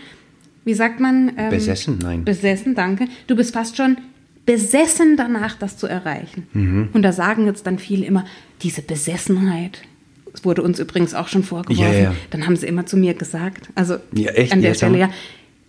wie 0.64 0.74
sagt 0.74 1.00
man? 1.00 1.32
Ähm, 1.36 1.50
Besessen? 1.50 1.98
Nein. 2.00 2.24
Besessen, 2.24 2.74
danke. 2.74 3.06
Du 3.26 3.36
bist 3.36 3.52
fast 3.54 3.76
schon 3.76 3.98
besessen 4.46 5.16
danach, 5.16 5.56
das 5.58 5.76
zu 5.76 5.86
erreichen. 5.86 6.46
Mhm. 6.54 6.88
Und 6.94 7.02
da 7.02 7.12
sagen 7.12 7.44
jetzt 7.46 7.66
dann 7.66 7.78
viele 7.78 8.06
immer, 8.06 8.24
diese 8.62 8.80
Besessenheit. 8.82 9.82
Das 10.32 10.44
wurde 10.44 10.62
uns 10.62 10.78
übrigens 10.78 11.12
auch 11.14 11.28
schon 11.28 11.42
vorgeworfen. 11.42 11.92
Ja, 11.92 11.98
ja. 12.00 12.14
Dann 12.30 12.46
haben 12.46 12.56
sie 12.56 12.66
immer 12.66 12.86
zu 12.86 12.96
mir 12.96 13.14
gesagt, 13.14 13.68
also 13.74 13.96
Ja, 14.14 14.30
echt? 14.30 14.52
an 14.52 14.62
der 14.62 14.74
Stelle 14.74 14.98
ja, 14.98 15.10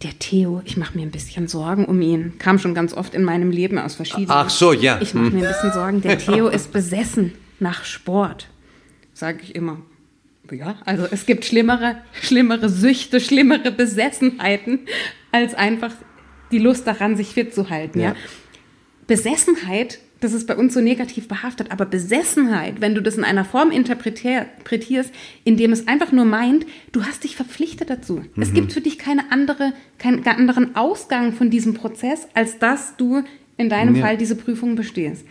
der 0.03 0.17
Theo, 0.17 0.61
ich 0.65 0.77
mache 0.77 0.97
mir 0.97 1.03
ein 1.03 1.11
bisschen 1.11 1.47
Sorgen 1.47 1.85
um 1.85 2.01
ihn. 2.01 2.37
Kam 2.39 2.57
schon 2.57 2.73
ganz 2.73 2.93
oft 2.93 3.13
in 3.13 3.23
meinem 3.23 3.51
Leben 3.51 3.77
aus 3.77 3.95
verschiedenen. 3.95 4.31
Ach 4.31 4.49
so, 4.49 4.71
ja. 4.71 4.99
Ich 5.01 5.13
mache 5.13 5.31
mir 5.31 5.45
ein 5.45 5.53
bisschen 5.53 5.73
Sorgen. 5.73 6.01
Der 6.01 6.17
Theo 6.17 6.47
ist 6.47 6.71
besessen 6.71 7.33
nach 7.59 7.83
Sport, 7.83 8.47
sage 9.13 9.39
ich 9.43 9.55
immer. 9.55 9.81
Ja, 10.51 10.77
also 10.85 11.05
es 11.11 11.25
gibt 11.25 11.45
schlimmere, 11.45 11.97
schlimmere 12.21 12.69
Süchte, 12.69 13.19
schlimmere 13.19 13.71
Besessenheiten, 13.71 14.79
als 15.31 15.53
einfach 15.53 15.91
die 16.51 16.57
Lust 16.57 16.87
daran, 16.87 17.15
sich 17.15 17.27
fit 17.27 17.53
zu 17.53 17.69
halten. 17.69 17.99
Ja. 17.99 18.09
Ja. 18.09 18.15
Besessenheit, 19.05 19.99
das 20.21 20.33
ist 20.33 20.47
bei 20.47 20.55
uns 20.55 20.73
so 20.73 20.81
negativ 20.81 21.27
behaftet, 21.27 21.71
aber 21.71 21.85
Besessenheit, 21.85 22.81
wenn 22.81 22.93
du 22.95 23.01
das 23.01 23.15
in 23.15 23.23
einer 23.23 23.45
Form 23.45 23.71
interpretier- 23.71 24.47
interpretierst, 24.69 25.11
indem 25.43 25.71
es 25.71 25.87
einfach 25.87 26.11
nur 26.11 26.25
meint, 26.25 26.65
du 26.91 27.03
hast 27.03 27.23
dich 27.23 27.35
verpflichtet 27.35 27.89
dazu. 27.89 28.23
Es 28.35 28.53
gibt 28.53 28.73
für 28.73 28.81
dich 28.81 28.97
keine 28.97 29.31
andere, 29.31 29.73
keinen 29.97 30.25
anderen 30.25 30.75
Ausgang 30.75 31.33
von 31.33 31.49
diesem 31.49 31.73
Prozess, 31.73 32.27
als 32.33 32.59
dass 32.59 32.97
du 32.97 33.23
in 33.57 33.69
deinem 33.69 33.95
Ja. 33.95 34.01
Fall 34.01 34.17
diese 34.17 34.35
Prüfung 34.35 34.75
bestehst. 34.75 35.25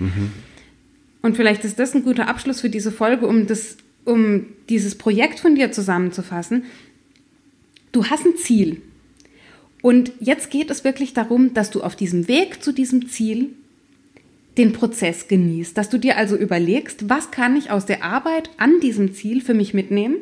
Und 1.22 1.36
vielleicht 1.36 1.64
ist 1.64 1.78
das 1.78 1.94
ein 1.94 2.04
guter 2.04 2.28
Abschluss 2.28 2.60
für 2.60 2.70
diese 2.70 2.92
Folge, 2.92 3.26
um, 3.26 3.46
das, 3.46 3.76
um 4.04 4.46
dieses 4.68 4.96
Projekt 4.96 5.40
von 5.40 5.54
dir 5.54 5.72
zusammenzufassen. 5.72 6.64
Du 7.92 8.06
hast 8.06 8.24
ein 8.24 8.36
Ziel. 8.36 8.82
Und 9.82 10.12
jetzt 10.20 10.50
geht 10.50 10.70
es 10.70 10.84
wirklich 10.84 11.14
darum, 11.14 11.54
dass 11.54 11.70
du 11.70 11.82
auf 11.82 11.94
diesem 11.96 12.26
Weg 12.28 12.62
zu 12.62 12.72
diesem 12.72 13.08
Ziel 13.08 13.50
den 14.58 14.72
Prozess 14.72 15.28
genießt. 15.28 15.78
Dass 15.78 15.88
du 15.88 15.98
dir 15.98 16.16
also 16.16 16.36
überlegst, 16.36 17.08
was 17.08 17.30
kann 17.30 17.56
ich 17.56 17.70
aus 17.70 17.86
der 17.86 18.04
Arbeit 18.04 18.50
an 18.58 18.80
diesem 18.80 19.14
Ziel 19.14 19.40
für 19.40 19.54
mich 19.54 19.72
mitnehmen, 19.72 20.16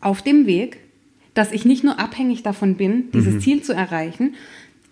auf 0.00 0.22
dem 0.22 0.46
Weg, 0.46 0.78
dass 1.34 1.52
ich 1.52 1.64
nicht 1.64 1.84
nur 1.84 1.98
abhängig 1.98 2.42
davon 2.42 2.76
bin, 2.76 3.10
dieses 3.12 3.42
Ziel 3.42 3.62
zu 3.62 3.72
erreichen. 3.72 4.34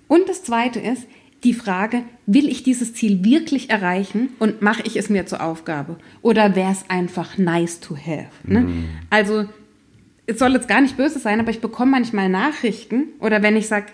Und 0.09 0.29
das 0.29 0.43
Zweite 0.43 0.81
ist 0.81 1.07
die 1.45 1.55
Frage, 1.55 2.03
will 2.27 2.49
ich 2.49 2.63
dieses 2.63 2.95
Ziel 2.95 3.25
wirklich 3.25 3.71
erreichen 3.71 4.31
und 4.39 4.63
mache 4.63 4.83
ich 4.85 4.97
es 4.97 5.11
mir 5.11 5.27
zur 5.27 5.43
Aufgabe? 5.43 5.97
Oder 6.23 6.57
wäre 6.57 6.73
es 6.73 6.89
einfach 6.89 7.39
nice 7.39 7.81
to 7.81 7.97
have? 7.97 8.31
Ne? 8.45 8.67
Also 9.11 9.45
es 10.27 10.39
soll 10.39 10.53
jetzt 10.53 10.69
gar 10.69 10.81
nicht 10.81 10.97
böse 10.97 11.19
sein, 11.19 11.41
aber 11.41 11.51
ich 11.51 11.61
bekomme 11.61 11.93
manchmal 11.93 12.31
Nachrichten 12.31 13.09
oder 13.21 13.43
wenn 13.43 13.57
ich 13.57 13.69
sage, 13.69 13.87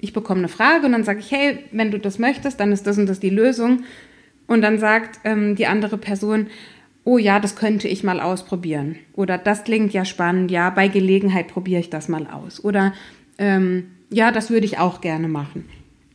ich 0.00 0.12
bekomme 0.12 0.40
eine 0.40 0.48
Frage 0.48 0.86
und 0.86 0.92
dann 0.92 1.04
sage 1.04 1.20
ich, 1.20 1.30
hey, 1.30 1.60
wenn 1.72 1.90
du 1.90 1.98
das 1.98 2.18
möchtest, 2.18 2.60
dann 2.60 2.72
ist 2.72 2.86
das 2.86 2.98
und 2.98 3.06
das 3.06 3.20
die 3.20 3.30
Lösung. 3.30 3.84
Und 4.46 4.62
dann 4.62 4.78
sagt 4.78 5.20
ähm, 5.24 5.56
die 5.56 5.66
andere 5.66 5.98
Person, 5.98 6.46
oh 7.04 7.18
ja, 7.18 7.38
das 7.40 7.56
könnte 7.56 7.88
ich 7.88 8.02
mal 8.04 8.20
ausprobieren. 8.20 8.96
Oder 9.14 9.38
das 9.38 9.64
klingt 9.64 9.92
ja 9.92 10.04
spannend, 10.04 10.50
ja, 10.50 10.70
bei 10.70 10.88
Gelegenheit 10.88 11.48
probiere 11.48 11.80
ich 11.80 11.90
das 11.90 12.08
mal 12.08 12.26
aus. 12.26 12.62
Oder 12.64 12.92
ähm, 13.38 13.88
ja, 14.10 14.30
das 14.32 14.50
würde 14.50 14.66
ich 14.66 14.78
auch 14.78 15.00
gerne 15.00 15.28
machen. 15.28 15.68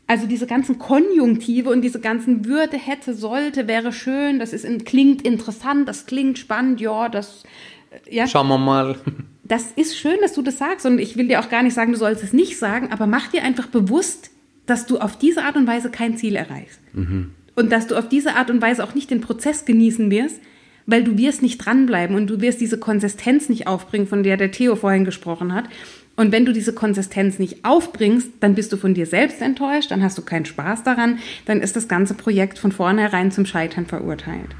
Also 0.07 0.27
diese 0.27 0.47
ganzen 0.47 0.77
Konjunktive 0.79 1.69
und 1.69 1.81
diese 1.81 2.01
ganzen 2.01 2.43
Würde, 2.45 2.77
hätte, 2.77 3.13
sollte, 3.13 3.67
wäre 3.69 3.93
schön, 3.93 4.39
das 4.39 4.51
ist, 4.51 4.65
in- 4.65 4.83
klingt 4.83 5.21
interessant, 5.21 5.87
das 5.87 6.05
klingt 6.05 6.37
spannend, 6.37 6.81
ja, 6.81 7.07
das, 7.07 7.43
äh, 8.07 8.15
ja 8.15 8.27
Schauen 8.27 8.49
wir 8.49 8.57
mal. 8.57 8.97
das 9.45 9.71
ist 9.71 9.97
schön, 9.97 10.17
dass 10.21 10.33
du 10.33 10.41
das 10.41 10.57
sagst. 10.57 10.85
Und 10.85 10.99
ich 10.99 11.15
will 11.15 11.29
dir 11.29 11.39
auch 11.39 11.49
gar 11.49 11.63
nicht 11.63 11.73
sagen, 11.73 11.93
du 11.93 11.97
sollst 11.97 12.23
es 12.23 12.33
nicht 12.33 12.57
sagen, 12.57 12.91
aber 12.91 13.07
mach 13.07 13.27
dir 13.27 13.43
einfach 13.43 13.67
bewusst, 13.67 14.31
dass 14.65 14.85
du 14.85 14.99
auf 14.99 15.17
diese 15.17 15.43
Art 15.43 15.55
und 15.55 15.67
Weise 15.67 15.89
kein 15.89 16.17
Ziel 16.17 16.35
erreichst. 16.35 16.79
Und 17.55 17.71
dass 17.71 17.87
du 17.87 17.95
auf 17.95 18.09
diese 18.09 18.35
Art 18.35 18.49
und 18.49 18.61
Weise 18.61 18.83
auch 18.83 18.95
nicht 18.95 19.11
den 19.11 19.21
Prozess 19.21 19.65
genießen 19.65 20.09
wirst, 20.09 20.39
weil 20.85 21.03
du 21.03 21.17
wirst 21.17 21.41
nicht 21.41 21.57
dranbleiben 21.57 22.15
und 22.15 22.27
du 22.27 22.41
wirst 22.41 22.61
diese 22.61 22.79
Konsistenz 22.79 23.49
nicht 23.49 23.67
aufbringen, 23.67 24.07
von 24.07 24.23
der 24.23 24.37
der 24.37 24.51
Theo 24.51 24.75
vorhin 24.75 25.05
gesprochen 25.05 25.53
hat. 25.53 25.65
Und 26.15 26.31
wenn 26.31 26.45
du 26.45 26.53
diese 26.53 26.73
Konsistenz 26.73 27.39
nicht 27.39 27.63
aufbringst, 27.63 28.29
dann 28.41 28.55
bist 28.55 28.71
du 28.73 28.77
von 28.77 28.93
dir 28.93 29.05
selbst 29.05 29.41
enttäuscht, 29.41 29.91
dann 29.91 30.03
hast 30.03 30.17
du 30.17 30.21
keinen 30.21 30.45
Spaß 30.45 30.83
daran, 30.83 31.19
dann 31.45 31.61
ist 31.61 31.75
das 31.75 31.87
ganze 31.87 32.13
Projekt 32.13 32.59
von 32.59 32.71
vornherein 32.71 33.31
zum 33.31 33.45
Scheitern 33.45 33.85
verurteilt. 33.85 34.55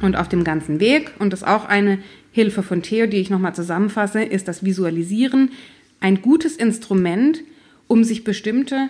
Und 0.00 0.16
auf 0.16 0.28
dem 0.28 0.44
ganzen 0.44 0.78
Weg, 0.78 1.12
und 1.18 1.32
das 1.32 1.40
ist 1.40 1.48
auch 1.48 1.64
eine 1.64 1.98
Hilfe 2.30 2.62
von 2.62 2.82
Theo, 2.82 3.06
die 3.06 3.16
ich 3.16 3.30
nochmal 3.30 3.54
zusammenfasse, 3.54 4.22
ist 4.22 4.46
das 4.46 4.64
Visualisieren 4.64 5.50
ein 6.00 6.20
gutes 6.20 6.56
Instrument, 6.56 7.42
um 7.88 8.04
sich 8.04 8.24
bestimmte 8.24 8.88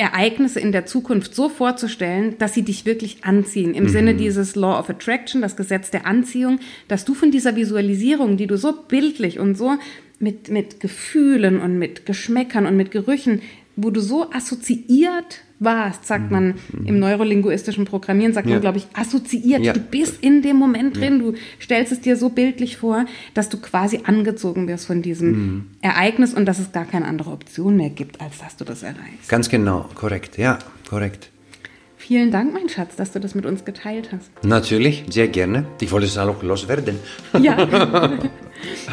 Ereignisse 0.00 0.58
in 0.60 0.72
der 0.72 0.86
Zukunft 0.86 1.34
so 1.34 1.48
vorzustellen, 1.48 2.36
dass 2.38 2.54
sie 2.54 2.62
dich 2.62 2.86
wirklich 2.86 3.22
anziehen. 3.22 3.74
Im 3.74 3.88
Sinne 3.88 4.14
dieses 4.14 4.56
Law 4.56 4.78
of 4.78 4.88
Attraction, 4.88 5.42
das 5.42 5.56
Gesetz 5.56 5.90
der 5.90 6.06
Anziehung, 6.06 6.58
dass 6.88 7.04
du 7.04 7.14
von 7.14 7.30
dieser 7.30 7.54
Visualisierung, 7.54 8.36
die 8.38 8.46
du 8.46 8.56
so 8.56 8.72
bildlich 8.72 9.38
und 9.38 9.56
so 9.56 9.76
mit, 10.18 10.48
mit 10.48 10.80
Gefühlen 10.80 11.60
und 11.60 11.78
mit 11.78 12.06
Geschmäckern 12.06 12.66
und 12.66 12.76
mit 12.76 12.90
Gerüchen, 12.90 13.42
wo 13.82 13.90
du 13.90 14.00
so 14.00 14.30
assoziiert 14.32 15.40
warst, 15.58 16.06
sagt 16.06 16.30
man 16.30 16.54
im 16.86 16.98
neurolinguistischen 16.98 17.84
Programmieren, 17.84 18.32
sagt 18.32 18.46
Ja. 18.46 18.54
man, 18.54 18.60
glaube 18.62 18.78
ich, 18.78 18.86
assoziiert. 18.94 19.60
Ja. 19.62 19.74
Du 19.74 19.80
bist 19.80 20.22
in 20.22 20.40
dem 20.42 20.56
Moment 20.56 20.96
drin, 20.96 21.18
du 21.18 21.34
stellst 21.60 21.92
es 21.92 22.00
dir 22.00 22.16
so 22.16 22.30
bildlich 22.30 22.78
vor, 22.78 23.04
dass 23.34 23.50
du 23.50 23.58
quasi 23.58 24.00
angezogen 24.04 24.68
wirst 24.68 24.86
von 24.86 25.02
diesem 25.02 25.66
Ereignis 25.82 26.32
und 26.32 26.46
dass 26.46 26.58
es 26.58 26.72
gar 26.72 26.86
keine 26.86 27.04
andere 27.06 27.30
Option 27.30 27.76
mehr 27.76 27.90
gibt, 27.90 28.20
als 28.22 28.38
dass 28.38 28.56
du 28.56 28.64
das 28.64 28.82
erreichst. 28.82 29.28
Ganz 29.28 29.50
genau, 29.50 29.86
korrekt. 29.94 30.38
Ja, 30.38 30.58
korrekt. 30.88 31.28
Vielen 31.98 32.30
Dank, 32.30 32.54
mein 32.54 32.70
Schatz, 32.70 32.96
dass 32.96 33.12
du 33.12 33.20
das 33.20 33.34
mit 33.34 33.44
uns 33.44 33.66
geteilt 33.66 34.08
hast. 34.12 34.30
Natürlich, 34.42 35.04
sehr 35.10 35.28
gerne. 35.28 35.66
Ich 35.82 35.92
wollte 35.92 36.06
es 36.06 36.16
auch 36.16 36.42
loswerden. 36.42 36.96
Ja. 37.38 37.66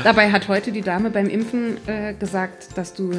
Dabei 0.04 0.32
hat 0.32 0.48
heute 0.50 0.72
die 0.72 0.82
Dame 0.82 1.10
beim 1.10 1.28
Impfen 1.28 1.78
äh, 1.88 2.14
gesagt, 2.14 2.78
dass 2.78 2.94
du 2.94 3.12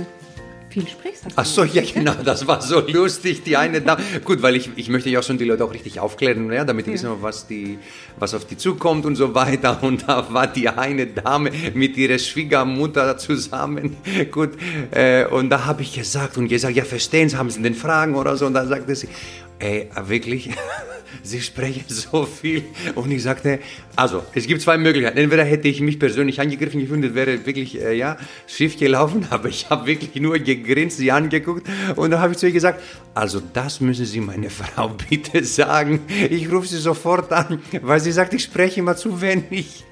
viel 0.69 0.87
sprichst. 0.87 1.25
Ach 1.37 1.45
so, 1.45 1.65
ja 1.65 1.83
genau, 1.83 2.15
das 2.25 2.47
war 2.47 2.61
so 2.61 2.81
lustig, 2.81 3.43
die 3.43 3.57
eine 3.57 3.81
Dame. 3.81 4.03
Gut, 4.25 4.43
weil 4.43 4.57
ich, 4.57 4.71
ich 4.77 4.89
möchte 4.89 5.11
ja 5.11 5.21
auch 5.21 5.23
schon 5.23 5.39
die 5.39 5.45
Leute 5.45 5.65
auch 5.65 5.73
richtig 5.73 6.01
aufklären, 6.01 6.53
ja, 6.53 6.65
damit 6.65 6.87
die 6.87 6.93
wissen, 6.93 7.11
was, 7.21 7.47
die, 7.47 7.79
was 8.19 8.35
auf 8.35 8.45
die 8.45 8.57
zukommt 8.57 9.07
und 9.07 9.17
so 9.17 9.35
weiter. 9.35 9.83
Und 9.89 10.09
da 10.09 10.33
war 10.33 10.47
die 10.47 10.69
eine 10.69 11.07
Dame 11.07 11.51
mit 11.75 11.97
ihrer 11.97 12.19
Schwiegermutter 12.19 13.17
zusammen. 13.17 13.97
Gut, 14.31 14.51
äh, 14.91 15.27
und 15.27 15.51
da 15.51 15.65
habe 15.67 15.83
ich 15.83 15.95
gesagt 15.95 16.37
und 16.37 16.49
gesagt, 16.49 16.77
ja, 16.77 16.85
verstehen 16.85 17.29
Sie, 17.29 17.37
haben 17.37 17.51
Sie 17.51 17.63
denn 17.63 17.75
Fragen 17.75 18.15
oder 18.15 18.37
so? 18.37 18.47
Und 18.47 18.55
dann 18.55 18.69
sagte 18.69 18.95
sie, 18.95 19.09
ey, 19.59 19.89
wirklich, 20.07 20.51
Sie 21.23 21.41
sprechen 21.41 21.85
so 21.89 22.25
viel. 22.25 22.65
Und 22.95 23.11
ich 23.11 23.23
sagte, 23.23 23.61
also, 23.97 24.23
es 24.35 24.47
gibt 24.47 24.63
zwei 24.63 24.79
Möglichkeiten. 24.79 25.19
Entweder 25.19 25.45
hätte 25.45 25.69
ich 25.69 25.81
mich 25.81 25.99
persönlich 25.99 26.41
angegriffen 26.41 26.81
gefühlt, 26.81 27.15
wäre 27.15 27.45
wirklich, 27.47 27.81
äh, 27.81 27.95
ja, 27.95 28.17
schief 28.47 28.79
gelaufen, 28.79 29.27
aber 29.31 29.49
ich 29.49 29.69
habe 29.71 29.87
wirklich 29.87 30.15
nur 30.21 30.39
gegrinst, 30.39 30.99
sie 30.99 31.11
angeguckt 31.13 31.67
und 31.97 32.11
dann 32.11 32.21
habe 32.21 32.33
ich 32.33 32.39
zu 32.39 32.47
ihr 32.47 32.53
gesagt, 32.53 32.81
also 33.15 33.41
das 33.53 33.81
müssen 33.81 34.05
Sie 34.05 34.21
meine 34.21 34.51
Frau 34.51 34.89
bitte 35.11 35.45
sagen. 35.45 36.01
Ich 36.31 36.51
rufe 36.51 36.67
sie 36.67 36.79
sofort 36.79 37.33
an, 37.33 37.61
weil 37.83 38.01
sie 38.01 38.13
sagt, 38.13 38.35
ich 38.35 38.45
spreche 38.45 38.81
immer 38.81 38.97
zu 38.97 39.21
wenig. 39.21 39.85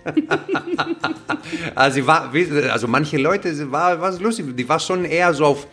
also, 1.75 2.07
war, 2.07 2.33
also 2.71 2.89
manche 2.89 3.17
Leute, 3.17 3.71
war 3.71 4.01
was 4.01 4.21
lustig, 4.21 4.57
die 4.57 4.69
war 4.69 4.79
schon 4.79 5.05
eher 5.05 5.35
so 5.35 5.45
auf 5.45 5.67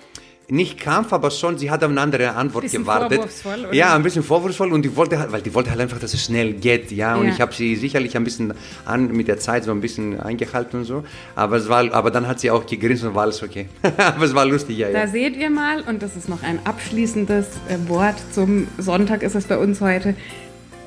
nicht 0.50 0.80
Kampf, 0.80 1.14
aber 1.14 1.32
schon, 1.32 1.58
sie 1.58 1.72
hat 1.72 1.84
auf 1.84 1.90
eine 1.90 2.02
andere 2.02 2.34
Antwort 2.34 2.64
bisschen 2.64 2.84
gewartet. 2.84 3.18
Vorwurfsvoll, 3.18 3.60
oder? 3.66 3.74
Ja, 3.74 3.96
ein 3.96 4.04
bisschen 4.04 4.24
vorwurfsvoll 4.24 4.74
und 4.74 4.84
die 4.84 4.96
wollte 4.96 5.20
halt, 5.20 5.32
weil 5.32 5.42
die 5.42 5.54
wollte 5.54 5.70
halt 5.70 5.80
einfach, 5.80 6.00
dass 6.00 6.14
es 6.14 6.24
schnell 6.24 6.54
geht, 6.54 6.92
ja. 6.92 7.16
Und 7.16 7.28
ja. 7.28 7.34
ich 7.34 7.42
habe 7.42 7.54
sie 7.54 7.76
sicherlich 7.76 8.16
ein 8.18 8.24
bisschen 8.24 8.54
an, 8.86 9.12
mit 9.12 9.28
der 9.28 9.40
Zeit 9.40 9.64
so 9.64 9.72
ein 9.72 9.82
bisschen 9.82 10.20
eingehalten 10.20 10.80
und 10.80 10.86
so. 10.86 11.04
Aber 11.36 11.58
es 11.58 11.70
war, 11.70 11.92
aber 11.94 12.12
dann 12.12 12.28
hat 12.28 12.40
sie 12.40 12.52
auch 12.52 12.66
gegrinst 12.66 13.04
und 13.04 13.16
war 13.16 13.24
alles 13.24 13.42
okay. 13.42 13.68
aber 13.98 14.26
es 14.26 14.36
war 14.36 14.46
lustig, 14.46 14.78
ja. 14.78 14.90
Da 14.92 15.00
ja. 15.00 15.08
seht 15.08 15.38
ihr 15.38 15.50
mal, 15.50 15.82
und 15.82 16.02
das 16.02 16.16
ist 16.16 16.30
noch 16.30 16.44
ein 16.44 16.60
abschließendes 16.66 17.48
äh, 17.70 17.90
Wort 17.90 18.16
zum 18.32 18.68
Sonntag 18.78 19.24
ist 19.24 19.36
es 19.36 19.46
bei 19.46 19.58
uns 19.58 19.82
heute 19.82 20.16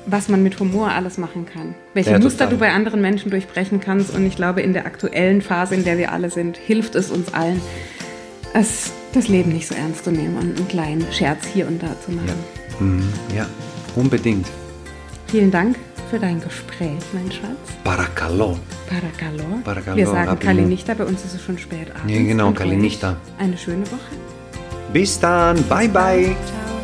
was 0.09 0.29
man 0.29 0.41
mit 0.41 0.57
Humor 0.61 0.89
alles 0.89 1.17
machen 1.17 1.45
kann. 1.45 1.75
Welche 1.93 2.11
ja, 2.11 2.19
Muster 2.19 2.47
du 2.47 2.57
bei 2.57 2.71
anderen 2.71 3.01
Menschen 3.01 3.29
durchbrechen 3.29 3.81
kannst. 3.81 4.15
Und 4.15 4.25
ich 4.25 4.37
glaube, 4.37 4.61
in 4.61 4.71
der 4.71 4.85
aktuellen 4.85 5.41
Phase, 5.41 5.75
in 5.75 5.83
der 5.83 5.97
wir 5.97 6.13
alle 6.13 6.29
sind, 6.29 6.55
hilft 6.55 6.95
es 6.95 7.11
uns 7.11 7.33
allen, 7.33 7.61
es, 8.53 8.93
das 9.17 9.27
Leben 9.27 9.51
nicht 9.51 9.67
so 9.67 9.75
ernst 9.75 10.03
zu 10.05 10.11
nehmen 10.11 10.35
und 10.35 10.57
einen 10.57 10.67
kleinen 10.67 11.05
Scherz 11.11 11.45
hier 11.45 11.67
und 11.67 11.81
da 11.81 11.99
zu 12.05 12.11
machen. 12.11 12.27
Ja, 12.27 12.85
mhm. 12.85 13.13
ja 13.35 13.45
unbedingt. 13.95 14.47
Vielen 15.27 15.51
Dank 15.51 15.77
für 16.09 16.19
dein 16.19 16.39
Gespräch, 16.39 17.01
mein 17.13 17.31
Schatz. 17.31 17.57
Paracalo. 17.83 18.57
Paracalo. 18.87 19.59
Paracalo. 19.63 19.97
Wir 19.97 20.07
sagen 20.07 20.39
Kalinichta, 20.39 20.93
bei 20.93 21.03
uns 21.03 21.25
ist 21.25 21.35
es 21.35 21.41
schon 21.41 21.57
spät 21.57 21.89
abends. 21.95 22.13
Ja, 22.13 22.23
genau, 22.23 22.51
Kalinichta. 22.51 23.17
Eine 23.37 23.57
schöne 23.57 23.85
Woche. 23.87 24.15
Bis 24.93 25.19
dann. 25.19 25.61
Bye, 25.63 25.89
bye. 25.89 26.35
Ciao. 26.45 26.76